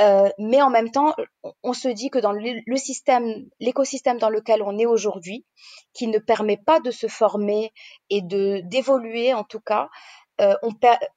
Euh, 0.00 0.28
mais 0.38 0.60
en 0.60 0.68
même 0.68 0.90
temps, 0.90 1.14
on 1.62 1.72
se 1.72 1.88
dit 1.88 2.10
que 2.10 2.18
dans 2.18 2.32
le, 2.32 2.76
système, 2.76 3.46
l'écosystème 3.60 4.18
dans 4.18 4.28
lequel 4.28 4.62
on 4.62 4.78
est 4.78 4.86
aujourd'hui, 4.86 5.46
qui 5.94 6.06
ne 6.08 6.18
permet 6.18 6.58
pas 6.58 6.80
de 6.80 6.90
se 6.90 7.06
former 7.06 7.72
et 8.10 8.20
de 8.20 8.60
d'évoluer 8.64 9.32
en 9.32 9.44
tout 9.44 9.60
cas, 9.60 9.88
euh, 10.40 10.54
on 10.62 10.70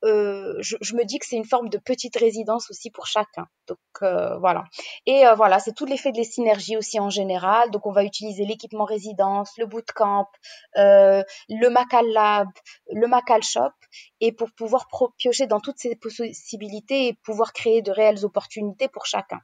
euh, 0.05 0.55
je, 0.59 0.77
je, 0.79 0.95
me 0.95 1.03
dis 1.03 1.19
que 1.19 1.25
c'est 1.25 1.35
une 1.35 1.45
forme 1.45 1.69
de 1.69 1.77
petite 1.77 2.15
résidence 2.15 2.69
aussi 2.69 2.89
pour 2.89 3.05
chacun. 3.05 3.47
Donc 3.67 3.77
euh, 4.01 4.37
voilà. 4.37 4.63
Et 5.05 5.25
euh, 5.25 5.35
voilà, 5.35 5.59
c'est 5.59 5.73
tout 5.73 5.85
l'effet 5.85 6.11
des 6.11 6.23
synergies 6.23 6.77
aussi 6.77 6.99
en 6.99 7.09
général. 7.09 7.69
Donc 7.71 7.85
on 7.85 7.91
va 7.91 8.03
utiliser 8.03 8.45
l'équipement 8.45 8.85
résidence, 8.85 9.51
le 9.57 9.65
bootcamp, 9.65 10.27
euh, 10.77 11.21
le 11.49 11.69
Macal 11.69 12.07
Lab, 12.07 12.47
le 12.91 13.07
Macal 13.07 13.43
Shop, 13.43 13.73
et 14.21 14.31
pour 14.31 14.51
pouvoir 14.51 14.87
piocher 15.17 15.47
dans 15.47 15.59
toutes 15.59 15.79
ces 15.79 15.95
possibilités 15.95 17.07
et 17.07 17.13
pouvoir 17.13 17.51
créer 17.53 17.81
de 17.81 17.91
réelles 17.91 18.23
opportunités 18.25 18.87
pour 18.87 19.05
chacun. 19.05 19.39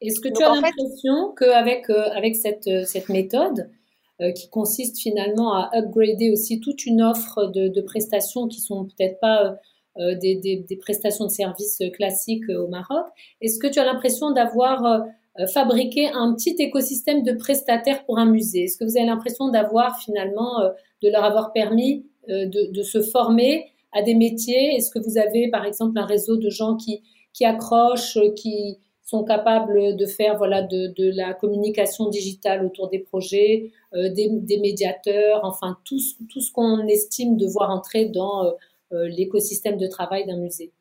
Est-ce 0.00 0.20
que 0.20 0.28
tu 0.28 0.42
as 0.42 0.54
l'impression 0.54 1.34
qu'avec 1.36 1.90
avec 1.90 2.36
cette, 2.36 2.86
cette 2.86 3.08
méthode, 3.08 3.58
euh, 3.58 3.87
qui 4.34 4.48
consiste 4.50 4.98
finalement 4.98 5.52
à 5.54 5.70
upgrader 5.74 6.30
aussi 6.30 6.60
toute 6.60 6.86
une 6.86 7.02
offre 7.02 7.46
de, 7.46 7.68
de 7.68 7.80
prestations 7.80 8.48
qui 8.48 8.60
sont 8.60 8.84
peut-être 8.84 9.20
pas 9.20 9.58
euh, 9.98 10.14
des, 10.14 10.36
des, 10.36 10.64
des, 10.68 10.76
prestations 10.76 11.24
de 11.24 11.30
services 11.30 11.82
classiques 11.92 12.48
au 12.50 12.68
Maroc. 12.68 13.06
Est-ce 13.40 13.58
que 13.58 13.66
tu 13.66 13.80
as 13.80 13.84
l'impression 13.84 14.30
d'avoir 14.30 14.84
euh, 14.84 15.46
fabriqué 15.48 16.08
un 16.14 16.34
petit 16.34 16.54
écosystème 16.58 17.24
de 17.24 17.32
prestataires 17.32 18.04
pour 18.04 18.18
un 18.18 18.26
musée? 18.26 18.64
Est-ce 18.64 18.76
que 18.76 18.84
vous 18.84 18.96
avez 18.96 19.06
l'impression 19.06 19.48
d'avoir 19.48 19.98
finalement, 20.00 20.60
de 21.02 21.08
leur 21.08 21.24
avoir 21.24 21.52
permis 21.52 22.06
de, 22.28 22.70
de, 22.72 22.82
se 22.82 23.02
former 23.02 23.72
à 23.92 24.02
des 24.02 24.14
métiers? 24.14 24.76
Est-ce 24.76 24.90
que 24.90 25.00
vous 25.00 25.18
avez 25.18 25.50
par 25.50 25.64
exemple 25.64 25.98
un 25.98 26.06
réseau 26.06 26.36
de 26.36 26.48
gens 26.48 26.76
qui, 26.76 27.02
qui 27.32 27.44
accrochent, 27.44 28.18
qui, 28.36 28.78
sont 29.08 29.24
capables 29.24 29.96
de 29.96 30.04
faire 30.04 30.36
voilà 30.36 30.60
de, 30.60 30.88
de 30.88 31.10
la 31.16 31.32
communication 31.32 32.10
digitale 32.10 32.62
autour 32.66 32.90
des 32.90 32.98
projets, 32.98 33.72
euh, 33.94 34.10
des, 34.10 34.28
des, 34.30 34.58
médiateurs, 34.58 35.40
enfin 35.44 35.78
tout, 35.86 35.98
tout 36.30 36.42
ce 36.42 36.52
qu'on 36.52 36.86
estime 36.86 37.38
devoir 37.38 37.70
entrer 37.70 38.04
dans 38.04 38.44
euh, 38.44 38.50
euh, 38.92 39.08
l'écosystème 39.08 39.78
de 39.78 39.86
travail 39.86 40.26
d'un 40.26 40.36
musée. 40.36 40.72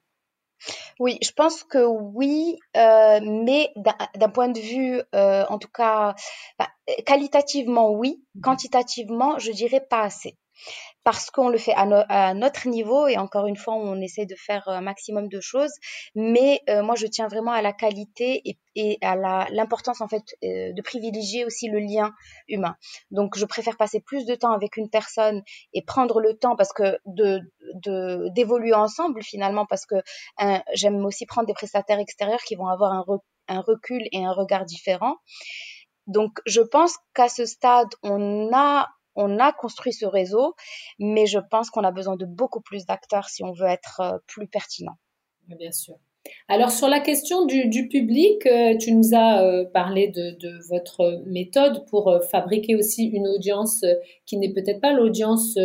Oui, 0.99 1.17
je 1.23 1.31
pense 1.31 1.63
que 1.63 1.85
oui, 1.85 2.59
euh, 2.75 3.19
mais 3.23 3.71
d'un 4.15 4.29
point 4.29 4.49
de 4.49 4.59
vue, 4.59 5.01
en 5.13 5.57
tout 5.57 5.69
cas, 5.73 6.15
bah, 6.59 6.67
qualitativement 7.05 7.91
oui, 7.91 8.21
quantitativement, 8.43 9.39
je 9.39 9.53
dirais 9.53 9.85
pas 9.89 10.01
assez 10.01 10.35
parce 11.07 11.31
qu'on 11.31 11.47
le 11.47 11.57
fait 11.57 11.73
à, 11.73 12.33
notre 12.33 12.67
niveau 12.67 13.07
et 13.07 13.17
encore 13.17 13.47
une 13.47 13.55
fois 13.55 13.75
on 13.75 14.01
essaie 14.01 14.25
de 14.25 14.35
faire 14.35 14.67
un 14.67 14.81
maximum 14.81 15.29
de 15.29 15.39
choses. 15.39 15.71
Mais 16.15 16.59
euh, 16.69 16.83
moi 16.83 16.95
je 16.95 17.07
tiens 17.07 17.29
vraiment 17.29 17.53
à 17.53 17.61
la 17.61 17.71
qualité 17.71 18.41
et, 18.43 18.57
et 18.75 18.97
à 19.01 19.15
l'importance 19.51 20.01
en 20.01 20.09
fait 20.09 20.35
euh, 20.43 20.73
de 20.73 20.81
privilégier 20.81 21.45
aussi 21.45 21.69
le 21.69 21.79
lien 21.79 22.11
humain. 22.49 22.75
Donc 23.09 23.37
je 23.37 23.45
préfère 23.45 23.77
passer 23.77 24.01
plus 24.01 24.25
de 24.25 24.35
temps 24.35 24.51
avec 24.51 24.75
une 24.75 24.89
personne 24.89 25.43
et 25.71 25.81
prendre 25.81 26.19
le 26.19 26.37
temps 26.37 26.57
parce 26.57 26.73
que 26.73 26.97
de 27.05 27.39
d'évoluer 28.35 28.73
ensemble 28.73 29.23
finalement 29.23 29.65
parce 29.65 29.85
que 29.85 29.95
j'aime 30.73 31.05
aussi 31.05 31.25
prendre 31.25 31.47
des 31.47 31.53
prestataires 31.53 31.99
extérieurs 31.99 32.41
qui 32.41 32.55
vont 32.55 32.67
avoir 32.67 32.91
un, 32.91 33.05
un 33.47 33.61
recul 33.61 34.03
et 34.11 34.25
un 34.25 34.33
regard 34.33 34.65
différent. 34.65 35.15
Donc, 36.07 36.39
je 36.45 36.61
pense 36.61 36.95
qu'à 37.13 37.27
ce 37.27 37.45
stade, 37.45 37.89
on 38.01 38.49
a 38.53 38.87
on 39.17 39.39
a 39.39 39.51
construit 39.51 39.91
ce 39.91 40.05
réseau, 40.05 40.53
mais 40.99 41.25
je 41.25 41.39
pense 41.39 41.69
qu'on 41.69 41.83
a 41.83 41.91
besoin 41.91 42.15
de 42.15 42.25
beaucoup 42.25 42.61
plus 42.61 42.85
d'acteurs 42.85 43.27
si 43.27 43.43
on 43.43 43.51
veut 43.51 43.67
être 43.67 43.99
euh, 43.99 44.17
plus 44.27 44.47
pertinent. 44.47 44.95
Bien 45.47 45.71
sûr. 45.71 45.95
Alors 46.49 46.71
sur 46.71 46.89
la 46.89 46.99
question 46.99 47.45
du, 47.45 47.87
public, 47.87 48.45
euh, 48.45 48.77
tu 48.77 48.91
nous 48.91 49.15
as 49.15 49.41
euh, 49.41 49.65
parlé 49.65 50.09
de, 50.09 50.67
votre 50.69 51.23
méthode 51.25 51.85
pour 51.87 52.13
fabriquer 52.29 52.75
aussi 52.75 53.05
une 53.05 53.27
audience 53.27 53.85
qui 54.25 54.37
n'est 54.37 54.51
peut-être 54.51 54.81
pas 54.81 54.93
l'audience 54.93 55.57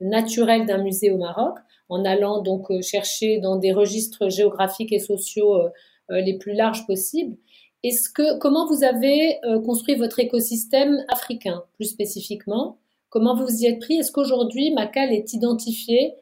naturelle 0.00 0.64
d'un 0.64 0.82
musée 0.82 1.10
au 1.10 1.18
Maroc, 1.18 1.58
en 1.90 2.04
allant 2.06 2.40
donc 2.40 2.68
chercher 2.80 3.38
dans 3.38 3.56
des 3.56 3.72
registres 3.72 4.30
géographiques 4.30 4.92
et 4.92 4.98
sociaux 4.98 5.68
les 6.08 6.38
plus 6.38 6.54
larges 6.54 6.86
possibles. 6.86 7.36
Est-ce 7.82 8.08
que 8.08 8.38
comment 8.38 8.66
vous 8.66 8.84
avez 8.84 9.38
construit 9.66 9.96
votre 9.96 10.18
écosystème 10.18 11.04
africain 11.08 11.62
plus 11.76 11.90
spécifiquement? 11.90 12.78
Comment 13.16 13.34
vous 13.34 13.62
y 13.62 13.66
êtes 13.66 13.78
pris? 13.80 13.96
Est-ce 13.96 14.12
qu'aujourd'hui, 14.12 14.74
Macal 14.74 15.10
est 15.10 15.32
identifié 15.32 16.12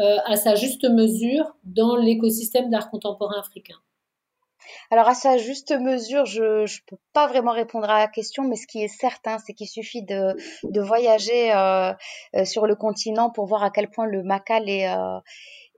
euh, 0.00 0.16
à 0.24 0.34
sa 0.34 0.56
juste 0.56 0.82
mesure 0.82 1.54
dans 1.62 1.94
l'écosystème 1.94 2.70
d'art 2.70 2.90
contemporain 2.90 3.38
africain? 3.38 3.76
Alors 4.90 5.06
à 5.06 5.14
sa 5.14 5.38
juste 5.38 5.70
mesure, 5.70 6.26
je 6.26 6.62
ne 6.62 6.86
peux 6.88 6.96
pas 7.12 7.28
vraiment 7.28 7.52
répondre 7.52 7.88
à 7.88 8.00
la 8.00 8.08
question, 8.08 8.42
mais 8.42 8.56
ce 8.56 8.66
qui 8.66 8.82
est 8.82 8.88
certain, 8.88 9.38
c'est 9.38 9.54
qu'il 9.54 9.68
suffit 9.68 10.02
de, 10.02 10.34
de 10.64 10.80
voyager 10.80 11.52
euh, 11.52 11.92
euh, 12.34 12.44
sur 12.44 12.66
le 12.66 12.74
continent 12.74 13.30
pour 13.30 13.46
voir 13.46 13.62
à 13.62 13.70
quel 13.70 13.88
point 13.88 14.06
le 14.06 14.24
Macal 14.24 14.68
est, 14.68 14.92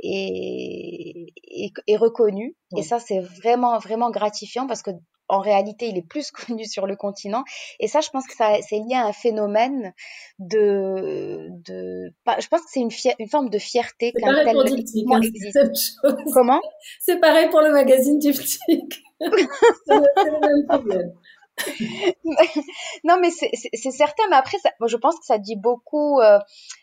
est, 0.02 1.26
est, 1.86 1.96
reconnu. 1.98 2.56
Et 2.78 2.82
ça, 2.82 2.98
c'est 2.98 3.20
vraiment, 3.20 3.78
vraiment 3.78 4.10
gratifiant 4.10 4.66
parce 4.66 4.80
que 4.80 4.92
en 5.32 5.40
réalité, 5.40 5.88
il 5.88 5.96
est 5.96 6.06
plus 6.06 6.30
connu 6.46 6.64
sur 6.66 6.86
le 6.86 6.94
continent. 6.94 7.42
Et 7.80 7.88
ça, 7.88 8.00
je 8.00 8.10
pense 8.10 8.26
que 8.26 8.34
ça, 8.34 8.56
c'est 8.68 8.78
lié 8.78 8.94
à 8.94 9.06
un 9.06 9.12
phénomène 9.12 9.92
de, 10.38 11.48
de, 11.66 12.12
je 12.38 12.48
pense 12.48 12.60
que 12.60 12.68
c'est 12.68 12.80
une, 12.80 12.90
une 13.18 13.28
forme 13.28 13.48
de 13.48 13.58
fierté 13.58 14.12
qu'un 14.12 14.44
tel 14.44 14.56
hein, 14.56 15.20
existe. 15.22 15.98
Comment? 16.32 16.60
C'est 17.00 17.18
pareil 17.18 17.48
pour 17.50 17.62
le 17.62 17.72
magazine 17.72 18.18
Diptyque. 18.18 19.02
c'est 19.20 19.28
le 19.96 20.40
même 20.40 20.66
problème. 20.68 21.12
non, 23.04 23.18
mais 23.20 23.30
c'est 23.30 23.90
certain, 23.90 24.24
mais 24.30 24.36
après, 24.36 24.58
ça, 24.58 24.70
je 24.86 24.96
pense 24.96 25.18
que 25.18 25.24
ça 25.24 25.38
dit 25.38 25.56
beaucoup, 25.56 26.20
euh, 26.20 26.38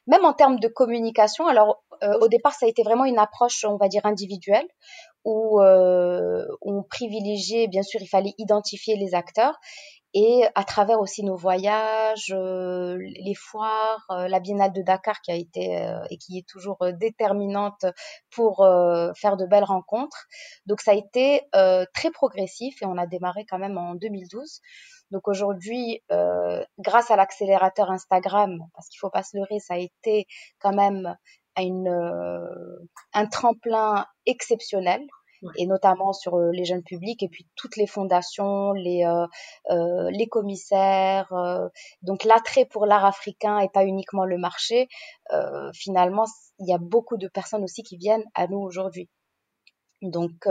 même 0.08 0.26
en 0.26 0.34
termes 0.34 0.60
de 0.60 0.68
communication. 0.68 1.48
Alors, 1.48 1.84
euh, 2.04 2.18
au 2.22 2.28
départ, 2.28 2.54
ça 2.54 2.66
a 2.66 2.70
été 2.70 2.84
vraiment 2.84 3.06
une 3.06 3.20
approche, 3.20 3.66
on 3.66 3.78
va 3.78 3.88
dire, 3.88 4.06
individuelle, 4.06 4.68
où 5.26 5.62
euh, 5.62 6.46
on 6.62 6.84
privilégiait, 6.84 7.68
bien 7.68 7.84
sûr, 7.84 8.02
il 8.02 8.08
fallait 8.08 8.34
identifier 8.38 8.96
les 8.96 9.16
acteurs 9.16 9.60
et 10.14 10.44
à 10.56 10.64
travers 10.64 11.00
aussi 11.00 11.24
nos 11.24 11.36
voyages, 11.36 12.34
euh, 12.36 12.98
les 12.98 13.36
foires, 13.36 14.04
euh, 14.10 14.28
la 14.28 14.40
Biennale 14.40 14.74
de 14.74 14.82
Dakar 14.82 15.22
qui 15.22 15.32
a 15.32 15.36
été 15.36 15.78
euh, 15.78 16.04
et 16.10 16.18
qui 16.18 16.40
est 16.40 16.48
toujours 16.48 16.80
déterminante 17.00 17.86
pour 18.32 18.66
faire 19.18 19.38
de 19.38 19.46
belles 19.46 19.64
rencontres. 19.64 20.26
Donc 20.66 20.82
ça 20.82 20.92
a 20.92 20.94
été 20.96 21.44
très 21.94 22.12
progressif 22.12 22.82
et 22.82 22.86
on 22.86 22.98
a 22.98 23.06
démarré 23.06 23.46
quand 23.46 23.60
même 23.60 23.78
en 23.78 23.96
2012. 23.96 24.62
Donc 25.12 25.28
aujourd'hui, 25.28 26.02
grâce 26.80 27.12
à 27.12 27.16
l'accélérateur 27.16 27.90
Instagram, 27.92 28.60
parce 28.76 28.88
qu'il 28.90 29.00
faut 29.00 29.10
pas 29.10 29.24
se 29.24 29.38
leurrer, 29.38 29.60
ça 29.60 29.76
a 29.76 29.78
été 29.78 30.26
quand 30.60 30.74
même 30.74 31.16
une, 31.62 31.90
un 33.14 33.26
tremplin 33.28 34.06
exceptionnel 34.26 35.02
et 35.58 35.66
notamment 35.66 36.14
sur 36.14 36.36
euh, 36.36 36.52
les 36.52 36.66
jeunes 36.66 36.84
publics 36.84 37.24
et 37.24 37.30
puis 37.30 37.48
toutes 37.56 37.78
les 37.78 37.88
fondations, 37.88 38.72
les 38.74 39.06
euh, 39.06 39.26
euh, 39.72 40.10
les 40.12 40.28
commissaires. 40.28 41.32
donc 42.02 42.24
l'attrait 42.24 42.66
pour 42.66 42.86
l'art 42.86 43.06
africain 43.06 43.60
et 43.60 43.70
pas 43.70 43.86
uniquement 43.86 44.26
le 44.26 44.38
marché. 44.38 44.88
finalement, 45.74 46.26
il 46.60 46.68
y 46.68 46.74
a 46.74 46.78
beaucoup 46.78 47.18
de 47.18 47.28
personnes 47.28 47.64
aussi 47.64 47.84
qui 47.84 47.98
viennent 47.98 48.26
à 48.36 48.48
nous 48.48 48.60
aujourd'hui. 48.60 49.10
Donc, 50.02 50.48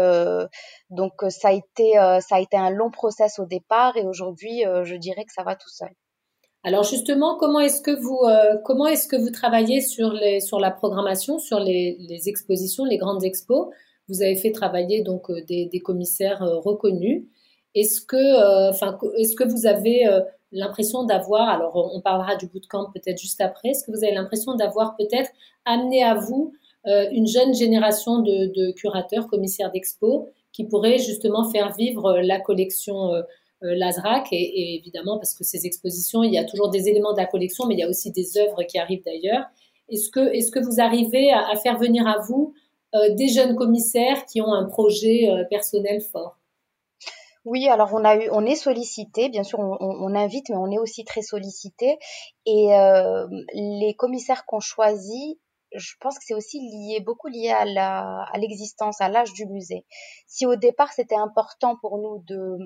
donc 0.90 1.12
ça 1.30 1.48
a 1.48 1.52
été 1.52 1.92
ça 2.20 2.36
a 2.36 2.40
été 2.40 2.56
un 2.56 2.70
long 2.70 2.90
process 2.90 3.38
au 3.38 3.46
départ 3.46 3.96
et 3.96 4.04
aujourd'hui, 4.04 4.64
je 4.84 4.94
dirais 4.96 5.24
que 5.24 5.32
ça 5.32 5.42
va 5.42 5.56
tout 5.56 5.70
seul. 5.70 5.90
Alors 6.64 6.82
justement, 6.82 7.36
comment 7.36 7.60
est-ce 7.60 7.80
que 7.80 7.92
vous 7.92 8.20
comment 8.64 8.86
est-ce 8.86 9.06
que 9.06 9.16
vous 9.16 9.30
travaillez 9.30 9.80
sur 9.80 10.12
les 10.12 10.40
sur 10.40 10.58
la 10.58 10.70
programmation, 10.70 11.38
sur 11.38 11.60
les, 11.60 12.28
expositions, 12.28 12.84
les 12.84 12.98
grandes 12.98 13.24
expos? 13.24 13.68
Vous 14.08 14.22
avez 14.22 14.36
fait 14.36 14.52
travailler 14.52 15.02
donc 15.02 15.30
euh, 15.30 15.42
des, 15.46 15.80
commissaires 15.84 16.42
euh, 16.42 16.58
reconnus. 16.58 17.24
Est-ce 17.74 18.00
que, 18.00 18.16
euh, 18.16 18.70
enfin, 18.70 18.98
est-ce 19.16 19.36
que 19.36 19.44
vous 19.44 19.66
avez 19.66 20.04
l'impression 20.50 21.04
d'avoir, 21.04 21.48
alors 21.48 21.90
on 21.94 22.00
parlera 22.00 22.34
du 22.36 22.46
bootcamp 22.46 22.90
peut-être 22.92 23.18
juste 23.18 23.40
après, 23.42 23.68
est-ce 23.68 23.84
que 23.84 23.90
vous 23.90 24.02
avez 24.02 24.14
l'impression 24.14 24.54
d'avoir 24.54 24.96
peut-être 24.96 25.30
amené 25.66 26.02
à 26.02 26.14
vous 26.14 26.54
une 26.86 27.26
jeune 27.26 27.54
génération 27.54 28.20
de, 28.20 28.72
curateurs, 28.72 29.26
commissaires 29.28 29.70
d'expo, 29.70 30.30
qui 30.52 30.64
pourraient 30.64 30.98
justement 30.98 31.50
faire 31.50 31.74
vivre 31.76 32.20
la 32.22 32.40
collection 32.40 33.12
Lazrac 33.60 34.28
et, 34.32 34.76
évidemment 34.76 35.18
parce 35.18 35.34
que 35.34 35.44
ces 35.44 35.66
expositions, 35.66 36.22
il 36.22 36.32
y 36.32 36.38
a 36.38 36.44
toujours 36.44 36.70
des 36.70 36.88
éléments 36.88 37.12
de 37.12 37.18
la 37.18 37.26
collection, 37.26 37.66
mais 37.66 37.74
il 37.74 37.80
y 37.80 37.82
a 37.82 37.88
aussi 37.88 38.12
des 38.12 38.38
œuvres 38.38 38.62
qui 38.62 38.78
arrivent 38.78 39.04
d'ailleurs. 39.04 39.44
Est-ce 39.88 40.10
que, 40.10 40.20
est-ce 40.34 40.50
que 40.50 40.60
vous 40.60 40.80
arrivez 40.80 41.32
à 41.32 41.56
faire 41.56 41.78
venir 41.78 42.06
à 42.06 42.18
vous 42.20 42.54
euh, 42.94 43.14
des 43.14 43.28
jeunes 43.28 43.54
commissaires 43.54 44.24
qui 44.24 44.40
ont 44.40 44.52
un 44.52 44.64
projet 44.64 45.28
euh, 45.28 45.44
personnel 45.44 46.00
fort? 46.00 46.38
Oui, 47.44 47.68
alors 47.68 47.90
on 47.92 48.04
a 48.04 48.16
eu, 48.16 48.28
on 48.32 48.44
est 48.46 48.54
sollicité, 48.54 49.28
bien 49.28 49.42
sûr, 49.42 49.58
on, 49.58 50.14
invite, 50.14 50.48
mais 50.48 50.56
on 50.56 50.70
est 50.70 50.78
aussi 50.78 51.04
très 51.04 51.22
sollicité. 51.22 51.98
Et 52.46 52.74
euh, 52.74 53.26
les 53.54 53.94
commissaires 53.96 54.44
qu'on 54.44 54.60
choisit, 54.60 55.38
je 55.74 55.94
pense 56.00 56.18
que 56.18 56.24
c'est 56.26 56.34
aussi 56.34 56.60
lié, 56.60 57.00
beaucoup 57.00 57.28
lié 57.28 57.50
à 57.50 58.38
l'existence, 58.38 59.00
à 59.00 59.08
l'âge 59.08 59.32
du 59.32 59.46
musée. 59.46 59.86
Si 60.26 60.46
au 60.46 60.56
départ 60.56 60.92
c'était 60.92 61.16
important 61.16 61.76
pour 61.80 61.98
nous 61.98 62.22
de, 62.26 62.58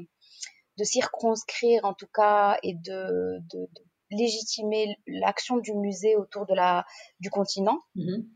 de 0.78 0.84
circonscrire 0.84 1.84
en 1.84 1.94
tout 1.94 2.08
cas 2.12 2.58
et 2.62 2.74
de, 2.74 3.38
de, 3.52 3.68
légitimer 4.10 4.96
l'action 5.06 5.56
du 5.56 5.74
musée 5.74 6.16
autour 6.16 6.44
de 6.44 6.54
la, 6.54 6.84
du 7.20 7.30
continent, 7.30 7.78
mm-hmm. 7.96 8.26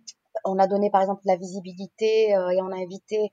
On 0.45 0.59
a 0.59 0.67
donné 0.67 0.91
par 0.91 1.01
exemple 1.01 1.23
la 1.25 1.37
visibilité 1.37 2.29
et 2.29 2.61
on 2.61 2.71
a 2.71 2.77
invité 2.77 3.31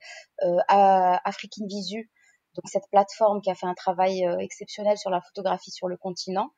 à 0.68 1.20
African 1.28 1.66
Visu, 1.66 2.10
donc 2.54 2.64
cette 2.64 2.88
plateforme 2.90 3.42
qui 3.42 3.50
a 3.50 3.54
fait 3.54 3.66
un 3.66 3.74
travail 3.74 4.26
exceptionnel 4.40 4.96
sur 4.96 5.10
la 5.10 5.20
photographie 5.20 5.70
sur 5.70 5.86
le 5.88 5.98
continent 5.98 6.50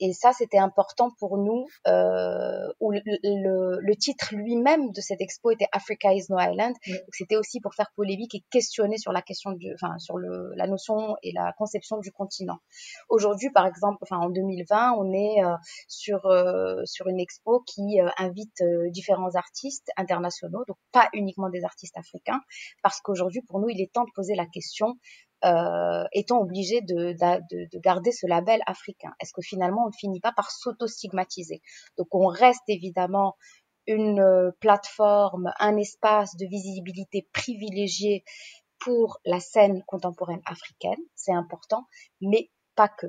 et 0.00 0.12
ça, 0.14 0.32
c'était 0.32 0.58
important 0.58 1.10
pour 1.18 1.36
nous, 1.36 1.66
euh, 1.86 2.72
où 2.80 2.90
le, 2.90 3.00
le, 3.02 3.96
titre 3.96 4.34
lui-même 4.34 4.92
de 4.92 5.00
cette 5.02 5.20
expo 5.20 5.50
était 5.50 5.68
Africa 5.72 6.14
is 6.14 6.24
no 6.30 6.38
island. 6.38 6.74
Donc 6.86 7.12
c'était 7.12 7.36
aussi 7.36 7.60
pour 7.60 7.74
faire 7.74 7.90
polémique 7.94 8.34
et 8.34 8.42
questionner 8.50 8.96
sur 8.96 9.12
la 9.12 9.20
question 9.20 9.52
du, 9.52 9.72
enfin 9.74 9.98
sur 9.98 10.16
le, 10.16 10.52
la 10.54 10.66
notion 10.66 11.16
et 11.22 11.32
la 11.32 11.52
conception 11.58 11.98
du 11.98 12.10
continent. 12.12 12.58
Aujourd'hui, 13.10 13.50
par 13.50 13.66
exemple, 13.66 13.98
enfin 14.02 14.16
en 14.16 14.30
2020, 14.30 14.94
on 14.98 15.12
est 15.12 15.44
euh, 15.44 15.54
sur 15.86 16.24
euh, 16.26 16.80
sur 16.84 17.08
une 17.08 17.20
expo 17.20 17.60
qui 17.66 18.00
euh, 18.00 18.08
invite 18.16 18.62
différents 18.88 19.34
artistes 19.34 19.90
internationaux, 19.96 20.64
donc 20.66 20.78
pas 20.92 21.08
uniquement 21.12 21.50
des 21.50 21.64
artistes 21.64 21.98
africains, 21.98 22.40
parce 22.82 23.00
qu'aujourd'hui, 23.00 23.42
pour 23.42 23.60
nous, 23.60 23.68
il 23.68 23.80
est 23.80 23.92
temps 23.92 24.04
de 24.04 24.10
poser 24.14 24.34
la 24.34 24.46
question 24.46 24.96
euh, 25.44 26.04
étant 26.12 26.40
obligé 26.40 26.80
de, 26.82 27.12
de, 27.12 27.68
de, 27.72 27.78
garder 27.78 28.12
ce 28.12 28.26
label 28.26 28.60
africain? 28.66 29.12
Est-ce 29.20 29.32
que 29.32 29.42
finalement 29.42 29.84
on 29.84 29.88
ne 29.88 29.98
finit 29.98 30.20
pas 30.20 30.32
par 30.32 30.50
s'auto-stigmatiser? 30.50 31.62
Donc 31.96 32.08
on 32.14 32.26
reste 32.26 32.68
évidemment 32.68 33.36
une 33.86 34.20
euh, 34.20 34.50
plateforme, 34.60 35.52
un 35.58 35.76
espace 35.76 36.36
de 36.36 36.46
visibilité 36.46 37.28
privilégié 37.32 38.24
pour 38.78 39.18
la 39.24 39.40
scène 39.40 39.82
contemporaine 39.86 40.42
africaine, 40.46 40.98
c'est 41.14 41.32
important, 41.32 41.86
mais 42.20 42.50
pas 42.76 42.88
que. 42.88 43.06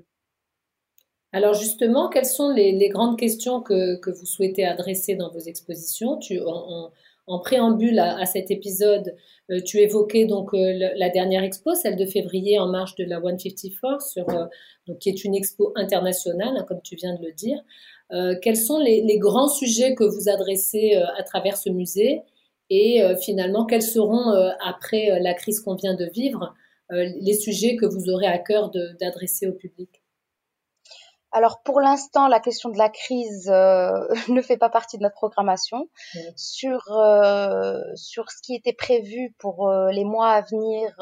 Alors 1.33 1.53
justement, 1.53 2.09
quelles 2.09 2.25
sont 2.25 2.49
les, 2.49 2.73
les 2.73 2.89
grandes 2.89 3.17
questions 3.17 3.61
que, 3.61 3.97
que, 3.99 4.09
vous 4.09 4.25
souhaitez 4.25 4.65
adresser 4.65 5.15
dans 5.15 5.31
vos 5.31 5.39
expositions? 5.39 6.17
Tu, 6.17 6.39
en 7.27 7.39
préambule 7.39 7.99
à, 7.99 8.25
cet 8.25 8.51
épisode, 8.51 9.15
euh, 9.51 9.61
tu 9.61 9.77
évoquais 9.77 10.25
donc 10.25 10.53
euh, 10.53 10.91
la 10.95 11.09
dernière 11.09 11.43
expo, 11.43 11.75
celle 11.75 11.95
de 11.95 12.05
février 12.05 12.59
en 12.59 12.67
marge 12.67 12.95
de 12.95 13.05
la 13.05 13.21
154, 13.21 14.01
sur, 14.01 14.29
euh, 14.29 14.45
donc, 14.87 14.99
qui 14.99 15.09
est 15.09 15.23
une 15.23 15.35
expo 15.35 15.71
internationale, 15.75 16.55
hein, 16.57 16.65
comme 16.67 16.81
tu 16.81 16.95
viens 16.95 17.15
de 17.15 17.23
le 17.23 17.31
dire. 17.33 17.61
quels 18.41 18.57
sont 18.57 18.79
les, 18.79 19.17
grands 19.19 19.47
sujets 19.47 19.95
que 19.95 20.03
vous 20.03 20.27
adressez 20.29 20.95
à 21.17 21.23
travers 21.23 21.55
ce 21.55 21.69
musée 21.69 22.21
et 22.69 23.01
finalement 23.21 23.65
quels 23.65 23.81
seront, 23.81 24.31
après 24.59 25.17
la 25.21 25.33
crise 25.33 25.61
qu'on 25.61 25.75
vient 25.75 25.95
de 25.95 26.05
vivre, 26.13 26.53
les 26.89 27.33
sujets 27.33 27.77
que 27.77 27.85
vous 27.85 28.09
aurez 28.09 28.27
à 28.27 28.37
cœur 28.37 28.69
d'adresser 28.99 29.47
au 29.47 29.53
public? 29.53 30.00
Alors 31.31 31.61
pour 31.63 31.79
l'instant, 31.79 32.27
la 32.27 32.39
question 32.39 32.69
de 32.69 32.77
la 32.77 32.89
crise 32.89 33.49
euh, 33.49 33.91
ne 34.29 34.41
fait 34.41 34.57
pas 34.57 34.69
partie 34.69 34.97
de 34.97 35.03
notre 35.03 35.15
programmation. 35.15 35.89
Sur 36.35 36.91
euh, 36.91 37.79
sur 37.95 38.29
ce 38.31 38.41
qui 38.41 38.55
était 38.55 38.73
prévu 38.73 39.33
pour 39.39 39.69
euh, 39.69 39.91
les 39.91 40.03
mois 40.03 40.29
à 40.29 40.41
venir, 40.41 40.93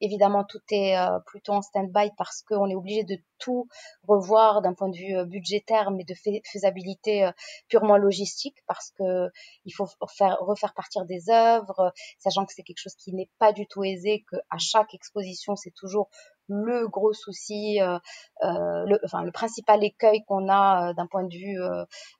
évidemment 0.00 0.44
tout 0.44 0.60
est 0.70 0.96
plutôt 1.26 1.52
en 1.52 1.62
stand-by 1.62 2.10
parce 2.16 2.42
qu'on 2.42 2.68
est 2.68 2.74
obligé 2.74 3.04
de 3.04 3.18
tout 3.38 3.68
revoir 4.06 4.62
d'un 4.62 4.74
point 4.74 4.88
de 4.88 4.96
vue 4.96 5.26
budgétaire, 5.26 5.90
mais 5.90 6.04
de 6.04 6.14
faisabilité 6.44 7.30
purement 7.68 7.96
logistique 7.96 8.56
parce 8.66 8.90
que 8.98 9.28
il 9.64 9.72
faut 9.72 9.86
faire 10.08 10.36
refaire 10.40 10.74
partir 10.74 11.04
des 11.04 11.30
œuvres, 11.30 11.92
sachant 12.18 12.44
que 12.44 12.52
c'est 12.54 12.62
quelque 12.62 12.80
chose 12.80 12.94
qui 12.96 13.12
n'est 13.14 13.30
pas 13.38 13.52
du 13.52 13.66
tout 13.66 13.84
aisé, 13.84 14.24
que 14.30 14.36
à 14.50 14.58
chaque 14.58 14.94
exposition 14.94 15.56
c'est 15.56 15.74
toujours 15.74 16.08
le 16.50 16.88
gros 16.88 17.12
souci, 17.12 17.80
euh, 17.80 17.98
euh, 18.42 18.84
le, 18.86 18.98
enfin 19.04 19.22
le 19.22 19.30
principal 19.30 19.82
écueil 19.84 20.22
qu'on 20.26 20.48
a 20.48 20.90
euh, 20.90 20.94
d'un 20.94 21.06
point 21.06 21.24
de 21.24 21.32
vue 21.34 21.58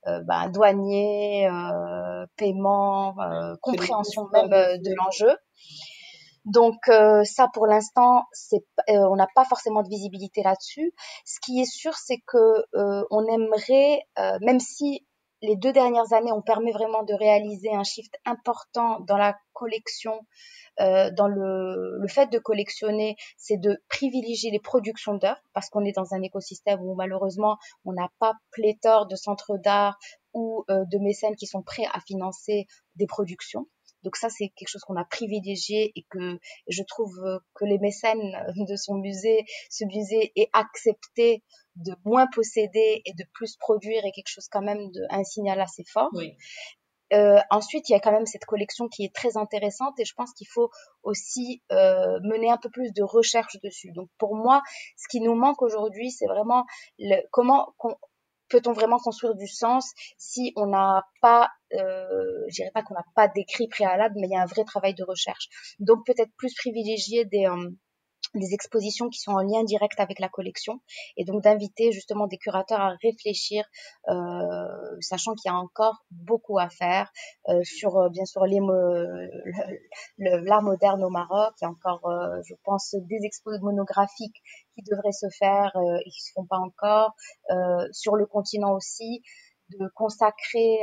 ben, 0.06 0.48
douanier, 0.50 1.48
paiement, 2.36 3.16
compréhension 3.60 4.28
même 4.32 4.48
de 4.48 4.94
l'enjeu. 4.96 5.36
Donc 6.46 6.76
ça, 6.86 7.48
pour 7.52 7.66
l'instant, 7.66 8.24
c'est, 8.32 8.64
on 8.88 9.16
n'a 9.16 9.28
pas 9.34 9.44
forcément 9.44 9.82
de 9.82 9.88
visibilité 9.88 10.42
là-dessus. 10.42 10.92
Ce 11.26 11.38
qui 11.40 11.60
est 11.60 11.70
sûr, 11.70 11.94
c'est 11.94 12.18
que 12.26 12.64
on 13.10 13.26
aimerait, 13.26 14.00
même 14.40 14.60
si 14.60 15.06
les 15.42 15.56
deux 15.56 15.72
dernières 15.72 16.12
années 16.12 16.32
ont 16.32 16.42
permis 16.42 16.72
vraiment 16.72 17.02
de 17.02 17.14
réaliser 17.14 17.72
un 17.72 17.84
shift 17.84 18.14
important 18.24 19.00
dans 19.00 19.16
la 19.16 19.36
collection 19.52 20.20
euh, 20.80 21.10
dans 21.10 21.28
le, 21.28 21.98
le, 21.98 22.08
fait 22.08 22.30
de 22.30 22.38
collectionner, 22.38 23.16
c'est 23.36 23.56
de 23.56 23.82
privilégier 23.88 24.50
les 24.50 24.60
productions 24.60 25.14
d'œuvres 25.14 25.42
parce 25.52 25.68
qu'on 25.68 25.84
est 25.84 25.94
dans 25.94 26.14
un 26.14 26.22
écosystème 26.22 26.80
où 26.80 26.94
malheureusement 26.94 27.58
on 27.84 27.92
n'a 27.92 28.08
pas 28.18 28.34
pléthore 28.50 29.06
de 29.06 29.16
centres 29.16 29.58
d'art 29.58 29.98
ou 30.32 30.64
euh, 30.70 30.84
de 30.90 30.98
mécènes 30.98 31.36
qui 31.36 31.46
sont 31.46 31.62
prêts 31.62 31.86
à 31.92 32.00
financer 32.00 32.66
des 32.96 33.06
productions. 33.06 33.66
Donc 34.02 34.16
ça, 34.16 34.28
c'est 34.28 34.48
quelque 34.56 34.68
chose 34.68 34.82
qu'on 34.82 34.96
a 34.96 35.04
privilégié 35.04 35.92
et 35.94 36.04
que 36.10 36.38
je 36.68 36.82
trouve 36.82 37.14
que 37.54 37.64
les 37.64 37.78
mécènes 37.78 38.20
de 38.68 38.76
son 38.76 38.94
musée, 38.94 39.44
ce 39.70 39.84
musée 39.84 40.32
est 40.36 40.48
accepté 40.52 41.42
de 41.76 41.94
moins 42.04 42.26
posséder 42.34 43.02
et 43.04 43.12
de 43.14 43.24
plus 43.32 43.56
produire 43.56 44.04
et 44.04 44.12
quelque 44.12 44.28
chose 44.28 44.48
quand 44.50 44.62
même 44.62 44.90
de 44.90 45.02
un 45.10 45.24
signal 45.24 45.60
assez 45.60 45.84
fort. 45.84 46.10
Oui. 46.12 46.36
Euh, 47.12 47.40
ensuite, 47.50 47.88
il 47.88 47.92
y 47.92 47.94
a 47.96 48.00
quand 48.00 48.12
même 48.12 48.26
cette 48.26 48.44
collection 48.44 48.88
qui 48.88 49.04
est 49.04 49.14
très 49.14 49.36
intéressante 49.36 49.98
et 49.98 50.04
je 50.04 50.14
pense 50.14 50.32
qu'il 50.32 50.46
faut 50.46 50.70
aussi 51.02 51.60
euh, 51.72 52.20
mener 52.22 52.50
un 52.50 52.56
peu 52.56 52.70
plus 52.70 52.92
de 52.92 53.02
recherche 53.02 53.56
dessus. 53.62 53.90
Donc 53.92 54.08
pour 54.18 54.36
moi, 54.36 54.62
ce 54.96 55.08
qui 55.08 55.20
nous 55.20 55.34
manque 55.34 55.60
aujourd'hui, 55.62 56.10
c'est 56.10 56.26
vraiment 56.26 56.64
le, 56.98 57.20
comment 57.32 57.74
peut-on 58.48 58.72
vraiment 58.72 58.98
construire 58.98 59.34
du 59.34 59.48
sens 59.48 59.92
si 60.18 60.52
on 60.56 60.66
n'a 60.66 61.04
pas, 61.20 61.50
euh, 61.74 62.44
je 62.48 62.54
dirais 62.54 62.70
pas 62.72 62.82
qu'on 62.82 62.94
n'a 62.94 63.04
pas 63.14 63.28
d'écrit 63.28 63.68
préalable, 63.68 64.14
mais 64.18 64.28
il 64.28 64.32
y 64.32 64.36
a 64.36 64.42
un 64.42 64.46
vrai 64.46 64.64
travail 64.64 64.94
de 64.94 65.04
recherche. 65.04 65.48
Donc 65.78 66.04
peut-être 66.06 66.32
plus 66.36 66.54
privilégier 66.54 67.24
des 67.24 67.46
euh, 67.46 67.70
des 68.34 68.54
expositions 68.54 69.08
qui 69.08 69.18
sont 69.18 69.32
en 69.32 69.40
lien 69.40 69.64
direct 69.64 69.98
avec 69.98 70.18
la 70.20 70.28
collection 70.28 70.80
et 71.16 71.24
donc 71.24 71.42
d'inviter 71.42 71.90
justement 71.92 72.26
des 72.26 72.38
curateurs 72.38 72.80
à 72.80 72.94
réfléchir, 73.02 73.64
euh, 74.08 74.14
sachant 75.00 75.34
qu'il 75.34 75.50
y 75.50 75.54
a 75.54 75.56
encore 75.56 76.04
beaucoup 76.10 76.58
à 76.58 76.68
faire 76.68 77.10
euh, 77.48 77.60
sur 77.64 77.96
euh, 77.96 78.08
bien 78.08 78.24
sûr 78.24 78.46
l'art 80.18 80.62
moderne 80.62 81.02
au 81.02 81.10
Maroc. 81.10 81.54
Il 81.60 81.64
y 81.64 81.66
a 81.66 81.70
encore, 81.70 82.06
euh, 82.08 82.40
je 82.46 82.54
pense, 82.64 82.94
des 82.94 83.18
expos 83.24 83.60
monographiques 83.60 84.42
qui 84.74 84.82
devraient 84.88 85.12
se 85.12 85.26
faire 85.38 85.72
euh, 85.76 85.98
et 86.04 86.10
qui 86.10 86.22
se 86.22 86.32
font 86.32 86.46
pas 86.46 86.58
encore. 86.58 87.14
sur 87.92 88.16
le 88.16 88.26
continent 88.26 88.74
aussi, 88.74 89.22
de 89.78 89.88
consacrer 89.94 90.80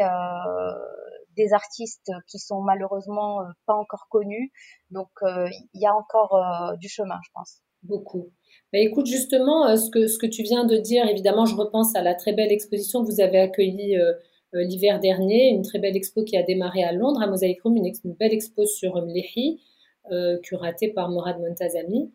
des 1.37 1.53
artistes 1.53 2.11
qui 2.27 2.39
sont 2.39 2.61
malheureusement 2.61 3.41
euh, 3.41 3.45
pas 3.65 3.75
encore 3.75 4.07
connus. 4.09 4.51
Donc 4.91 5.09
euh, 5.23 5.47
il 5.73 5.81
y 5.81 5.85
a 5.85 5.95
encore 5.95 6.35
euh, 6.35 6.75
du 6.77 6.89
chemin, 6.89 7.17
je 7.23 7.29
pense. 7.33 7.61
Beaucoup. 7.83 8.31
Bah, 8.73 8.79
écoute, 8.79 9.05
justement, 9.05 9.77
ce 9.77 9.89
que, 9.89 10.07
ce 10.07 10.17
que 10.17 10.25
tu 10.25 10.41
viens 10.41 10.65
de 10.65 10.75
dire, 10.75 11.07
évidemment, 11.07 11.45
je 11.45 11.55
repense 11.55 11.95
à 11.95 12.01
la 12.01 12.15
très 12.15 12.33
belle 12.33 12.51
exposition 12.51 13.05
que 13.05 13.11
vous 13.11 13.21
avez 13.21 13.39
accueillie 13.39 13.97
l'hiver 14.51 14.99
dernier, 14.99 15.49
une 15.49 15.61
très 15.61 15.79
belle 15.79 15.95
expo 15.95 16.23
qui 16.23 16.35
a 16.35 16.43
démarré 16.43 16.83
à 16.83 16.91
Londres, 16.91 17.21
à 17.21 17.27
Mosaic 17.27 17.61
Room, 17.61 17.77
une, 17.77 18.13
belle 18.15 18.33
expo 18.33 18.65
sur 18.65 18.95
Mlehi, 19.05 19.61
curatée 20.43 20.89
par 20.89 21.09
Morad 21.09 21.39
Montazami. 21.39 22.11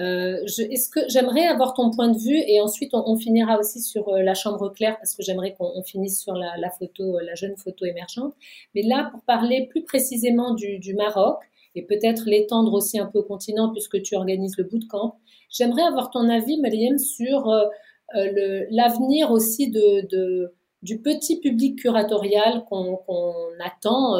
Euh, 0.00 0.44
Est-ce 0.44 0.90
que 0.90 1.00
j'aimerais 1.08 1.46
avoir 1.46 1.72
ton 1.72 1.90
point 1.90 2.08
de 2.08 2.18
vue 2.18 2.42
et 2.46 2.60
ensuite 2.60 2.90
on, 2.92 3.16
finira 3.16 3.58
aussi 3.58 3.80
sur 3.80 4.08
euh, 4.08 4.22
la 4.22 4.34
chambre 4.34 4.70
claire 4.70 4.96
parce 4.98 5.14
que 5.14 5.22
j'aimerais 5.22 5.54
qu'on 5.54 5.82
finisse 5.84 6.20
sur 6.20 6.34
la, 6.34 6.70
photo, 6.70 7.16
euh, 7.16 7.22
la 7.22 7.34
jeune 7.34 7.56
photo 7.56 7.86
émergente. 7.86 8.34
Mais 8.74 8.82
là, 8.82 9.08
pour 9.10 9.22
parler 9.22 9.66
plus 9.70 9.84
précisément 9.84 10.54
du, 10.54 10.94
Maroc 10.94 11.38
et 11.74 11.82
peut-être 11.82 12.24
l'étendre 12.26 12.74
aussi 12.74 12.98
un 12.98 13.06
peu 13.06 13.20
au 13.20 13.22
continent 13.22 13.70
puisque 13.72 14.02
tu 14.02 14.16
organises 14.16 14.56
le 14.58 14.64
bootcamp, 14.64 15.18
j'aimerais 15.50 15.82
avoir 15.82 16.10
ton 16.10 16.28
avis, 16.28 16.60
Mariam, 16.60 16.98
sur 16.98 17.52
l'avenir 18.14 19.30
aussi 19.30 19.70
du 20.82 21.02
petit 21.02 21.40
public 21.40 21.78
curatorial 21.78 22.64
qu'on 22.68 22.96
qu 22.96 23.62
attend 23.64 24.16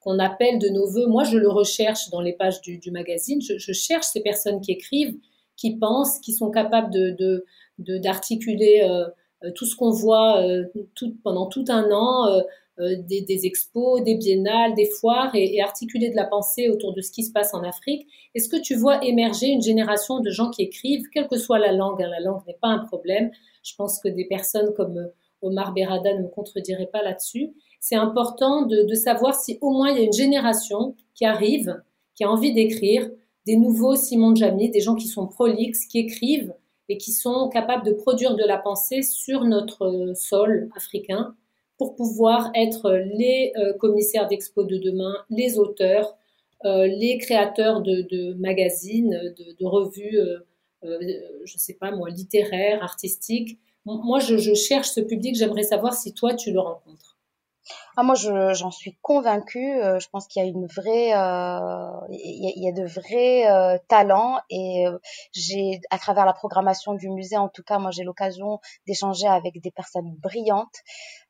qu'on 0.00 0.18
appelle 0.18 0.58
de 0.58 0.68
nos 0.68 0.86
voeux. 0.86 1.06
Moi, 1.06 1.24
je 1.24 1.36
le 1.36 1.48
recherche 1.48 2.10
dans 2.10 2.20
les 2.20 2.32
pages 2.32 2.60
du, 2.60 2.78
du 2.78 2.90
magazine. 2.90 3.40
Je, 3.40 3.58
je, 3.58 3.72
cherche 3.72 4.06
ces 4.06 4.20
personnes 4.20 4.60
qui 4.60 4.72
écrivent, 4.72 5.16
qui 5.56 5.76
pensent, 5.76 6.18
qui 6.20 6.32
sont 6.32 6.50
capables 6.50 6.92
de 6.92 7.44
d'articuler 7.78 8.82
euh, 8.82 9.06
euh, 9.44 9.50
tout 9.54 9.64
ce 9.64 9.74
qu'on 9.74 9.90
voit 9.90 10.42
euh, 10.42 10.64
tout, 10.94 11.16
pendant 11.24 11.46
tout 11.46 11.64
un 11.68 11.90
an, 11.90 12.28
euh, 12.28 12.42
euh, 12.80 12.96
des, 12.98 13.22
des, 13.22 13.46
expos, 13.46 14.02
des 14.02 14.14
biennales, 14.14 14.74
des 14.74 14.86
foires, 14.86 15.34
et, 15.34 15.56
et, 15.56 15.62
articuler 15.62 16.10
de 16.10 16.16
la 16.16 16.26
pensée 16.26 16.68
autour 16.68 16.92
de 16.94 17.00
ce 17.00 17.10
qui 17.10 17.24
se 17.24 17.32
passe 17.32 17.54
en 17.54 17.62
Afrique. 17.62 18.06
Est-ce 18.34 18.48
que 18.48 18.60
tu 18.60 18.74
vois 18.74 19.04
émerger 19.04 19.48
une 19.48 19.62
génération 19.62 20.20
de 20.20 20.30
gens 20.30 20.50
qui 20.50 20.62
écrivent, 20.62 21.04
quelle 21.12 21.28
que 21.28 21.38
soit 21.38 21.58
la 21.58 21.72
langue 21.72 22.02
hein, 22.02 22.08
La 22.08 22.20
langue 22.20 22.40
n'est 22.46 22.58
pas 22.60 22.68
un 22.68 22.78
problème. 22.78 23.30
Je 23.62 23.74
pense 23.76 23.98
que 24.00 24.08
des 24.08 24.24
personnes 24.26 24.72
comme 24.74 25.10
Omar 25.42 25.72
Berada 25.72 26.14
ne 26.14 26.22
me 26.22 26.28
contrediraient 26.28 26.90
pas 26.92 27.02
là-dessus 27.02 27.52
c'est 27.80 27.96
important 27.96 28.62
de, 28.62 28.82
de, 28.82 28.94
savoir 28.94 29.34
si 29.34 29.58
au 29.60 29.70
moins 29.70 29.90
il 29.90 29.96
y 29.96 30.00
a 30.00 30.04
une 30.04 30.12
génération 30.12 30.94
qui 31.14 31.24
arrive, 31.24 31.82
qui 32.14 32.24
a 32.24 32.30
envie 32.30 32.52
d'écrire, 32.52 33.10
des 33.46 33.56
nouveaux 33.56 33.96
Simon 33.96 34.34
Jamy, 34.34 34.70
des 34.70 34.80
gens 34.80 34.94
qui 34.94 35.08
sont 35.08 35.26
prolixes, 35.26 35.86
qui 35.86 35.98
écrivent 35.98 36.54
et 36.88 36.98
qui 36.98 37.12
sont 37.12 37.48
capables 37.48 37.84
de 37.86 37.92
produire 37.92 38.36
de 38.36 38.44
la 38.44 38.58
pensée 38.58 39.02
sur 39.02 39.44
notre 39.44 40.12
sol 40.14 40.68
africain 40.76 41.34
pour 41.78 41.94
pouvoir 41.94 42.50
être 42.54 42.90
les 43.14 43.52
commissaires 43.78 44.26
d'expo 44.28 44.64
de 44.64 44.76
demain, 44.76 45.14
les 45.30 45.58
auteurs, 45.58 46.16
les 46.64 47.16
créateurs 47.18 47.80
de, 47.80 48.34
magazines, 48.34 49.34
de, 49.58 49.64
revues, 49.64 50.18
je 50.82 50.88
ne 50.88 51.58
sais 51.58 51.74
pas 51.74 51.90
moi, 51.92 52.10
littéraires, 52.10 52.82
artistiques. 52.82 53.58
Moi, 53.86 54.18
je 54.18 54.52
cherche 54.54 54.90
ce 54.90 55.00
public, 55.00 55.36
j'aimerais 55.36 55.62
savoir 55.62 55.94
si 55.94 56.12
toi, 56.12 56.34
tu 56.34 56.52
le 56.52 56.60
rencontres. 56.60 57.09
Ah, 57.96 58.02
moi, 58.02 58.14
j'en 58.14 58.70
suis 58.70 58.96
convaincue. 59.02 59.80
Euh, 59.82 59.98
je 59.98 60.08
pense 60.08 60.26
qu'il 60.26 60.42
y 60.42 60.46
a 60.46 60.48
une 60.48 60.66
vraie, 60.66 61.12
euh, 61.14 62.06
il, 62.08 62.62
y 62.62 62.68
a, 62.68 62.72
de 62.72 62.86
vrais 62.86 63.50
euh, 63.50 63.78
talents 63.88 64.38
et 64.48 64.86
j'ai, 65.32 65.80
à 65.90 65.98
travers 65.98 66.24
la 66.24 66.32
programmation 66.32 66.94
du 66.94 67.10
musée, 67.10 67.36
en 67.36 67.48
tout 67.48 67.62
cas, 67.62 67.78
moi, 67.78 67.90
j'ai 67.90 68.04
l'occasion 68.04 68.60
d'échanger 68.86 69.26
avec 69.26 69.60
des 69.60 69.70
personnes 69.70 70.14
brillantes. 70.16 70.76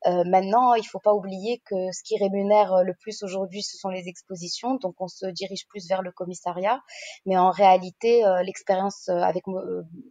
maintenant, 0.05 0.73
il 0.73 0.83
faut 0.83 0.99
pas 0.99 1.13
oublier 1.13 1.61
que 1.65 1.91
ce 1.91 2.03
qui 2.03 2.17
rémunère 2.17 2.83
le 2.83 2.93
plus 2.93 3.23
aujourd'hui, 3.23 3.61
ce 3.63 3.77
sont 3.77 3.89
les 3.89 4.07
expositions. 4.07 4.75
Donc, 4.75 4.95
on 4.99 5.07
se 5.07 5.25
dirige 5.27 5.67
plus 5.67 5.87
vers 5.87 6.01
le 6.01 6.11
commissariat. 6.11 6.81
Mais 7.25 7.37
en 7.37 7.51
réalité, 7.51 8.23
l'expérience 8.43 9.09
avec 9.09 9.43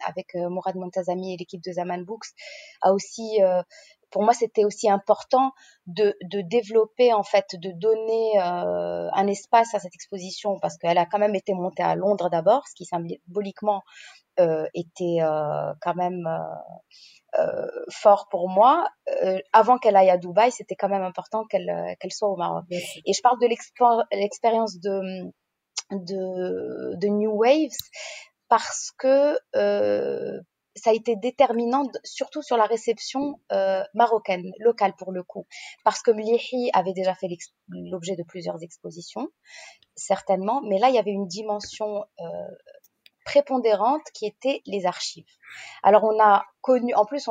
avec 0.07 0.35
Mourad 0.35 0.77
Montazami 0.77 1.35
et 1.35 1.37
l'équipe 1.37 1.63
de 1.63 1.73
Zaman 1.73 2.05
Books 2.05 2.29
a 2.83 2.93
aussi 2.93 3.41
pour 4.11 4.23
moi, 4.23 4.33
c'était 4.33 4.65
aussi 4.65 4.91
important 4.91 5.53
de, 5.87 6.17
de, 6.23 6.41
développer, 6.41 7.13
en 7.13 7.23
fait, 7.23 7.47
de 7.55 7.71
donner 7.73 8.41
euh, 8.41 9.09
un 9.13 9.27
espace 9.27 9.75
à 9.75 9.79
cette 9.79 9.95
exposition 9.95 10.59
parce 10.61 10.77
qu'elle 10.77 10.99
a 10.99 11.07
quand 11.07 11.19
même 11.19 11.35
été 11.35 11.55
montée 11.55 11.83
à 11.83 11.95
Londres 11.95 12.29
d'abord, 12.31 12.67
ce 12.69 12.75
qui 12.75 12.85
symboliquement 12.85 13.83
euh, 14.39 14.67
était 14.75 15.19
euh, 15.23 15.73
quand 15.81 15.95
même 15.95 16.27
euh, 16.27 17.41
euh, 17.41 17.67
fort 17.91 18.29
pour 18.31 18.49
moi. 18.49 18.89
Euh, 19.23 19.39
avant 19.53 19.79
qu'elle 19.79 19.97
aille 19.97 20.11
à 20.11 20.19
Dubaï, 20.19 20.51
c'était 20.51 20.77
quand 20.77 20.89
même 20.89 21.03
important 21.03 21.45
qu'elle 21.45 21.97
qu'elle 22.01 22.13
soit 22.13 22.29
au 22.29 22.37
Maroc. 22.37 22.65
Et 22.71 23.13
je 23.13 23.23
parle 23.23 23.39
de 23.41 23.47
l'expérience 24.17 24.81
de, 24.81 25.31
de, 25.93 26.97
de 26.97 27.09
New 27.09 27.33
Waves 27.33 27.71
parce 28.49 28.91
que 28.99 29.39
euh, 29.55 30.41
ça 30.77 30.91
a 30.91 30.93
été 30.93 31.17
déterminant, 31.17 31.85
surtout 32.05 32.43
sur 32.43 32.57
la 32.57 32.67
réception 32.67 33.41
euh, 33.53 33.83
marocaine, 33.95 34.53
locale 34.59 34.95
pour 34.97 35.13
le 35.13 35.23
coup, 35.23 35.47
parce 35.85 36.03
que 36.03 36.11
Mlihi 36.11 36.71
avait 36.73 36.93
déjà 36.93 37.15
fait 37.15 37.29
l'objet 37.69 38.17
de 38.17 38.23
plusieurs 38.23 38.63
expositions, 38.63 39.29
certainement, 39.97 40.61
mais 40.63 40.79
là, 40.79 40.89
il 40.89 40.95
y 40.95 40.99
avait 40.99 41.11
une 41.11 41.27
dimension 41.27 42.05
euh, 42.21 42.25
prépondérante 43.25 44.03
qui 44.15 44.27
était 44.27 44.63
les 44.67 44.87
archives. 44.87 45.27
Alors, 45.83 46.05
on 46.05 46.21
a 46.21 46.45
connu, 46.61 46.95
en 46.95 47.05
plus, 47.05 47.29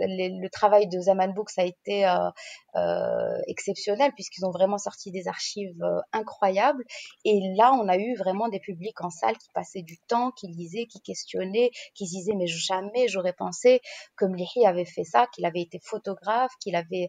le 0.00 0.48
travail 0.48 0.88
de 0.88 1.00
Zaman 1.00 1.32
Books 1.32 1.52
a 1.58 1.64
été 1.64 2.06
euh, 2.06 2.30
euh, 2.76 3.38
exceptionnel 3.46 4.12
puisqu'ils 4.14 4.44
ont 4.44 4.50
vraiment 4.50 4.78
sorti 4.78 5.10
des 5.10 5.28
archives 5.28 5.82
euh, 5.82 6.00
incroyables. 6.12 6.84
Et 7.24 7.40
là, 7.56 7.72
on 7.74 7.88
a 7.88 7.96
eu 7.96 8.16
vraiment 8.16 8.48
des 8.48 8.60
publics 8.60 9.00
en 9.00 9.10
salle 9.10 9.36
qui 9.38 9.48
passaient 9.54 9.82
du 9.82 9.98
temps, 10.08 10.30
qui 10.32 10.48
lisaient, 10.48 10.86
qui 10.86 11.00
questionnaient, 11.00 11.70
qui 11.94 12.04
disaient 12.04 12.34
mais 12.34 12.46
jamais 12.46 13.08
j'aurais 13.08 13.32
pensé 13.32 13.80
que 14.16 14.24
Mlihi 14.24 14.66
avait 14.66 14.84
fait 14.84 15.04
ça, 15.04 15.26
qu'il 15.34 15.44
avait 15.44 15.62
été 15.62 15.80
photographe, 15.82 16.52
qu'il 16.60 16.76
avait 16.76 17.08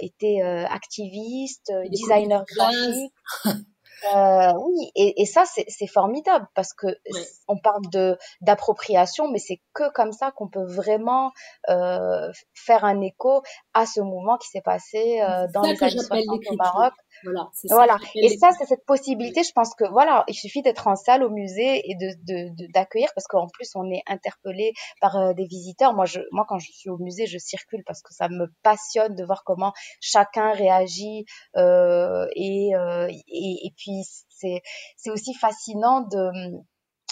été 0.00 0.42
activiste, 0.42 1.72
designer 1.90 2.44
graphique. 2.44 3.12
Euh, 4.14 4.52
oui, 4.58 4.90
et, 4.94 5.22
et 5.22 5.26
ça 5.26 5.44
c'est 5.46 5.86
formidable 5.86 6.46
parce 6.54 6.72
que 6.74 6.86
on 7.48 7.58
parle 7.58 7.82
de 7.90 8.18
d'appropriation, 8.40 9.30
mais 9.30 9.38
c'est 9.38 9.60
que 9.72 9.90
comme 9.92 10.12
ça 10.12 10.30
qu'on 10.32 10.48
peut 10.48 10.64
vraiment 10.64 11.32
euh, 11.68 12.30
faire 12.54 12.84
un 12.84 13.00
écho 13.00 13.42
à 13.72 13.86
ce 13.86 14.00
mouvement 14.00 14.36
qui 14.38 14.48
s'est 14.48 14.62
passé 14.62 15.20
euh, 15.20 15.46
dans 15.52 15.62
les 15.62 15.82
années 15.82 16.02
60 16.02 16.40
au 16.50 16.56
Maroc. 16.56 16.92
Voilà. 17.24 17.48
voilà. 17.70 17.96
Et 18.14 18.36
ça, 18.36 18.50
c'est 18.58 18.66
cette 18.66 18.84
possibilité. 18.84 19.42
Je 19.42 19.52
pense 19.52 19.74
que 19.74 19.84
voilà, 19.90 20.24
il 20.28 20.34
suffit 20.34 20.62
d'être 20.62 20.86
en 20.86 20.96
salle 20.96 21.22
au 21.22 21.30
musée 21.30 21.82
et 21.90 21.94
de 21.96 22.72
d'accueillir 22.72 23.08
parce 23.14 23.26
qu'en 23.26 23.46
plus 23.48 23.70
on 23.74 23.90
est 23.90 24.02
interpellé 24.06 24.72
par 25.00 25.16
euh, 25.16 25.32
des 25.32 25.46
visiteurs. 25.46 25.94
Moi, 25.94 26.04
je, 26.04 26.20
moi, 26.32 26.44
quand 26.48 26.58
je 26.58 26.70
suis 26.70 26.90
au 26.90 26.98
musée, 26.98 27.26
je 27.26 27.38
circule 27.38 27.82
parce 27.86 28.02
que 28.02 28.12
ça 28.12 28.28
me 28.28 28.46
passionne 28.62 29.14
de 29.14 29.24
voir 29.24 29.42
comment 29.44 29.72
chacun 30.00 30.52
réagit 30.52 31.24
euh, 31.56 32.26
et, 32.36 32.74
euh, 32.74 33.08
et, 33.08 33.66
et 33.66 33.72
puis 33.76 34.02
c'est 34.28 34.62
c'est 34.96 35.10
aussi 35.10 35.34
fascinant 35.34 36.02
de 36.02 36.30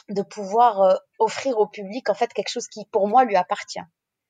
de 0.09 0.22
pouvoir 0.22 0.98
offrir 1.18 1.59
au 1.59 1.66
public 1.66 2.11
en 2.11 2.14
fait 2.14 2.33
quelque 2.33 2.51
chose 2.51 2.66
qui 2.66 2.85
pour 2.90 3.09
moi 3.09 3.25
lui 3.25 3.37
appartient. 3.37 3.81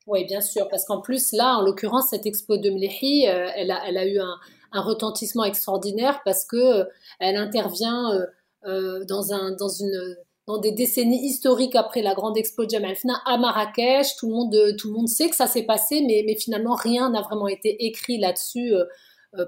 Oui, 0.07 0.25
bien 0.25 0.40
sûr, 0.40 0.68
parce 0.68 0.85
qu'en 0.85 1.01
plus 1.01 1.31
là, 1.33 1.59
en 1.59 1.62
l'occurrence, 1.62 2.09
cette 2.11 2.27
expo 2.27 2.57
de 2.57 2.71
Mlehi, 2.71 3.23
elle, 3.25 3.71
a, 3.71 3.87
elle 3.87 3.97
a 3.97 4.05
eu 4.05 4.18
un, 4.18 4.37
un 4.73 4.81
retentissement 4.81 5.45
extraordinaire 5.45 6.21
parce 6.25 6.45
que 6.45 6.57
euh, 6.57 6.85
elle 7.19 7.37
intervient 7.37 8.13
euh, 8.13 8.27
euh, 8.67 9.05
dans 9.05 9.33
un 9.33 9.53
dans 9.53 9.69
une 9.69 10.17
dans 10.47 10.59
des 10.59 10.73
décennies 10.73 11.25
historiques 11.25 11.77
après 11.77 12.03
la 12.03 12.15
grande 12.15 12.37
expo 12.37 12.65
de 12.65 12.71
Jamal 12.71 12.97
Fna 12.97 13.15
à 13.27 13.39
Marrakech. 13.39 14.17
Tout 14.19 14.29
le 14.29 14.35
monde, 14.35 14.77
tout 14.77 14.89
le 14.89 14.95
monde 14.95 15.09
sait 15.09 15.29
que 15.29 15.37
ça 15.37 15.47
s'est 15.47 15.63
passé, 15.63 16.03
mais, 16.07 16.25
mais 16.27 16.35
finalement 16.35 16.75
rien 16.75 17.11
n'a 17.11 17.23
vraiment 17.23 17.47
été 17.47 17.85
écrit 17.87 18.19
là-dessus 18.19 18.75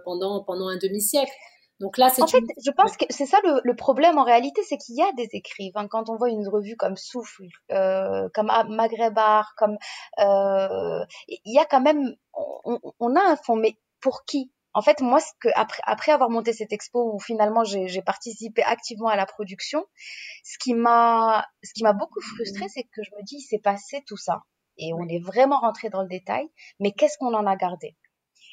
pendant, 0.04 0.44
pendant 0.44 0.68
un 0.68 0.76
demi-siècle. 0.76 1.32
Donc 1.80 1.98
là, 1.98 2.08
c'est 2.08 2.22
en 2.22 2.26
fait, 2.26 2.42
je 2.64 2.70
pense 2.70 2.96
que 2.96 3.04
c'est 3.10 3.26
ça 3.26 3.38
le, 3.42 3.74
problème 3.74 4.16
en 4.16 4.24
réalité, 4.24 4.62
c'est 4.62 4.78
qu'il 4.78 4.96
y 4.96 5.02
a 5.02 5.10
des 5.16 5.28
écrivains. 5.32 5.88
Quand 5.88 6.08
on 6.08 6.16
voit 6.16 6.30
une 6.30 6.48
revue 6.48 6.76
comme 6.76 6.96
Souffle, 6.96 7.44
euh, 7.72 8.28
comme 8.32 8.50
Maghreb 8.68 9.18
comme 9.56 9.76
euh, 10.20 11.04
il 11.28 11.52
y 11.52 11.58
a 11.58 11.64
quand 11.64 11.80
même, 11.80 12.14
on, 12.32 12.78
on, 13.00 13.16
a 13.16 13.20
un 13.20 13.36
fond, 13.36 13.56
mais 13.56 13.76
pour 14.00 14.24
qui? 14.24 14.52
En 14.74 14.82
fait, 14.82 15.00
moi, 15.00 15.20
ce 15.20 15.30
que, 15.40 15.48
après, 15.54 15.80
après 15.84 16.12
avoir 16.12 16.30
monté 16.30 16.52
cette 16.52 16.72
expo 16.72 17.14
où 17.14 17.20
finalement 17.20 17.64
j'ai 17.64 18.02
participé 18.02 18.62
activement 18.62 19.08
à 19.08 19.16
la 19.16 19.26
production, 19.26 19.84
ce 20.42 20.58
qui 20.58 20.74
m'a, 20.74 21.46
ce 21.62 21.72
qui 21.72 21.84
m'a 21.84 21.92
beaucoup 21.92 22.20
frustré, 22.20 22.68
c'est 22.68 22.82
que 22.82 23.02
je 23.02 23.10
me 23.16 23.22
dis, 23.22 23.36
il 23.36 23.42
s'est 23.42 23.60
passé 23.60 24.02
tout 24.06 24.16
ça 24.16 24.42
et 24.76 24.92
on 24.92 25.08
est 25.08 25.20
vraiment 25.20 25.60
rentré 25.60 25.88
dans 25.88 26.02
le 26.02 26.08
détail, 26.08 26.48
mais 26.80 26.92
qu'est-ce 26.92 27.16
qu'on 27.18 27.34
en 27.34 27.46
a 27.46 27.56
gardé? 27.56 27.96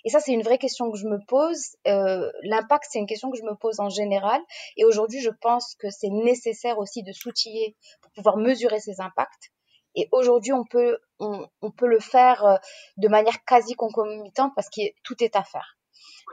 Et 0.04 0.10
ça, 0.10 0.20
c'est 0.20 0.32
une 0.32 0.42
vraie 0.42 0.58
question 0.58 0.92
que 0.92 0.98
je 0.98 1.08
me 1.08 1.20
pose. 1.28 1.76
Euh, 1.88 2.32
L'impact, 2.44 2.86
c'est 2.90 3.00
une 3.00 3.06
question 3.06 3.30
que 3.30 3.38
je 3.38 3.44
me 3.44 3.56
pose 3.56 3.80
en 3.80 3.90
général. 3.90 4.42
Et 4.76 4.84
aujourd'hui, 4.84 5.22
je 5.22 5.30
pense 5.30 5.76
que 5.76 5.92
c'est 5.92 6.10
nécessaire 6.10 6.80
aussi 6.80 7.04
de 7.04 7.12
s'outiller 7.12 7.76
pour 8.02 8.12
pouvoir 8.14 8.38
mesurer 8.38 8.80
ces 8.80 9.00
impacts. 9.00 9.52
Et 9.94 10.08
aujourd'hui, 10.12 10.54
on 10.54 10.64
peut, 10.64 10.98
on, 11.20 11.48
on, 11.62 11.70
peut 11.70 11.88
le 11.88 12.00
faire 12.00 12.46
euh, 12.46 12.56
de 12.98 13.10
manière 13.10 13.44
quasi 13.46 13.76
concomitante 13.76 14.54
parce 14.56 14.70
que 14.70 14.82
tout 15.04 15.24
est 15.24 15.36
à 15.36 15.44
faire. 15.44 15.78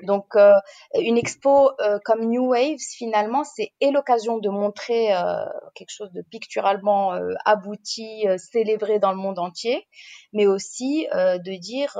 Donc, 0.02 0.37
euh, 0.37 0.54
une 0.94 1.18
expo 1.18 1.70
euh, 1.81 1.98
comme 2.04 2.24
New 2.28 2.50
Waves, 2.50 2.78
finalement, 2.96 3.44
c'est 3.44 3.72
et 3.81 3.90
l'occasion 3.90 4.38
de 4.38 4.48
montrer 4.48 5.14
euh, 5.14 5.44
quelque 5.74 5.90
chose 5.90 6.12
de 6.12 6.22
picturalement 6.22 7.12
abouti, 7.44 8.24
célébré 8.37 8.98
dans 8.98 9.11
le 9.11 9.16
monde 9.16 9.38
entier, 9.38 9.87
mais 10.33 10.46
aussi 10.46 11.07
de 11.12 11.59
dire, 11.59 11.96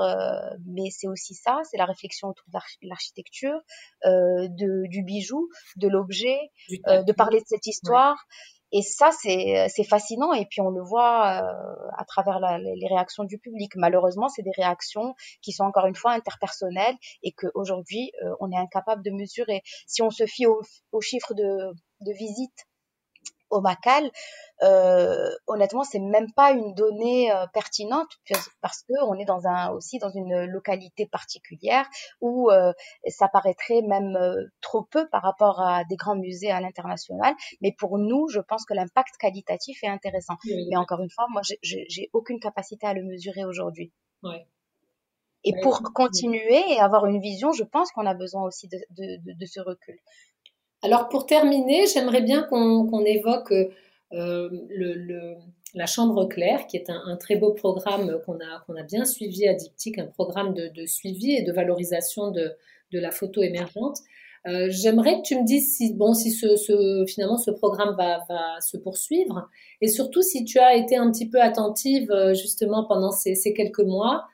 mais 0.65 0.89
c'est 0.91 1.07
aussi 1.07 1.33
ça, 1.33 1.61
c'est 1.69 1.77
la 1.77 1.85
réflexion 1.85 2.29
autour 2.29 2.45
de 2.47 2.87
l'architecture, 2.87 3.59
du 4.05 5.03
bijou, 5.03 5.49
de 5.77 5.87
l'objet, 5.87 6.39
de 6.69 7.11
parler 7.11 7.39
de 7.39 7.45
cette 7.47 7.67
histoire. 7.67 8.17
Et 8.71 8.81
ça, 8.81 9.11
c'est 9.11 9.83
fascinant. 9.83 10.33
Et 10.33 10.45
puis, 10.45 10.61
on 10.61 10.69
le 10.69 10.81
voit 10.83 11.41
euh, 11.41 11.89
à 11.97 12.05
travers 12.05 12.39
les 12.39 12.87
réactions 12.87 13.23
du 13.23 13.39
public. 13.39 13.71
Malheureusement, 13.75 14.29
c'est 14.29 14.43
des 14.43 14.51
réactions 14.55 15.15
qui 15.41 15.51
sont 15.51 15.63
encore 15.63 15.87
une 15.87 15.95
fois 15.95 16.11
interpersonnelles 16.11 16.95
et 17.23 17.31
qu'aujourd'hui, 17.31 18.11
euh, 18.23 18.33
on 18.39 18.51
est 18.51 18.57
incapable 18.57 19.03
de 19.03 19.11
mesurer. 19.11 19.61
Si 19.87 20.01
on 20.01 20.11
se 20.11 20.25
fie 20.25 20.45
aux 20.45 21.01
chiffres 21.01 21.33
de, 21.33 21.73
de 22.01 22.13
visites 22.13 22.68
au 23.49 23.61
Macal, 23.61 24.11
euh, 24.61 25.29
honnêtement, 25.47 25.83
c'est 25.83 25.99
même 25.99 26.31
pas 26.33 26.51
une 26.51 26.73
donnée 26.73 27.31
euh, 27.31 27.45
pertinente 27.53 28.09
parce 28.61 28.83
que 28.83 28.93
on 29.05 29.15
est 29.15 29.25
dans 29.25 29.47
un 29.47 29.69
aussi 29.71 29.99
dans 29.99 30.09
une 30.09 30.45
localité 30.45 31.05
particulière 31.05 31.85
où 32.19 32.51
euh, 32.51 32.73
ça 33.07 33.27
paraîtrait 33.27 33.81
même 33.81 34.15
euh, 34.17 34.45
trop 34.61 34.83
peu 34.83 35.07
par 35.07 35.21
rapport 35.21 35.61
à 35.61 35.83
des 35.85 35.95
grands 35.95 36.15
musées 36.17 36.51
à 36.51 36.59
l'international. 36.59 37.33
Mais 37.61 37.71
pour 37.71 37.97
nous, 37.97 38.27
je 38.27 38.39
pense 38.39 38.65
que 38.65 38.73
l'impact 38.73 39.15
qualitatif 39.17 39.83
est 39.83 39.87
intéressant. 39.87 40.35
Mais 40.69 40.75
encore 40.77 41.01
une 41.01 41.09
fois, 41.09 41.27
moi, 41.29 41.41
j'ai 41.61 42.09
aucune 42.13 42.39
capacité 42.39 42.85
à 42.87 42.93
le 42.93 43.03
mesurer 43.03 43.45
aujourd'hui. 43.45 43.91
Ouais. 44.23 44.45
Et 45.45 45.53
pour 45.61 45.81
continuer 45.93 46.61
et 46.69 46.79
avoir 46.79 47.05
une 47.05 47.21
vision, 47.21 47.53
je 47.53 47.63
pense 47.63 47.91
qu'on 47.91 48.05
a 48.05 48.13
besoin 48.13 48.43
aussi 48.43 48.67
de, 48.67 48.77
de, 48.89 49.17
de, 49.23 49.39
de 49.39 49.45
ce 49.45 49.61
recul. 49.61 49.97
Alors 50.81 51.09
pour 51.09 51.25
terminer, 51.25 51.85
j'aimerais 51.87 52.21
bien 52.21 52.43
qu'on 52.43 53.05
évoque 53.05 53.53
euh, 54.13 54.49
la 55.75 55.85
Chambre 55.85 56.25
claire, 56.25 56.67
qui 56.67 56.77
est 56.77 56.89
un, 56.89 57.17
très 57.17 57.35
beau 57.35 57.53
programme 57.53 58.19
qu'on 58.25 58.39
a, 58.39 58.83
bien 58.83 59.03
suivi 59.03 59.47
à 59.47 59.53
Diptyque, 59.53 59.97
un 59.97 60.07
programme 60.07 60.53
de, 60.53 60.85
suivi 60.85 61.33
et 61.33 61.41
de 61.41 61.51
valorisation 61.51 62.31
de, 62.31 62.55
la 62.93 63.11
photo 63.11 63.43
émergente. 63.43 63.97
Euh, 64.47 64.67
j'aimerais 64.69 65.17
que 65.17 65.23
tu 65.23 65.35
me 65.35 65.45
dises 65.45 65.75
si, 65.75 65.93
bon, 65.93 66.13
si 66.13 66.31
ce, 66.31 67.03
finalement 67.07 67.37
ce 67.37 67.51
programme 67.51 67.93
va, 67.97 68.21
se 68.61 68.77
poursuivre 68.77 69.49
et 69.81 69.89
surtout 69.89 70.21
si 70.21 70.45
tu 70.45 70.59
as 70.59 70.75
été 70.75 70.95
un 70.95 71.11
petit 71.11 71.29
peu 71.29 71.41
attentive 71.41 72.09
euh, 72.09 72.33
justement 72.33 72.85
pendant 72.85 73.11
ces 73.11 73.53
quelques 73.53 73.83
mois 73.83 74.27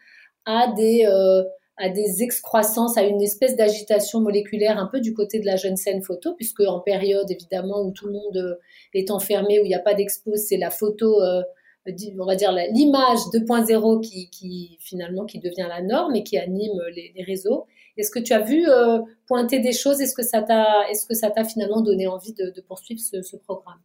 à 0.46 0.72
des, 0.74 1.08
à 1.78 1.90
des 1.90 2.24
excroissances, 2.24 2.98
à 2.98 3.04
une 3.04 3.22
espèce 3.22 3.56
d'agitation 3.56 4.22
moléculaire 4.22 4.78
un 4.78 4.88
peu 4.88 5.02
du 5.02 5.14
côté 5.14 5.40
de 5.40 5.46
la 5.46 5.58
jeune 5.58 5.76
scène 5.76 6.02
photo, 6.02 6.34
puisque 6.36 6.62
en 6.62 6.80
période 6.80 7.30
évidemment 7.30 7.82
où 7.84 7.92
tout 7.92 8.08
le 8.08 8.14
monde 8.14 8.38
euh, 8.38 8.56
est 8.94 9.12
enfermé, 9.12 9.60
où 9.60 9.66
il 9.66 9.70
n'y 9.70 9.76
a 9.76 9.80
pas 9.80 9.94
d'expo, 9.94 10.36
c'est 10.36 10.58
la 10.58 10.70
photo, 10.70 11.22
euh, 11.22 11.42
on 12.20 12.26
va 12.26 12.36
dire 12.36 12.52
l'image 12.52 13.20
2.0 13.34 14.02
qui, 14.02 14.30
qui, 14.30 14.78
finalement 14.80 15.26
qui 15.26 15.40
devient 15.40 15.68
la 15.68 15.82
norme 15.82 16.16
et 16.16 16.24
qui 16.24 16.38
anime 16.38 16.82
les, 16.96 17.24
réseaux. 17.24 17.66
Est-ce 17.98 18.10
que 18.10 18.20
tu 18.20 18.34
as 18.34 18.42
vu 18.42 18.68
euh, 18.68 19.00
pointer 19.28 19.60
des 19.60 19.74
choses? 19.74 20.02
Est-ce 20.02 20.16
que 20.16 20.24
ça 20.24 20.42
t'a, 20.42 20.90
est-ce 20.90 21.06
que 21.06 21.14
ça 21.14 21.30
t'a 21.30 21.44
finalement 21.44 21.82
donné 21.82 22.08
envie 22.08 22.34
de, 22.34 22.60
poursuivre 22.68 23.02
ce 23.02 23.36
programme? 23.38 23.80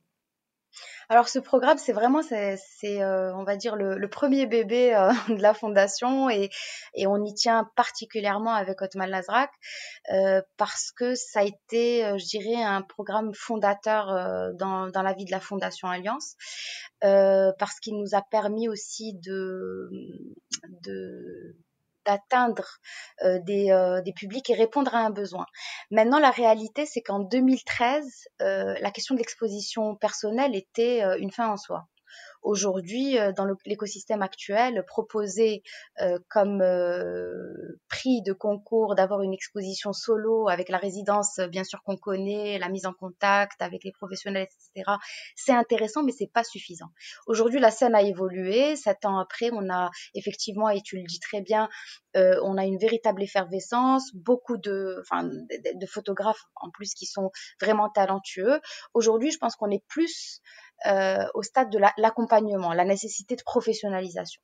Alors 1.11 1.29
ce 1.29 1.41
programme, 1.41 1.77
c'est 1.77 1.93
vraiment, 1.93 2.23
c'est, 2.23 2.57
euh, 2.85 3.35
on 3.35 3.43
va 3.43 3.57
dire, 3.57 3.75
le, 3.75 4.09
premier 4.09 4.47
bébé 4.47 4.95
euh, 4.95 5.11
de 5.29 5.43
la 5.43 5.55
fondation 5.55 6.31
et, 6.31 6.51
et, 6.95 7.09
on 7.09 7.25
y 7.25 7.35
tient 7.35 7.69
particulièrement 7.75 8.55
avec 8.55 8.81
Otman 8.81 9.11
Lazrak 9.11 9.51
euh, 10.13 10.41
parce 10.57 10.93
que 10.93 11.17
ça 11.17 11.41
a 11.41 11.43
été, 11.43 12.17
je 12.17 12.25
dirais, 12.27 12.63
un 12.63 12.83
programme 12.83 13.35
fondateur 13.35 14.07
dans, 14.55 14.87
dans, 14.87 15.03
la 15.03 15.13
vie 15.13 15.25
de 15.25 15.33
la 15.33 15.41
Fondation 15.41 15.89
Alliance 15.89 16.37
parce 17.01 17.81
qu'il 17.83 17.99
nous 17.99 18.15
a 18.15 18.23
permis 18.23 18.69
aussi 18.69 19.15
de, 19.15 19.91
de 20.85 21.57
d'atteindre 22.11 22.79
euh, 23.23 23.39
des, 23.41 23.71
euh, 23.71 24.01
des, 24.03 24.13
publics 24.13 24.51
et 24.51 24.55
répondre 24.55 24.95
à 24.95 24.99
un 24.99 25.11
besoin. 25.11 25.47
Maintenant, 25.91 26.19
la 26.19 26.31
réalité, 26.31 26.87
c'est 26.87 27.03
qu'en 27.03 27.21
2013, 27.21 28.29
euh, 28.43 28.75
la 28.81 28.91
question 28.91 29.15
de 29.15 29.21
l'exposition 29.21 29.95
personnelle 29.97 30.55
était 30.55 31.03
une 31.19 31.31
fin 31.31 31.49
en 31.49 31.57
soi 31.57 31.87
aujourd'hui 32.43 33.19
euh, 33.19 33.33
dans 33.33 33.47
l'écosystème 33.67 34.23
actuel 34.23 34.85
proposer 34.87 35.63
euh, 36.01 36.19
comme 36.29 36.61
euh, 36.63 37.79
prix 37.89 38.23
de 38.23 38.33
concours 38.33 38.95
d'avoir 38.95 39.23
une 39.23 39.33
exposition 39.33 39.93
solo 39.93 40.49
avec 40.49 40.69
la 40.69 40.79
résidence 40.79 41.41
bien 41.51 41.65
sûr 41.65 41.83
qu'on 41.83 41.97
connaît, 41.97 42.59
la 42.59 42.69
mise 42.69 42.87
en 42.87 42.93
contact 42.93 43.61
avec 43.63 43.85
les 43.85 43.93
professionnels, 43.93 44.47
etc. 44.75 44.91
C'est 45.37 45.53
intéressant, 45.53 46.03
mais 46.03 46.13
c'est 46.13 46.31
pas 46.33 46.45
suffisant. 46.45 46.89
Aujourd'hui, 47.27 47.61
la 47.61 47.71
scène 47.71 47.95
a 47.95 48.03
évolué. 48.03 48.77
Sept 48.77 49.05
ans 49.05 49.19
après, 49.19 49.51
on 49.53 49.71
a 49.71 49.91
effectivement, 50.15 50.69
et 50.69 50.81
tu 50.81 50.97
le 50.97 51.05
dis 51.05 51.21
très 51.21 51.41
bien, 51.41 51.69
on 52.15 52.57
a 52.57 52.65
une 52.65 52.79
véritable 52.79 53.23
effervescence, 53.23 54.15
beaucoup 54.15 54.57
de, 54.57 55.03
de, 55.13 55.79
de, 55.79 55.87
photographes 55.87 56.43
en 56.57 56.71
plus 56.71 56.95
qui 56.95 57.07
sont 57.07 57.31
vraiment 57.61 57.89
talentueux. 57.89 58.61
Aujourd'hui, 58.95 59.31
je 59.31 59.39
pense 59.39 59.57
qu'on 59.57 59.71
est 59.71 59.85
plus 59.89 60.41
euh, 60.87 61.25
au 61.35 61.43
stade 61.43 61.71
de 61.71 61.79
l'accompagnement, 61.99 62.73
la, 62.73 62.85
nécessité 62.85 63.37
de 63.37 63.43
professionnalisation 63.43 64.43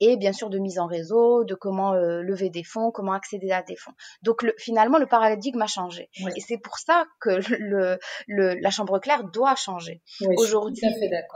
et 0.00 0.16
bien 0.16 0.32
sûr 0.32 0.50
de 0.50 0.58
mise 0.58 0.78
en 0.78 0.86
réseau, 0.86 1.44
de 1.44 1.54
comment 1.54 1.94
euh, 1.94 2.22
lever 2.22 2.50
des 2.50 2.64
fonds, 2.64 2.90
comment 2.90 3.12
accéder 3.12 3.50
à 3.50 3.62
des 3.62 3.76
fonds. 3.76 3.92
Donc 4.22 4.42
le, 4.42 4.54
finalement, 4.58 4.98
le 4.98 5.06
paradigme 5.06 5.62
a 5.62 5.66
changé. 5.66 6.10
Et 6.36 6.40
c'est 6.40 6.58
pour 6.58 6.78
ça 6.78 7.06
que 7.20 7.30
le, 7.58 7.98
le, 8.26 8.54
la 8.54 8.70
chambre 8.70 8.98
claire 8.98 9.24
doit 9.24 9.54
changer. 9.54 10.02
Oui, 10.20 10.34
aujourd'hui. 10.38 10.82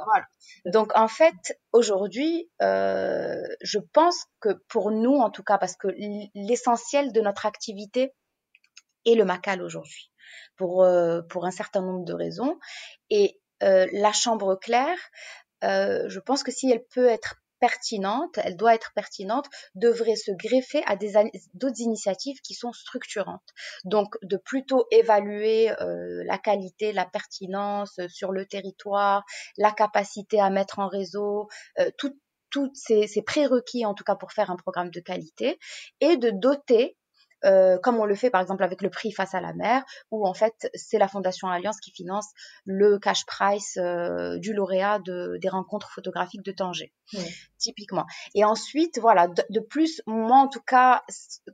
Voilà. 0.04 0.26
Donc 0.66 0.92
en 0.96 1.08
fait, 1.08 1.58
aujourd'hui, 1.72 2.50
euh, 2.62 3.42
je 3.62 3.78
pense 3.78 4.26
que 4.40 4.50
pour 4.68 4.90
nous, 4.90 5.16
en 5.16 5.30
tout 5.30 5.42
cas, 5.42 5.58
parce 5.58 5.76
que 5.76 5.88
l'essentiel 6.34 7.12
de 7.12 7.20
notre 7.20 7.46
activité 7.46 8.12
est 9.06 9.14
le 9.14 9.24
Macal 9.24 9.62
aujourd'hui, 9.62 10.10
pour, 10.56 10.82
euh, 10.82 11.22
pour 11.22 11.46
un 11.46 11.50
certain 11.50 11.80
nombre 11.80 12.04
de 12.04 12.12
raisons. 12.12 12.58
Et 13.10 13.40
la 13.60 14.12
chambre 14.12 14.56
claire, 14.56 14.98
euh, 15.64 16.08
je 16.08 16.20
pense 16.20 16.42
que 16.42 16.52
si 16.52 16.70
elle 16.70 16.84
peut 16.84 17.08
être 17.08 17.36
pertinente, 17.60 18.38
elle 18.44 18.56
doit 18.56 18.74
être 18.74 18.92
pertinente, 18.94 19.46
devrait 19.74 20.16
se 20.16 20.30
greffer 20.30 20.82
à 20.86 20.94
des 20.94 21.14
d'autres 21.54 21.80
initiatives 21.80 22.40
qui 22.40 22.54
sont 22.54 22.72
structurantes. 22.72 23.52
Donc 23.84 24.16
de 24.22 24.36
plutôt 24.36 24.86
évaluer 24.92 25.70
euh, 25.80 26.22
la 26.24 26.38
qualité, 26.38 26.92
la 26.92 27.04
pertinence 27.04 27.98
sur 28.08 28.30
le 28.30 28.46
territoire, 28.46 29.24
la 29.56 29.72
capacité 29.72 30.40
à 30.40 30.50
mettre 30.50 30.78
en 30.78 30.86
réseau, 30.86 31.48
euh, 31.80 31.90
toutes 31.98 32.76
ces, 32.76 33.08
ces, 33.08 33.22
prérequis 33.22 33.84
en 33.84 33.94
tout 33.94 34.04
cas 34.04 34.14
pour 34.14 34.32
faire 34.32 34.50
un 34.50 34.56
programme 34.56 34.90
de 34.90 35.00
qualité, 35.00 35.58
et 36.00 36.16
de 36.16 36.30
doter 36.30 36.96
euh, 37.44 37.78
comme 37.78 37.98
on 37.98 38.04
le 38.04 38.14
fait 38.14 38.30
par 38.30 38.40
exemple 38.40 38.64
avec 38.64 38.82
le 38.82 38.90
prix 38.90 39.12
Face 39.12 39.34
à 39.34 39.40
la 39.40 39.52
mer, 39.52 39.84
où 40.10 40.26
en 40.26 40.34
fait 40.34 40.68
c'est 40.74 40.98
la 40.98 41.08
Fondation 41.08 41.48
Alliance 41.48 41.80
qui 41.80 41.90
finance 41.90 42.26
le 42.64 42.98
cash 42.98 43.24
price 43.26 43.76
euh, 43.78 44.38
du 44.38 44.52
lauréat 44.52 44.98
de, 44.98 45.38
des 45.40 45.48
rencontres 45.48 45.90
photographiques 45.90 46.44
de 46.44 46.52
Tanger, 46.52 46.92
typiquement. 47.58 48.04
Et 48.34 48.44
ensuite, 48.44 48.98
voilà, 48.98 49.28
de, 49.28 49.60
plus, 49.60 50.02
moi 50.06 50.38
en 50.38 50.48
tout 50.48 50.60
cas, 50.60 51.02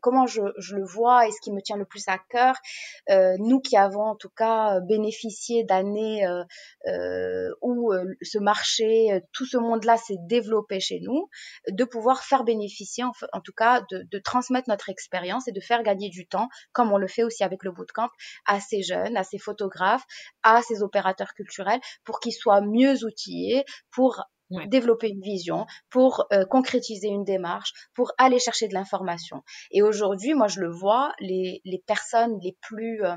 comment 0.01 0.26
je, 0.26 0.43
je, 0.59 0.76
le 0.76 0.85
vois 0.85 1.26
et 1.26 1.30
ce 1.30 1.41
qui 1.41 1.53
me 1.53 1.61
tient 1.61 1.76
le 1.76 1.85
plus 1.85 2.09
à 2.09 2.18
cœur, 2.18 2.57
euh, 3.11 3.37
nous 3.39 3.61
qui 3.61 3.76
avons 3.76 4.03
en 4.03 4.16
tout 4.16 4.30
cas 4.30 4.80
bénéficié 4.80 5.64
d'années 5.64 6.26
où 7.62 7.93
ce 8.22 8.39
marché, 8.39 9.22
tout 9.32 9.47
ce 9.47 9.57
monde-là 9.57 9.97
s'est 9.97 10.18
développé 10.20 10.80
chez 10.80 11.01
nous, 11.01 11.28
de 11.68 11.85
pouvoir 11.85 12.24
faire 12.24 12.45
bénéficier 12.45 13.05
en, 13.05 13.12
en 13.32 13.41
tout 13.41 13.53
cas 13.57 13.82
de, 13.91 14.07
de 14.11 14.18
transmettre 14.18 14.68
notre 14.68 14.89
expérience 14.89 15.49
et 15.49 15.53
de 15.53 15.61
faire 15.61 15.74
gagner 15.83 16.09
du 16.09 16.27
temps, 16.27 16.49
comme 16.72 16.93
on 16.93 16.99
le 16.99 17.09
fait 17.09 17.25
aussi 17.25 17.45
avec 17.45 17.64
le 17.64 17.72
bootcamp, 17.72 18.11
à 18.47 18.61
ces 18.61 18.83
jeunes, 18.83 19.16
à 19.16 19.25
ces 19.25 19.39
photographes, 19.39 20.05
à 20.43 20.62
ces 20.62 20.83
opérateurs 20.83 21.35
culturels, 21.35 21.81
pour 22.05 22.20
qu'ils 22.20 22.33
soient 22.33 22.61
mieux 22.61 23.05
outillés 23.05 23.64
pour 23.91 24.25
développer 24.66 25.09
une 25.09 25.22
vision, 25.22 25.66
pour 25.91 26.27
euh, 26.33 26.45
concrétiser 26.45 27.09
une 27.09 27.25
démarche, 27.25 27.72
pour 27.95 28.12
aller 28.18 28.39
chercher 28.39 28.68
de 28.68 28.75
l'information. 28.75 29.43
Et 29.70 29.83
aujourd'hui, 29.83 30.35
moi, 30.35 30.49
je 30.49 30.61
le 30.61 30.70
vois, 30.70 31.12
les, 31.18 31.61
les 31.64 31.83
personnes 31.87 32.39
les 32.43 32.57
plus, 32.61 33.03
euh, 33.05 33.16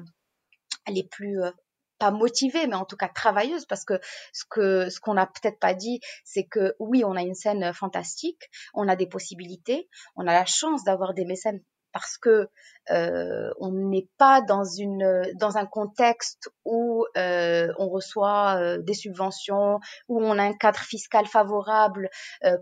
les 0.88 1.04
plus 1.04 1.42
euh, 1.42 1.52
pas 2.00 2.12
motivées, 2.12 2.68
mais 2.68 2.76
en 2.76 2.86
tout 2.86 2.96
cas 2.96 3.10
travailleuses, 3.10 3.66
parce 3.66 3.84
que 3.84 4.00
ce 4.32 4.44
que 4.50 4.90
ce 4.90 5.00
qu'on 5.00 5.16
n'a 5.16 5.26
peut-être 5.26 5.60
pas 5.60 5.74
dit, 5.74 6.00
c'est 6.24 6.46
que 6.46 6.76
oui, 6.80 7.04
on 7.04 7.16
a 7.16 7.22
une 7.22 7.36
scène 7.36 7.74
fantastique, 7.74 8.50
on 8.74 8.88
a 8.88 8.96
des 8.96 9.08
possibilités, 9.08 9.90
on 10.16 10.28
a 10.28 10.34
la 10.34 10.46
chance 10.46 10.84
d'avoir 10.84 11.14
des 11.14 11.26
mécènes 11.26 11.62
parce 11.98 12.20
que 12.20 12.48
euh, 12.92 13.50
on 13.60 13.72
n'est 13.72 14.08
pas 14.20 14.42
dans 14.42 15.58
un 15.58 15.66
contexte 15.66 16.50
où 16.64 17.08
euh, 17.18 17.74
on 17.80 17.90
reçoit 17.90 18.58
euh, 18.60 18.78
des 18.78 18.94
subventions, 18.94 19.80
où 20.08 20.22
on 20.24 20.38
a 20.38 20.44
un 20.44 20.54
cadre 20.54 20.80
fiscal 20.80 21.26
favorable 21.26 22.10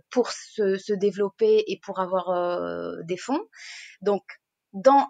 pour 0.10 0.32
se, 0.32 0.78
se, 0.78 0.94
développer 0.94 1.66
et 1.68 1.82
pour 1.84 2.00
avoir 2.00 2.34
des 3.04 3.18
fonds. 3.18 3.42
Donc 4.02 4.24
dans 4.72 5.10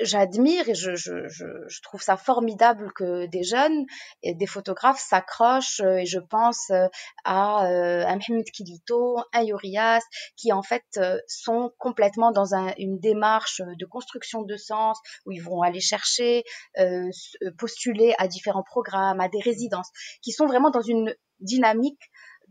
j'admire 0.00 0.68
et 0.68 0.74
je, 0.74 0.94
je, 0.94 1.28
je, 1.28 1.44
je, 1.68 1.82
trouve 1.82 2.02
ça 2.02 2.16
formidable 2.16 2.92
que 2.94 3.26
des 3.26 3.42
jeunes 3.42 3.86
et 4.22 4.34
des 4.34 4.46
photographes 4.46 5.00
s'accrochent 5.00 5.80
euh, 5.80 5.98
et 5.98 6.06
je 6.06 6.18
pense 6.18 6.70
euh, 6.70 6.86
à 7.24 7.66
euh, 7.66 8.04
un 8.06 8.16
Mohamed 8.16 8.50
Kilito, 8.50 9.18
un 9.32 9.42
Yorias 9.42 10.02
qui 10.36 10.52
en 10.52 10.62
fait 10.62 10.84
sont 11.26 11.72
complètement 11.78 12.32
dans 12.32 12.54
un, 12.54 12.72
une 12.78 12.98
démarche 12.98 13.60
de 13.60 13.86
construction 13.86 14.42
de 14.42 14.56
sens 14.56 14.98
où 15.24 15.32
ils 15.32 15.42
vont 15.42 15.62
aller 15.62 15.80
chercher, 15.80 16.44
euh, 16.78 17.10
postuler 17.58 18.14
à 18.18 18.28
différents 18.28 18.62
programmes, 18.62 19.20
à 19.20 19.28
des 19.28 19.40
résidences, 19.40 19.90
qui 20.22 20.32
sont 20.32 20.46
vraiment 20.46 20.70
dans 20.70 20.82
une 20.82 21.14
dynamique 21.40 22.00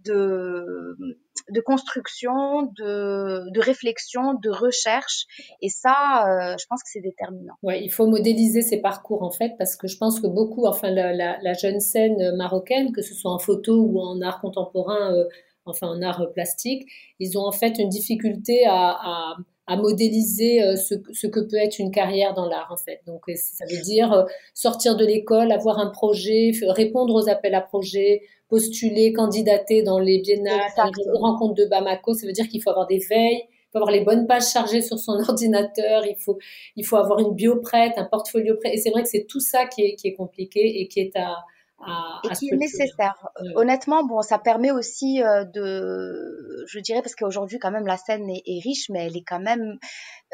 de, 0.06 1.62
construction, 1.66 2.64
de, 2.78 3.60
réflexion, 3.60 4.34
de 4.36 4.50
recherche. 4.50 5.26
Et 5.62 5.70
ça, 5.70 5.92
euh, 5.92 6.56
je 6.60 6.66
pense 6.68 6.84
que 6.84 6.90
c'est 6.90 7.02
déterminant. 7.02 7.56
Ouais, 7.64 7.84
il 7.84 7.90
faut 7.90 8.08
modéliser 8.08 8.62
ces 8.62 8.82
parcours 8.82 9.24
en 9.24 9.32
fait, 9.32 9.54
parce 9.58 9.76
que 9.76 9.88
je 9.88 9.98
pense 9.98 10.20
que 10.20 10.28
beaucoup, 10.28 10.66
enfin 10.66 10.92
la, 10.92 11.14
la, 11.14 11.54
jeune 11.54 11.80
scène 11.80 12.36
marocaine, 12.36 12.92
que 12.92 13.02
ce 13.02 13.14
soit 13.14 13.32
en 13.32 13.40
photo 13.40 13.76
ou 13.76 14.00
en 14.00 14.22
art 14.22 14.40
contemporain, 14.42 15.14
euh, 15.14 15.26
enfin 15.66 15.88
en 15.88 16.02
art 16.02 16.32
plastique, 16.34 16.88
ils 17.20 17.38
ont 17.38 17.46
en 17.46 17.52
fait 17.52 17.80
une 17.80 17.90
difficulté 17.90 18.66
à 18.68 19.36
à 19.68 19.78
modéliser 19.78 20.62
euh, 20.62 20.76
ce, 20.76 20.96
ce, 21.12 21.28
que 21.28 21.40
peut 21.40 21.58
être 21.58 21.80
une 21.80 21.92
carrière 21.92 22.34
dans 22.34 22.48
l'art 22.48 22.70
en 22.72 22.78
fait. 22.78 23.02
Donc 23.08 23.24
ça 23.36 23.66
veut 23.70 23.82
dire 23.82 24.26
sortir 24.54 24.96
de 24.96 25.06
l'école, 25.06 25.52
avoir 25.52 25.80
un 25.80 25.90
projet, 25.90 26.52
répondre 26.68 27.16
aux 27.16 27.30
appels 27.30 27.56
à 27.56 27.62
projets, 27.62 28.22
postuler, 28.50 29.14
candidater 29.14 29.84
dans 29.84 30.00
les 30.00 30.20
biennales, 30.20 30.70
les 30.78 31.20
rencontres 31.20 31.56
de 31.56 31.66
Bamako. 31.66 32.14
Ça 32.14 32.28
veut 32.28 32.34
dire 32.34 32.48
qu'il 32.48 32.62
faut 32.62 32.70
avoir 32.70 32.88
des 32.88 33.00
veilles, 33.00 33.44
il 33.48 33.72
faut 33.72 33.78
avoir 33.78 33.92
les 33.92 34.02
bonnes 34.02 34.28
pages 34.28 34.50
chargées 34.52 34.82
sur 34.82 35.00
son 35.00 35.14
ordinateur, 35.28 36.06
il 36.06 36.16
faut, 36.16 36.38
il 36.76 36.86
faut 36.86 36.98
avoir 36.98 37.20
une 37.20 37.34
bio 37.34 37.58
prête, 37.58 37.94
un 37.98 38.06
portfolio 38.06 38.56
prêt. 38.56 38.74
Et 38.74 38.78
c'est 38.78 38.92
vrai 38.92 39.04
que 39.04 39.10
c'est 39.10 39.26
tout 39.26 39.40
ça 39.40 39.66
qui 39.66 39.82
est, 39.84 39.96
qui 39.96 40.08
est 40.08 40.14
compliqué 40.14 40.82
et 40.82 40.88
qui 40.88 41.00
est 41.00 41.16
à, 41.16 41.36
à, 41.80 42.22
et 42.24 42.30
qui 42.30 42.50
est 42.50 42.58
nécessaire. 42.58 43.16
Honnêtement, 43.56 44.06
bon, 44.06 44.22
ça 44.22 44.40
permet 44.40 44.72
aussi 44.72 45.22
euh, 45.22 45.44
de, 45.46 46.66
je 46.68 46.80
dirais, 46.80 47.02
parce 47.02 47.16
qu'aujourd'hui 47.16 47.60
quand 47.60 47.72
même 47.72 47.88
la 47.88 47.98
scène 47.98 48.30
est, 48.30 48.44
est, 48.46 48.62
riche, 48.64 48.90
mais 48.90 49.06
elle 49.06 49.18
est 49.18 49.24
quand 49.26 49.40
même, 49.42 49.78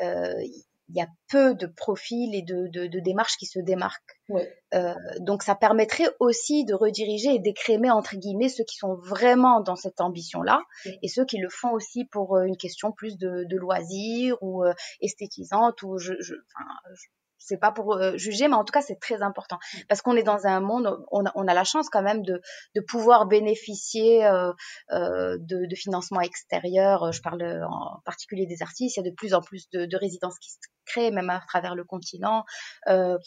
euh, 0.01 0.33
il 0.93 0.97
y 0.97 1.01
a 1.01 1.07
peu 1.29 1.55
de 1.55 1.67
profils 1.67 2.35
et 2.35 2.41
de, 2.41 2.67
de, 2.67 2.87
de 2.87 2.99
démarches 2.99 3.37
qui 3.37 3.45
se 3.45 3.59
démarquent. 3.59 4.19
Euh, 4.73 4.93
donc 5.19 5.43
ça 5.43 5.55
permettrait 5.55 6.09
aussi 6.19 6.63
de 6.65 6.73
rediriger 6.73 7.35
et 7.35 7.39
d'écrémer 7.39 7.91
entre 7.91 8.15
guillemets 8.15 8.49
ceux 8.49 8.63
qui 8.63 8.77
sont 8.77 8.95
vraiment 8.95 9.61
dans 9.61 9.75
cette 9.75 9.99
ambition-là 9.99 10.61
et 11.01 11.07
ceux 11.09 11.25
qui 11.25 11.37
le 11.37 11.49
font 11.49 11.71
aussi 11.71 12.05
pour 12.05 12.37
euh, 12.37 12.43
une 12.43 12.55
question 12.55 12.91
plus 12.91 13.17
de, 13.17 13.45
de 13.49 13.57
loisirs 13.57 14.37
ou 14.41 14.63
euh, 14.63 14.73
esthétisante 15.01 15.83
ou 15.83 15.97
je, 15.97 16.13
je, 16.19 16.33
enfin, 16.33 16.69
je 16.93 17.07
c'est 17.43 17.57
pas 17.57 17.71
pour 17.71 17.95
euh, 17.95 18.15
juger, 18.17 18.47
mais 18.47 18.55
en 18.55 18.63
tout 18.63 18.71
cas, 18.71 18.81
c'est 18.81 18.99
très 18.99 19.21
important 19.21 19.57
parce 19.89 20.01
qu'on 20.01 20.15
est 20.15 20.23
dans 20.23 20.45
un 20.45 20.59
monde, 20.59 21.03
on 21.11 21.25
a, 21.25 21.31
on 21.35 21.47
a, 21.47 21.53
la 21.53 21.63
chance 21.63 21.89
quand 21.89 22.01
même 22.01 22.23
de, 22.23 22.41
de 22.75 22.81
pouvoir 22.81 23.25
bénéficier 23.25 24.25
euh, 24.25 24.51
euh, 24.91 25.37
de, 25.39 25.65
de 25.65 25.75
financement 25.75 26.21
extérieur. 26.21 27.11
Je 27.11 27.21
parle 27.21 27.43
en 27.69 28.01
particulier 28.05 28.45
des 28.45 28.61
artistes. 28.61 28.97
Il 28.97 29.03
y 29.03 29.07
a 29.07 29.09
de 29.09 29.15
plus 29.15 29.33
en 29.33 29.41
plus 29.41 29.69
de, 29.71 29.85
de 29.85 29.97
résidences 29.97 30.37
qui 30.39 30.51
se 30.51 30.57
créent, 30.85 31.11
même 31.11 31.29
à 31.29 31.41
travers 31.47 31.75
le 31.75 31.83
continent, 31.83 32.45
euh, 32.87 33.17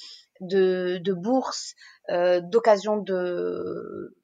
de, 0.40 0.98
de 1.02 1.12
bourses, 1.12 1.74
euh, 2.10 2.40
d'occasions 2.40 2.98
de 2.98 4.14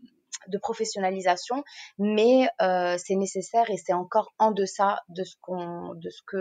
de 0.49 0.59
professionnalisation, 0.59 1.62
mais 1.99 2.49
euh, 2.62 2.97
c'est 2.99 3.16
nécessaire 3.16 3.70
et 3.70 3.76
c'est 3.76 3.93
encore 3.93 4.32
en 4.38 4.53
deçà 4.53 5.01
de 5.09 5.24
ce 5.24 5.36
qu'on, 5.41 5.95
de 5.95 6.11
ce 6.11 6.22
que 6.26 6.36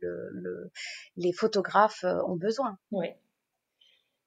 le, 0.00 0.28
le, 0.32 0.70
les 1.16 1.32
photographes 1.32 2.04
euh, 2.04 2.22
ont 2.26 2.36
besoin. 2.36 2.78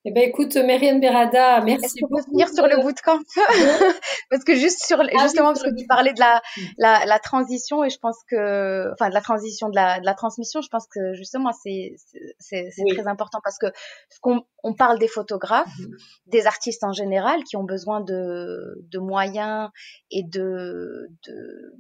Eh 0.06 0.12
ben 0.12 0.28
écoute, 0.28 0.58
Myriam 0.58 1.00
Berada, 1.00 1.62
merci 1.62 1.86
Est-ce 1.86 2.02
beaucoup. 2.02 2.22
venir 2.30 2.50
sur 2.50 2.68
le 2.68 2.82
bootcamp 2.82 3.20
Parce 4.30 4.44
que 4.44 4.54
juste 4.54 4.84
sur, 4.86 5.00
ah 5.00 5.24
justement, 5.24 5.54
parce 5.54 5.64
que 5.64 5.74
tu 5.74 5.88
parlais 5.88 6.12
de 6.12 6.20
la, 6.20 6.42
la, 6.78 7.06
la, 7.06 7.20
transition 7.20 7.86
et 7.86 7.90
je 7.90 7.98
pense 8.00 8.18
que, 8.30 8.92
enfin, 8.92 9.08
de 9.08 9.14
la 9.14 9.22
transition, 9.22 9.70
de 9.70 9.76
la, 9.76 10.02
de 10.02 10.06
la 10.06 10.14
transmission, 10.14 10.60
je 10.62 10.68
pense 10.68 10.88
que 10.88 11.14
justement, 11.14 11.52
c'est, 11.54 11.96
c'est, 12.38 12.70
c'est 12.72 12.84
très 12.94 13.08
important 13.08 13.40
parce 13.42 13.58
que 13.58 13.68
ce 14.10 14.20
qu'on, 14.20 14.44
on 14.64 14.74
parle 14.74 15.00
des 15.00 15.08
photographes, 15.08 15.68
mm-hmm. 15.80 15.98
des 16.28 16.48
artistes 16.48 16.84
en 16.84 16.92
général 16.92 17.46
qui 17.46 17.56
ont 17.56 17.64
besoin 17.64 18.02
de, 18.02 18.86
de 18.92 19.00
moyens 19.00 19.70
et 20.12 20.24
de, 20.24 21.08
de, 21.26 21.74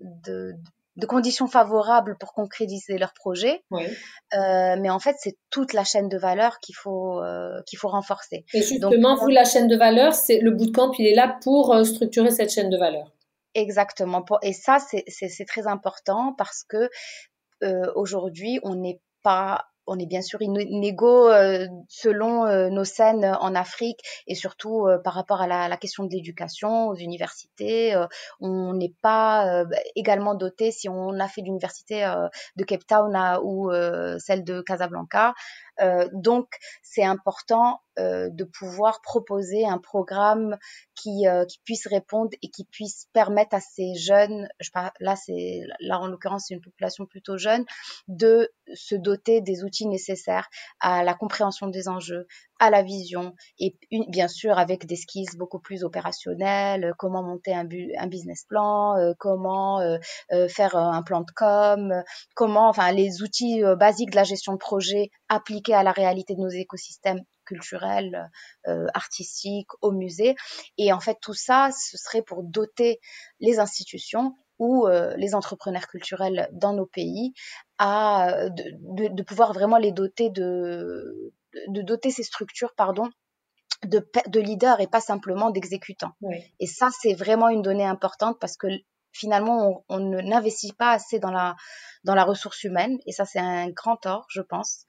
de, 0.00 0.52
de 0.98 1.06
conditions 1.06 1.46
favorables 1.46 2.16
pour 2.18 2.32
concrétiser 2.32 2.98
leur 2.98 3.14
projet. 3.14 3.62
Oui. 3.70 3.84
Euh, 4.34 4.76
mais 4.78 4.90
en 4.90 4.98
fait, 4.98 5.16
c'est 5.18 5.36
toute 5.48 5.72
la 5.72 5.84
chaîne 5.84 6.08
de 6.08 6.18
valeur 6.18 6.58
qu'il 6.58 6.74
faut 6.74 7.22
euh, 7.22 7.62
qu'il 7.66 7.78
faut 7.78 7.88
renforcer. 7.88 8.44
Et 8.52 8.62
justement, 8.62 9.16
vous, 9.16 9.28
la 9.28 9.44
chaîne 9.44 9.68
de 9.68 9.76
valeur, 9.76 10.12
c'est 10.12 10.40
le 10.40 10.50
bootcamp, 10.50 10.92
il 10.98 11.06
est 11.06 11.14
là 11.14 11.38
pour 11.42 11.72
euh, 11.72 11.84
structurer 11.84 12.32
cette 12.32 12.50
chaîne 12.50 12.68
de 12.68 12.76
valeur. 12.76 13.12
Exactement. 13.54 14.24
Et 14.42 14.52
ça, 14.52 14.78
c'est 14.80 15.44
très 15.46 15.66
important 15.66 16.34
parce 16.36 16.64
que 16.64 16.90
aujourd'hui, 17.94 18.60
on 18.62 18.74
n'est 18.74 19.00
pas 19.22 19.67
on 19.88 19.98
est 19.98 20.06
bien 20.06 20.22
sûr 20.22 20.40
inégaux 20.42 21.28
euh, 21.28 21.66
selon 21.88 22.46
euh, 22.46 22.68
nos 22.68 22.84
scènes 22.84 23.24
en 23.40 23.54
Afrique 23.54 24.00
et 24.26 24.34
surtout 24.34 24.86
euh, 24.86 24.98
par 24.98 25.14
rapport 25.14 25.40
à 25.40 25.46
la, 25.46 25.76
question 25.78 26.04
de 26.04 26.10
l'éducation 26.10 26.88
aux 26.88 26.96
universités. 26.96 27.94
on 28.40 28.74
n'est 28.74 28.92
pas 29.00 29.64
également 29.94 30.34
doté 30.34 30.72
si 30.72 30.88
on 30.88 31.20
a 31.20 31.28
fait 31.28 31.40
l'université 31.40 32.04
de 32.56 32.64
Cape 32.64 32.84
Town 32.84 33.16
ou 33.44 33.70
celle 34.18 34.42
de 34.42 34.60
Casablanca. 34.60 35.34
Donc 36.12 36.48
c'est 36.82 37.04
important 37.04 37.80
euh, 37.98 38.28
de 38.30 38.44
pouvoir 38.44 39.00
proposer 39.02 39.66
un 39.66 39.78
programme 39.78 40.56
qui, 40.94 41.26
euh, 41.26 41.44
puisse 41.64 41.88
répondre 41.88 42.30
et 42.42 42.48
qui 42.48 42.64
puisse 42.64 43.08
permettre 43.12 43.56
à 43.56 43.60
ces 43.60 43.94
jeunes, 43.96 44.48
là 45.00 45.16
c'est 45.16 45.62
là 45.80 45.98
en 45.98 46.06
l'occurrence 46.06 46.44
c'est 46.46 46.54
une 46.54 46.60
population 46.60 47.06
plutôt 47.06 47.38
jeune, 47.38 47.64
de 48.06 48.52
se 48.74 48.94
doter 48.94 49.40
des 49.40 49.64
outils 49.64 49.88
nécessaires 49.88 50.48
à 50.78 51.02
la 51.02 51.14
compréhension 51.14 51.66
des 51.66 51.88
enjeux, 51.88 52.28
à 52.58 52.70
la 52.70 52.82
vision 52.82 53.34
et 53.58 53.76
bien 54.08 54.28
sûr 54.28 54.58
avec 54.58 54.86
des 54.86 54.96
skills 54.96 55.36
beaucoup 55.36 55.60
plus 55.60 55.84
opérationnels, 55.84 56.92
comment 56.98 57.22
monter 57.22 57.54
un, 57.54 57.68
un 57.98 58.06
business 58.06 58.44
plan, 58.44 58.96
euh, 58.96 59.12
comment 59.18 59.80
faire 60.48 60.76
un 60.76 61.02
plan 61.02 61.20
de 61.20 61.30
com, 61.34 62.02
comment 62.34 62.68
enfin 62.68 62.92
les 62.92 63.22
outils 63.22 63.62
basiques 63.78 64.10
de 64.10 64.16
la 64.16 64.24
gestion 64.24 64.52
de 64.52 64.58
projet 64.58 65.10
appliqués 65.28 65.74
à 65.74 65.82
la 65.82 65.92
réalité 65.92 66.34
de 66.34 66.40
nos 66.40 66.48
écosystèmes 66.48 67.22
culturel, 67.48 68.30
euh, 68.68 68.86
artistique, 68.94 69.68
au 69.80 69.90
musée. 69.90 70.36
Et 70.76 70.92
en 70.92 71.00
fait, 71.00 71.16
tout 71.20 71.34
ça, 71.34 71.70
ce 71.72 71.96
serait 71.96 72.22
pour 72.22 72.42
doter 72.42 73.00
les 73.40 73.58
institutions 73.58 74.34
ou 74.58 74.86
euh, 74.86 75.14
les 75.16 75.34
entrepreneurs 75.34 75.86
culturels 75.86 76.48
dans 76.52 76.74
nos 76.74 76.86
pays 76.86 77.32
à 77.78 78.48
de, 78.50 79.08
de, 79.08 79.22
pouvoir 79.22 79.52
vraiment 79.52 79.78
les 79.78 79.92
doter 79.92 80.30
de, 80.30 81.32
de 81.68 81.82
doter 81.82 82.10
ces 82.10 82.22
structures, 82.22 82.74
pardon, 82.76 83.08
de, 83.84 84.06
de 84.26 84.40
leaders 84.40 84.80
et 84.80 84.86
pas 84.86 85.00
simplement 85.00 85.50
d'exécutants. 85.50 86.12
Et 86.60 86.66
ça, 86.66 86.88
c'est 87.00 87.14
vraiment 87.14 87.48
une 87.48 87.62
donnée 87.62 87.86
importante 87.86 88.38
parce 88.40 88.56
que 88.56 88.66
finalement, 89.12 89.84
on, 89.88 89.96
on 89.96 90.22
n'investit 90.22 90.72
pas 90.72 90.92
assez 90.92 91.18
dans 91.18 91.30
la, 91.30 91.56
dans 92.04 92.14
la 92.14 92.24
ressource 92.24 92.62
humaine, 92.64 92.98
et 93.06 93.12
ça, 93.12 93.24
c'est 93.24 93.38
un 93.38 93.70
grand 93.70 93.96
tort, 93.96 94.26
je 94.30 94.42
pense. 94.42 94.84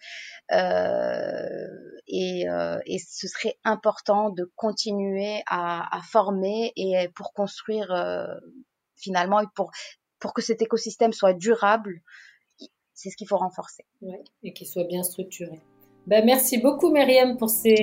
Euh, 0.52 1.68
et, 2.08 2.50
euh, 2.50 2.80
et, 2.86 3.00
ce 3.00 3.28
serait 3.28 3.58
important 3.64 4.30
de 4.30 4.52
continuer 4.56 5.42
à, 5.48 5.96
à 5.96 6.02
former 6.02 6.72
et 6.76 7.10
pour 7.16 7.34
construire 7.34 7.92
euh, 7.92 8.26
finalement, 8.96 9.42
pour, 9.56 9.72
pour 10.20 10.34
que 10.34 10.42
cet 10.42 10.62
écosystème 10.62 11.14
soit 11.14 11.34
durable, 11.34 12.02
c'est 12.94 13.10
ce 13.10 13.16
qu'il 13.16 13.28
faut 13.28 13.38
renforcer. 13.38 13.86
Ouais, 14.02 14.22
et 14.44 14.54
qu'il 14.54 14.68
soit 14.68 14.84
bien 14.84 15.04
structuré. 15.04 15.62
Ben, 16.10 16.26
merci 16.26 16.58
beaucoup, 16.58 16.92
Myriam, 16.92 17.38
pour 17.38 17.52
ces, 17.52 17.76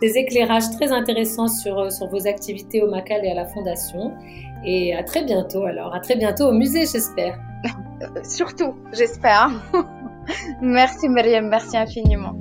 ces, 0.00 0.18
éclairages 0.18 0.70
très 0.70 0.92
intéressants 0.92 1.48
sur, 1.48 1.90
sur 1.90 2.06
vos 2.06 2.28
activités 2.28 2.80
au 2.80 2.88
Macal 2.88 3.24
et 3.24 3.30
à 3.32 3.34
la 3.34 3.44
Fondation. 3.46 4.14
Et 4.64 4.94
à 4.94 5.02
très 5.02 5.24
bientôt, 5.24 5.64
alors. 5.64 5.92
À 5.92 5.98
très 5.98 6.14
bientôt 6.14 6.46
au 6.46 6.52
musée, 6.52 6.86
j'espère. 6.86 7.40
Surtout, 8.22 8.76
j'espère. 8.92 9.50
merci, 10.62 11.08
Myriam. 11.08 11.48
Merci 11.48 11.76
infiniment. 11.76 12.36